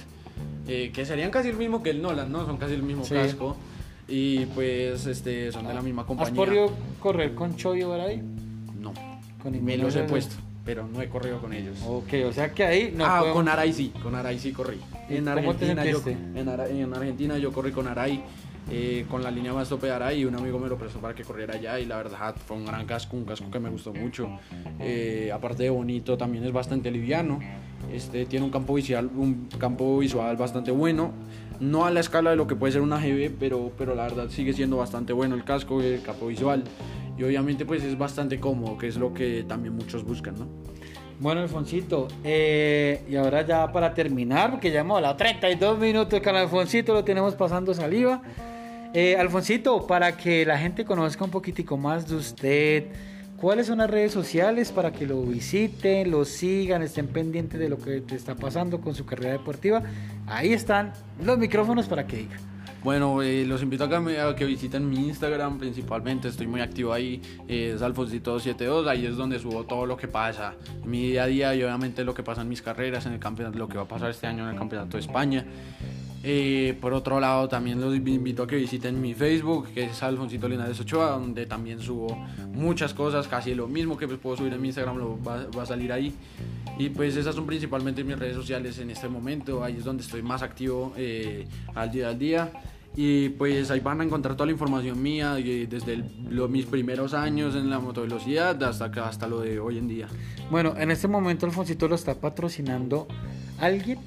eh, 0.67 0.91
que 0.93 1.06
serían 1.06 1.30
casi 1.32 1.50
el 1.50 1.58
mismo 1.58 1.84
que 1.84 1.89
el 1.89 2.02
Nolan, 2.02 2.32
¿no? 2.32 2.46
Son 2.46 2.56
casi 2.58 2.74
el 2.74 2.84
mismo 2.84 3.04
Sí. 3.04 3.13
casco. 3.15 3.58
Y 4.08 4.46
pues 4.48 5.06
este, 5.06 5.52
son 5.52 5.67
de 5.67 5.74
la 5.74 5.82
misma 5.82 6.04
¿Has 6.04 6.08
compañía. 6.08 6.36
podido 6.36 6.72
correr 7.00 7.36
con 7.36 7.56
Choi 7.56 7.84
o 7.84 7.93
Arai? 7.93 8.22
No. 8.80 8.93
Con 9.41 9.63
Me 9.63 9.78
los 9.78 9.96
he 9.96 10.04
puesto, 10.04 10.36
pero 10.65 10.88
no 10.88 11.02
he 11.02 11.10
corrido 11.10 11.39
con 11.39 11.52
ellos. 11.54 11.78
Ok, 11.86 12.13
o 12.28 12.32
sea 12.34 12.54
que 12.54 12.63
ahí 12.63 12.93
no 12.96 13.06
ah, 13.06 13.20
podemos- 13.20 13.36
con 13.36 13.48
Arai 13.50 13.74
sí, 13.74 13.91
con 14.02 14.15
Arai 14.15 14.39
sí 14.39 14.52
corrí. 14.52 14.78
¿Y 15.10 15.15
En 15.17 15.28
Argentina, 15.28 15.86
yo, 15.86 16.02
en, 16.36 16.48
Ara- 16.50 16.70
en 16.70 16.93
Argentina 16.93 17.38
yo 17.38 17.52
corrí 17.52 17.72
con 17.72 17.88
Arai, 17.88 18.24
eh, 18.70 19.06
con 19.10 19.24
la 19.24 19.32
línea 19.32 19.54
más 19.54 19.70
tope 19.70 19.88
de 19.88 19.93
Arai 19.93 20.20
y 20.22 20.26
un 20.26 20.36
amigo 20.36 20.58
me 20.60 20.67
lo 20.67 20.78
prestó 20.78 21.00
para 21.00 21.13
que 21.13 21.24
corriera 21.24 21.54
allá 21.56 21.80
y 21.80 21.86
la 21.86 21.98
verdad 21.98 22.36
fue 22.46 22.58
un 22.58 22.65
gran 22.65 22.86
casco, 22.86 23.15
un 23.17 23.26
casco 23.26 23.50
que 23.52 23.60
me 23.60 23.70
gustó 23.70 23.93
mucho. 23.93 24.30
Eh, 24.80 25.32
aparte 25.34 25.63
de 25.63 25.70
bonito, 25.70 26.17
también 26.17 26.43
es 26.46 26.52
bastante 26.54 26.91
liviano. 26.91 27.39
Este, 27.93 28.26
tiene 28.26 28.43
un 28.46 28.52
campo 28.52 28.74
visual, 28.74 29.10
un 29.15 29.48
campo 29.60 29.98
visual 30.00 30.36
bastante 30.38 30.72
bueno. 30.72 31.12
No 31.60 31.86
a 31.86 31.91
la 31.91 32.00
escala 32.00 32.32
de 32.32 32.36
lo 32.36 32.48
que 32.48 32.56
puede 32.56 32.74
ser 32.74 32.82
una 32.82 33.00
GB, 33.00 33.32
pero, 33.39 33.72
pero 33.78 33.96
la 33.96 34.04
verdad 34.04 34.30
sigue 34.30 34.54
siendo 34.54 34.78
bastante 34.78 35.13
bueno 35.13 35.36
el 35.36 35.43
casco, 35.43 35.82
el 35.82 36.02
campo 36.02 36.28
visual. 36.28 36.63
Y 37.17 37.24
obviamente 37.24 37.65
pues 37.65 37.84
es 37.84 37.98
bastante 37.98 38.39
cómodo, 38.39 38.78
que 38.78 38.88
es 38.88 38.98
lo 38.98 39.13
que 39.13 39.43
también 39.48 39.76
muchos 39.76 40.04
buscan, 40.04 40.36
¿no? 40.36 40.48
Bueno, 41.20 41.41
Alfonsito, 41.41 42.08
eh, 42.24 43.04
y 43.10 43.15
ahora 43.15 43.43
ya 43.43 43.72
para 43.72 43.91
terminar, 43.96 44.52
porque 44.52 44.70
ya 44.70 44.82
hemos 44.82 44.98
hablado 44.98 45.15
32 45.15 45.80
minutos 45.80 46.22
con 46.22 46.36
Alfonsito, 46.36 46.93
lo 46.93 47.04
tenemos 47.04 47.34
pasando 47.34 47.74
saliva. 47.74 48.22
Eh, 48.93 49.17
Alfonsito, 49.17 49.88
para 49.88 50.15
que 50.15 50.46
la 50.46 50.60
gente 50.60 50.86
conozca 50.86 51.26
un 51.26 51.32
poquitico 51.32 51.76
más 51.76 52.08
de 52.08 52.15
usted, 52.15 52.86
¿cuáles 53.38 53.67
son 53.67 53.78
las 53.78 53.89
redes 53.89 54.12
sociales 54.12 54.71
para 54.71 54.91
que 54.91 55.06
lo 55.06 55.21
visiten, 55.21 56.12
lo 56.12 56.26
sigan, 56.26 56.82
estén 56.82 57.08
pendientes 57.08 57.60
de 57.60 57.69
lo 57.69 57.78
que 57.78 58.02
te 58.02 58.15
está 58.15 58.36
pasando 58.36 58.82
con 58.82 58.95
su 58.95 59.06
carrera 59.06 59.32
deportiva? 59.32 59.84
Ahí 60.26 60.54
están 60.54 60.93
los 61.23 61.38
micrófonos 61.38 61.88
para 61.88 62.06
que 62.06 62.17
diga. 62.17 62.38
Bueno, 62.84 63.21
eh, 63.21 63.43
los 63.45 63.63
invito 63.63 63.84
a 63.84 64.36
que, 64.36 64.45
visiten 64.45 64.89
mi 64.89 65.08
Instagram 65.08 65.58
principalmente, 65.58 66.28
estoy 66.28 66.47
muy 66.47 66.62
activo 66.62 66.93
ahí, 66.93 67.21
eh, 67.47 67.73
es 67.76 67.82
Alfonsito72, 67.82 68.88
ahí 68.88 69.06
es 69.06 69.17
donde 69.17 69.39
subo 69.39 69.65
todo 69.65 69.86
lo 69.86 69.97
que 69.97 70.08
pasa, 70.08 70.54
mi 70.86 71.10
día 71.10 71.23
a 71.23 71.28
día 71.28 71.56
y 71.56 71.63
obviamente 71.63 72.04
lo 72.04 72.13
que 72.13 72.23
pasa 72.23 72.43
en 72.43 72.50
mis 72.50 72.62
carreras, 72.62 73.06
en 73.06 73.13
el 73.13 73.19
campeonato, 73.19 73.58
lo 73.58 73.67
que 73.67 73.78
va 73.78 73.84
a 73.84 73.88
pasar 73.88 74.12
este 74.12 74.28
año 74.28 74.43
en 74.43 74.52
el 74.52 74.58
Campeonato 74.58 74.95
de 74.95 75.02
España. 75.02 75.45
Eh, 76.23 76.77
por 76.82 76.93
otro 76.93 77.19
lado, 77.19 77.47
también 77.47 77.80
los 77.80 77.95
invito 77.95 78.43
a 78.43 78.47
que 78.47 78.56
visiten 78.58 78.99
mi 78.99 79.13
Facebook, 79.13 79.67
que 79.73 79.86
es 79.86 80.03
Alfonsito 80.03 80.49
Linares 80.49 80.80
Ochoa, 80.80 81.12
donde 81.12 81.45
también 81.45 81.80
subo 81.80 82.17
muchas 82.53 82.93
cosas, 82.93 83.27
casi 83.27 83.53
lo 83.56 83.67
mismo 83.67 83.95
que 83.97 84.08
pues, 84.08 84.19
puedo 84.19 84.36
subir 84.36 84.51
en 84.53 84.62
mi 84.62 84.67
Instagram, 84.69 84.97
lo 84.97 85.23
va, 85.23 85.45
va 85.56 85.63
a 85.63 85.65
salir 85.65 85.91
ahí. 85.91 86.13
Y 86.80 86.89
pues 86.89 87.15
esas 87.15 87.34
son 87.36 87.45
principalmente 87.45 88.03
mis 88.03 88.19
redes 88.19 88.36
sociales 88.36 88.77
en 88.80 88.89
este 88.89 89.08
momento, 89.08 89.63
ahí 89.63 89.77
es 89.77 89.84
donde 89.86 90.03
estoy 90.03 90.21
más 90.21 90.41
activo 90.41 90.93
eh, 90.97 91.47
al 91.75 91.91
día 91.91 92.10
al 92.10 92.19
día. 92.19 92.51
Y 92.95 93.30
pues 93.30 93.69
ahí 93.69 93.80
van 93.80 94.01
a 94.01 94.03
encontrar 94.03 94.36
toda 94.36 94.47
la 94.47 94.53
información 94.53 94.99
mía, 95.01 95.36
eh, 95.38 95.67
desde 95.69 95.93
el- 95.93 96.06
lo- 96.32 96.47
mis 96.47 96.65
primeros 96.65 97.13
años 97.13 97.56
en 97.56 97.69
la 97.69 97.80
motovelocidad 97.80 98.62
hasta, 98.63 98.86
hasta 99.08 99.27
lo 99.27 99.39
de 99.41 99.60
hoy 99.60 99.77
en 99.77 99.88
día. 99.88 100.08
Bueno, 100.49 100.73
en 100.77 100.89
este 100.89 101.08
momento 101.08 101.45
Alfonsito 101.45 101.88
lo 101.88 101.93
está 101.95 102.15
patrocinando 102.15 103.08
alguien 103.60 103.99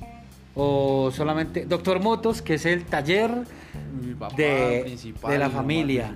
o 0.63 1.11
solamente 1.11 1.65
Doctor 1.65 2.03
Motos, 2.03 2.43
que 2.43 2.55
es 2.55 2.67
el 2.67 2.85
taller, 2.85 3.31
papá 4.19 4.35
De- 4.37 4.99
de 5.29 5.39
la 5.39 5.49
familia. 5.49 6.15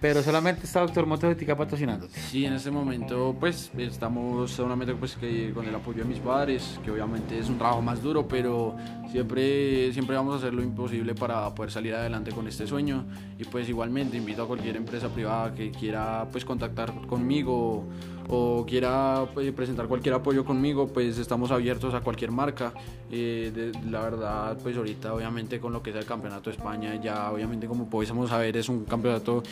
pero 0.00 0.22
solamente 0.22 0.64
está 0.64 0.80
Doctor 0.80 1.06
Motos 1.06 1.30
de 1.30 1.34
Tica 1.34 1.56
patrocinando. 1.56 2.06
Sí, 2.30 2.44
en 2.44 2.52
este 2.52 2.70
momento 2.70 3.34
pues 3.40 3.72
estamos 3.76 4.52
solamente 4.52 4.94
pues 4.94 5.16
que 5.16 5.50
con 5.52 5.66
el 5.66 5.74
apoyo 5.74 6.04
de 6.04 6.08
mis 6.08 6.20
padres, 6.20 6.78
que 6.84 6.90
obviamente 6.92 7.36
es 7.36 7.48
un 7.48 7.58
trabajo 7.58 7.82
más 7.82 8.00
duro, 8.00 8.28
pero 8.28 8.76
siempre, 9.10 9.92
siempre 9.92 10.14
vamos 10.14 10.34
a 10.34 10.36
hacer 10.38 10.54
lo 10.54 10.62
imposible 10.62 11.14
para 11.16 11.52
poder 11.54 11.72
salir 11.72 11.94
adelante 11.94 12.30
con 12.30 12.46
este 12.46 12.68
sueño 12.68 13.04
y 13.38 13.44
pues 13.44 13.68
igualmente 13.68 14.16
invito 14.16 14.44
a 14.44 14.46
cualquier 14.46 14.76
empresa 14.76 15.08
privada 15.08 15.52
que 15.52 15.72
quiera 15.72 16.28
pues 16.30 16.44
contactar 16.44 16.92
conmigo 17.08 17.88
o 18.28 18.64
quiera 18.66 19.26
pues, 19.34 19.52
presentar 19.52 19.86
cualquier 19.86 20.14
apoyo 20.14 20.44
conmigo, 20.44 20.88
pues 20.88 21.18
estamos 21.18 21.50
abiertos 21.50 21.94
a 21.94 22.00
cualquier 22.00 22.30
marca. 22.30 22.72
Eh, 23.10 23.52
de- 23.54 23.72
la 23.90 24.00
verdad, 24.02 24.58
pues 24.62 24.76
ahorita 24.76 25.14
obviamente 25.14 25.60
con 25.60 25.72
lo 25.72 25.82
que 25.82 25.90
es 25.90 25.96
el 25.96 26.04
Campeonato 26.04 26.50
de 26.50 26.56
España, 26.56 27.00
ya 27.02 27.30
obviamente 27.30 27.66
como 27.66 27.88
podemos 27.88 28.30
saber 28.30 28.56
es 28.56 28.68
un 28.68 28.84
campeonato 28.84 29.42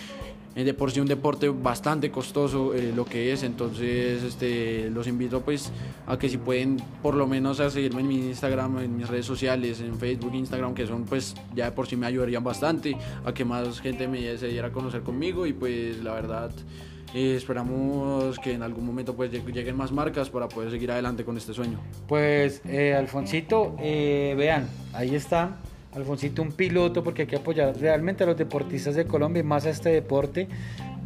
eh, 0.54 0.64
de 0.64 0.74
por 0.74 0.90
sí 0.90 1.00
un 1.00 1.06
deporte 1.06 1.48
bastante 1.48 2.10
costoso 2.10 2.74
eh, 2.74 2.92
lo 2.94 3.04
que 3.04 3.32
es, 3.32 3.42
entonces 3.42 4.22
este, 4.22 4.90
los 4.90 5.06
invito 5.06 5.40
pues 5.40 5.70
a 6.06 6.18
que 6.18 6.28
si 6.28 6.36
pueden 6.38 6.76
por 7.02 7.14
lo 7.14 7.26
menos 7.26 7.60
a 7.60 7.70
seguirme 7.70 8.00
en 8.02 8.08
mi 8.08 8.16
Instagram, 8.16 8.78
en 8.78 8.96
mis 8.96 9.08
redes 9.08 9.24
sociales, 9.26 9.80
en 9.80 9.94
Facebook, 9.96 10.34
Instagram, 10.34 10.74
que 10.74 10.86
son 10.86 11.04
pues 11.04 11.34
ya 11.54 11.66
de 11.66 11.72
por 11.72 11.86
sí 11.86 11.96
me 11.96 12.06
ayudarían 12.06 12.44
bastante 12.44 12.96
a 13.24 13.32
que 13.32 13.44
más 13.44 13.80
gente 13.80 14.08
me 14.08 14.36
se 14.36 14.48
diera 14.48 14.68
a 14.68 14.72
conocer 14.72 15.02
conmigo 15.02 15.46
y 15.46 15.52
pues 15.52 16.02
la 16.02 16.12
verdad 16.14 16.50
eh, 17.14 17.34
esperamos 17.36 18.38
que 18.38 18.52
en 18.52 18.62
algún 18.62 18.86
momento 18.86 19.14
pues 19.14 19.30
lleg- 19.32 19.52
lleguen 19.52 19.76
más 19.76 19.92
marcas 19.92 20.30
para 20.30 20.48
poder 20.48 20.70
seguir 20.70 20.90
adelante 20.90 21.24
con 21.24 21.36
este 21.36 21.52
sueño. 21.52 21.78
Pues 22.08 22.62
eh, 22.66 22.94
Alfonsito, 22.94 23.76
eh, 23.80 24.34
vean, 24.36 24.68
ahí 24.92 25.14
está. 25.14 25.56
Alfonsito, 25.94 26.40
un 26.40 26.52
piloto, 26.52 27.04
porque 27.04 27.22
hay 27.22 27.28
que 27.28 27.36
apoyar 27.36 27.76
realmente 27.78 28.24
a 28.24 28.26
los 28.26 28.36
deportistas 28.36 28.94
de 28.94 29.04
Colombia 29.04 29.40
y 29.40 29.42
más 29.44 29.66
a 29.66 29.70
este 29.70 29.90
deporte 29.90 30.48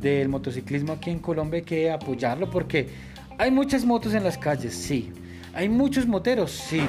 del 0.00 0.28
motociclismo 0.28 0.92
aquí 0.92 1.10
en 1.10 1.18
Colombia. 1.18 1.62
Que 1.62 1.90
apoyarlo 1.90 2.48
porque 2.50 2.88
hay 3.36 3.50
muchas 3.50 3.84
motos 3.84 4.14
en 4.14 4.22
las 4.22 4.38
calles, 4.38 4.74
sí. 4.74 5.10
Hay 5.54 5.68
muchos 5.68 6.06
moteros, 6.06 6.52
sí. 6.52 6.82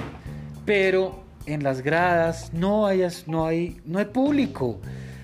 Pero 0.63 1.23
en 1.47 1.63
las 1.63 1.81
gradas 1.81 2.51
no 2.53 2.85
hay, 2.85 3.01
no 3.25 3.47
hay, 3.47 3.77
no 3.85 3.97
hay 3.97 4.05
público. 4.05 4.79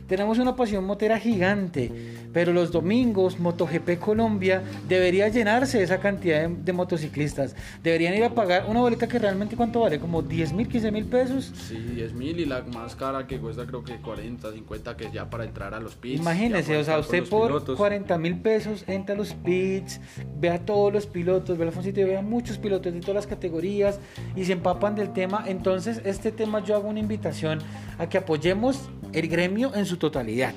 tenemos 0.08 0.38
una 0.40 0.56
pasión 0.56 0.84
motera 0.86 1.20
gigante, 1.20 1.92
pero 2.34 2.52
los 2.52 2.72
domingos 2.72 3.40
MotoGP 3.40 4.00
Colombia 4.00 4.64
debería 4.90 5.30
llenarse 5.30 5.82
esa 5.82 6.00
cantidad 6.00 6.50
de, 6.50 6.74
motociclistas. 6.74 7.56
Deberían 7.84 8.16
ir 8.16 8.24
a 8.24 8.34
pagar 8.34 8.66
una 8.68 8.80
boleta 8.80 9.08
que 9.08 9.20
realmente 9.20 9.56
cuánto 9.56 9.82
vale, 9.82 10.00
como 10.00 10.24
10 10.24 10.54
mil, 10.54 10.68
15 10.68 10.92
mil 10.92 11.06
pesos. 11.06 11.52
Sí, 11.56 11.78
10 11.78 12.14
mil 12.14 12.40
y 12.40 12.46
la 12.46 12.62
más 12.64 12.96
cara 12.96 13.28
que 13.28 13.40
cuesta 13.40 13.66
creo 13.66 13.84
que 13.84 13.98
40, 13.98 14.52
50, 14.52 14.98
que 14.98 15.06
es 15.06 15.14
ya 15.14 15.30
para 15.30 15.44
entrar 15.44 15.74
a 15.74 15.80
los 15.80 15.96
pits. 15.96 16.20
Imagínese, 16.20 16.78
o 16.78 16.84
sea, 16.84 17.00
usted 17.00 17.24
por, 17.30 17.76
40 17.76 18.18
mil 18.18 18.40
pesos 18.40 18.84
entra 18.88 19.14
a 19.14 19.18
los 19.18 19.34
pits, 19.34 20.02
ve 20.40 20.50
a 20.50 20.66
todos 20.66 20.92
los 20.92 21.06
pilotos, 21.06 21.58
ve 21.58 21.66
a 21.66 21.68
Alfonsito 21.68 22.02
ve 22.04 22.18
a 22.18 22.22
muchos 22.22 22.58
pilotos 22.58 22.92
de 22.92 23.00
todas 23.00 23.16
las 23.16 23.28
categorías 23.28 24.00
y 24.36 24.46
se 24.46 24.54
empapan 24.54 24.96
del 24.96 25.14
tema. 25.14 25.44
Entonces, 25.46 26.02
este 26.04 26.32
tema 26.32 26.64
yo 26.64 26.76
hago 26.76 26.90
una 26.90 27.00
invitación 27.00 27.60
a 28.00 28.10
que 28.10 28.18
apoyemos 28.18 28.90
el 29.14 29.28
gremio 29.28 29.76
en 29.76 29.86
su 29.86 29.98
totalidad 29.98 30.54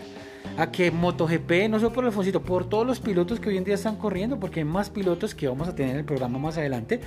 a 0.56 0.70
que 0.70 0.90
MotoGP, 0.90 1.68
no 1.68 1.78
solo 1.78 1.92
por 1.92 2.04
Alfonsito, 2.04 2.42
por 2.42 2.68
todos 2.68 2.86
los 2.86 3.00
pilotos 3.00 3.40
que 3.40 3.48
hoy 3.48 3.56
en 3.56 3.64
día 3.64 3.74
están 3.74 3.96
corriendo, 3.96 4.38
porque 4.38 4.60
hay 4.60 4.64
más 4.64 4.90
pilotos 4.90 5.34
que 5.34 5.48
vamos 5.48 5.68
a 5.68 5.74
tener 5.74 5.92
en 5.92 5.98
el 5.98 6.04
programa 6.04 6.38
más 6.38 6.56
adelante, 6.58 7.00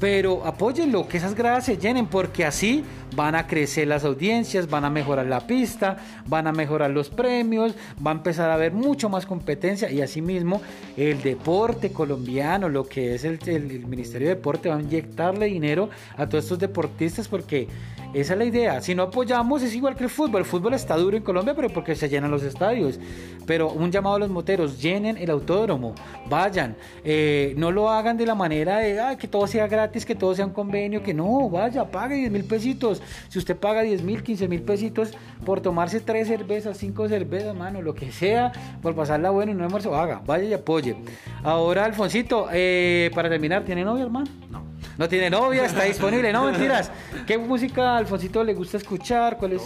pero 0.00 0.44
apóyenlo, 0.44 1.06
que 1.08 1.18
esas 1.18 1.34
gradas 1.34 1.64
se 1.64 1.78
llenen, 1.78 2.06
porque 2.06 2.44
así 2.44 2.84
van 3.14 3.34
a 3.34 3.46
crecer 3.46 3.88
las 3.88 4.04
audiencias, 4.04 4.68
van 4.68 4.84
a 4.84 4.90
mejorar 4.90 5.26
la 5.26 5.46
pista, 5.46 5.96
van 6.26 6.46
a 6.46 6.52
mejorar 6.52 6.90
los 6.90 7.10
premios, 7.10 7.74
va 8.04 8.10
a 8.10 8.14
empezar 8.14 8.50
a 8.50 8.54
haber 8.54 8.72
mucho 8.72 9.08
más 9.08 9.26
competencia 9.26 9.90
y 9.90 10.00
asimismo 10.00 10.60
el 10.96 11.22
deporte 11.22 11.92
colombiano, 11.92 12.68
lo 12.68 12.84
que 12.84 13.14
es 13.14 13.24
el, 13.24 13.38
Ministerio 13.86 14.28
de 14.28 14.34
Deporte, 14.34 14.68
va 14.68 14.76
a 14.76 14.80
inyectarle 14.80 15.46
dinero 15.46 15.90
a 16.16 16.26
todos 16.26 16.44
estos 16.44 16.58
deportistas 16.58 17.28
porque 17.28 17.68
esa 18.14 18.34
es 18.34 18.38
la 18.38 18.44
idea. 18.44 18.80
Si 18.80 18.94
no 18.94 19.02
apoyamos 19.04 19.62
es 19.62 19.74
igual 19.74 19.96
que 19.96 20.04
el 20.04 20.10
fútbol. 20.10 20.42
El 20.42 20.44
fútbol 20.44 20.74
está 20.74 20.96
duro 20.96 21.16
en 21.16 21.22
Colombia, 21.24 21.52
pero 21.54 21.68
porque 21.68 21.96
se 21.96 22.08
llenan 22.08 22.30
los 22.30 22.44
estadios. 22.44 23.00
Pero 23.44 23.72
un 23.72 23.90
llamado 23.90 24.14
a 24.14 24.18
los 24.20 24.30
moteros, 24.30 24.80
llenen 24.80 25.16
el 25.16 25.30
autódromo, 25.30 25.94
vayan. 26.28 26.76
Eh, 27.04 27.54
no 27.56 27.72
lo 27.72 27.90
hagan 27.90 28.16
de 28.16 28.24
la 28.24 28.36
manera 28.36 28.78
de 28.78 29.16
que 29.18 29.26
todo 29.26 29.48
sea 29.48 29.66
gratis, 29.66 29.83
que 29.90 30.14
todo 30.14 30.34
sea 30.34 30.46
un 30.46 30.52
convenio, 30.52 31.02
que 31.02 31.14
no, 31.14 31.48
vaya, 31.48 31.84
pague 31.90 32.16
10 32.16 32.32
mil 32.32 32.44
pesitos. 32.44 33.02
Si 33.28 33.38
usted 33.38 33.56
paga 33.56 33.82
10 33.82 34.02
mil, 34.02 34.22
15 34.22 34.48
mil 34.48 34.62
pesitos 34.62 35.12
por 35.44 35.60
tomarse 35.60 36.00
tres 36.00 36.28
cervezas, 36.28 36.78
cinco 36.78 37.08
cervezas, 37.08 37.54
mano, 37.54 37.82
lo 37.82 37.94
que 37.94 38.10
sea, 38.12 38.52
por 38.82 38.94
pasarla 38.94 39.30
bueno 39.30 39.52
y 39.52 39.54
no 39.54 39.64
almuerzo, 39.64 39.94
haga, 39.94 40.22
vaya 40.26 40.44
y 40.44 40.52
apoye. 40.52 40.96
Ahora, 41.42 41.84
Alfonsito, 41.84 42.48
eh, 42.52 43.10
para 43.14 43.28
terminar, 43.28 43.64
¿tiene 43.64 43.84
novia, 43.84 44.04
hermano? 44.04 44.26
No. 44.50 44.64
No 44.96 45.08
tiene 45.08 45.30
novia, 45.30 45.64
está 45.64 45.82
disponible. 45.84 46.32
No, 46.32 46.44
mentiras. 46.44 46.90
¿Qué 47.26 47.38
música 47.38 47.94
a 47.94 47.96
Alfonsito 47.98 48.44
le 48.44 48.54
gusta 48.54 48.76
escuchar? 48.76 49.36
¿Cuál 49.38 49.54
es? 49.54 49.62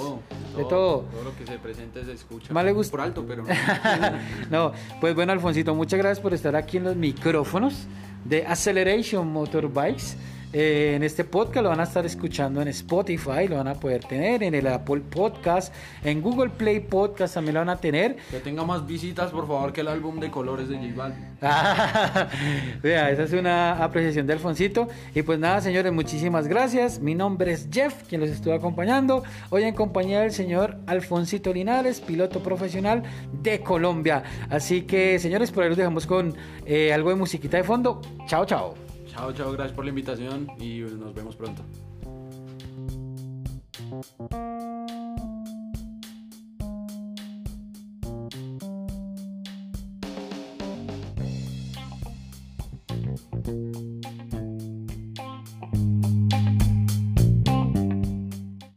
de 0.59 0.65
todo. 0.65 1.03
Todo 1.03 1.25
lo 1.25 1.37
que 1.37 1.47
se 1.47 1.59
presente 1.59 2.05
se 2.05 2.13
escucha. 2.13 2.53
Más 2.53 2.65
le 2.65 2.73
gusta. 2.73 2.91
Por 2.91 3.01
alto, 3.01 3.25
pero 3.27 3.45
no. 3.45 3.49
no, 4.51 4.73
pues 5.01 5.15
bueno, 5.15 5.33
Alfonsito, 5.33 5.75
muchas 5.75 5.99
gracias 5.99 6.21
por 6.21 6.35
estar 6.35 6.57
aquí 6.57 6.79
en 6.79 6.85
los 6.85 6.97
micrófonos 6.97 7.87
de 8.29 8.45
Acceleration 8.47 9.25
Motorbikes. 9.25 10.17
Eh, 10.53 10.95
en 10.97 11.03
este 11.03 11.25
podcast 11.25 11.63
lo 11.63 11.69
van 11.69 11.81
a 11.81 11.83
estar 11.83 12.07
escuchando 12.07 12.63
en 12.63 12.69
Spotify, 12.69 13.49
lo 13.49 13.57
van 13.57 13.69
a 13.69 13.75
poder 13.75 14.05
tener 14.05 14.43
en 14.43 14.55
el 14.55 14.67
Apple 14.67 15.01
Podcast, 15.01 15.75
en 16.03 16.23
Google 16.23 16.51
Play 16.51 16.81
Podcast 16.81 17.35
también 17.35 17.55
lo 17.55 17.61
van 17.61 17.69
a 17.69 17.77
tener. 17.77 18.17
Que 18.31 18.41
tenga 18.41 18.65
más 18.65 18.87
visitas, 18.87 19.31
por 19.31 19.47
favor, 19.47 19.73
que 19.73 19.83
el 19.83 19.89
álbum 19.89 20.19
de 20.21 20.31
colores 20.31 20.69
de 20.69 20.77
J 20.77 20.95
Balvin. 20.97 21.39
Vea, 22.83 23.11
esa 23.11 23.23
es 23.25 23.33
una 23.33 23.85
apreciación 23.85 24.27
de 24.27 24.33
Alfonsito. 24.33 24.89
Y 25.15 25.23
pues 25.23 25.39
nada, 25.39 25.61
señores, 25.61 25.93
muchísimas 25.93 26.49
gracias. 26.49 26.99
Mi 27.01 27.15
nombre 27.15 27.53
es 27.53 27.69
Jeff, 27.71 28.05
quien 28.09 28.23
los 28.23 28.31
estuvo 28.31 28.55
acompañando. 28.55 29.23
Hoy 29.51 29.65
en 29.65 29.75
compañía 29.75 30.21
del 30.21 30.33
señor 30.33 30.79
Alfonsito 30.87 31.53
Linares, 31.53 32.01
piloto 32.01 32.43
profesional 32.43 33.03
de 33.43 33.61
Colombia. 33.61 34.23
Así 34.49 34.83
que, 34.83 35.19
señores, 35.19 35.51
por 35.51 35.65
ahí 35.65 35.69
los 35.69 35.79
dejamos 35.79 36.07
con 36.07 36.35
eh, 36.65 36.93
algo 36.93 37.11
de 37.11 37.17
musiquita 37.17 37.59
de 37.59 37.65
fondo. 37.65 38.01
Chao, 38.27 38.47
chao. 38.47 38.88
Chao, 39.19 39.33
chao, 39.33 39.51
gracias 39.51 39.75
por 39.75 39.85
la 39.85 39.89
invitación 39.89 40.47
y 40.61 40.79
nos 40.79 41.13
vemos 41.13 41.35
pronto. 41.35 41.65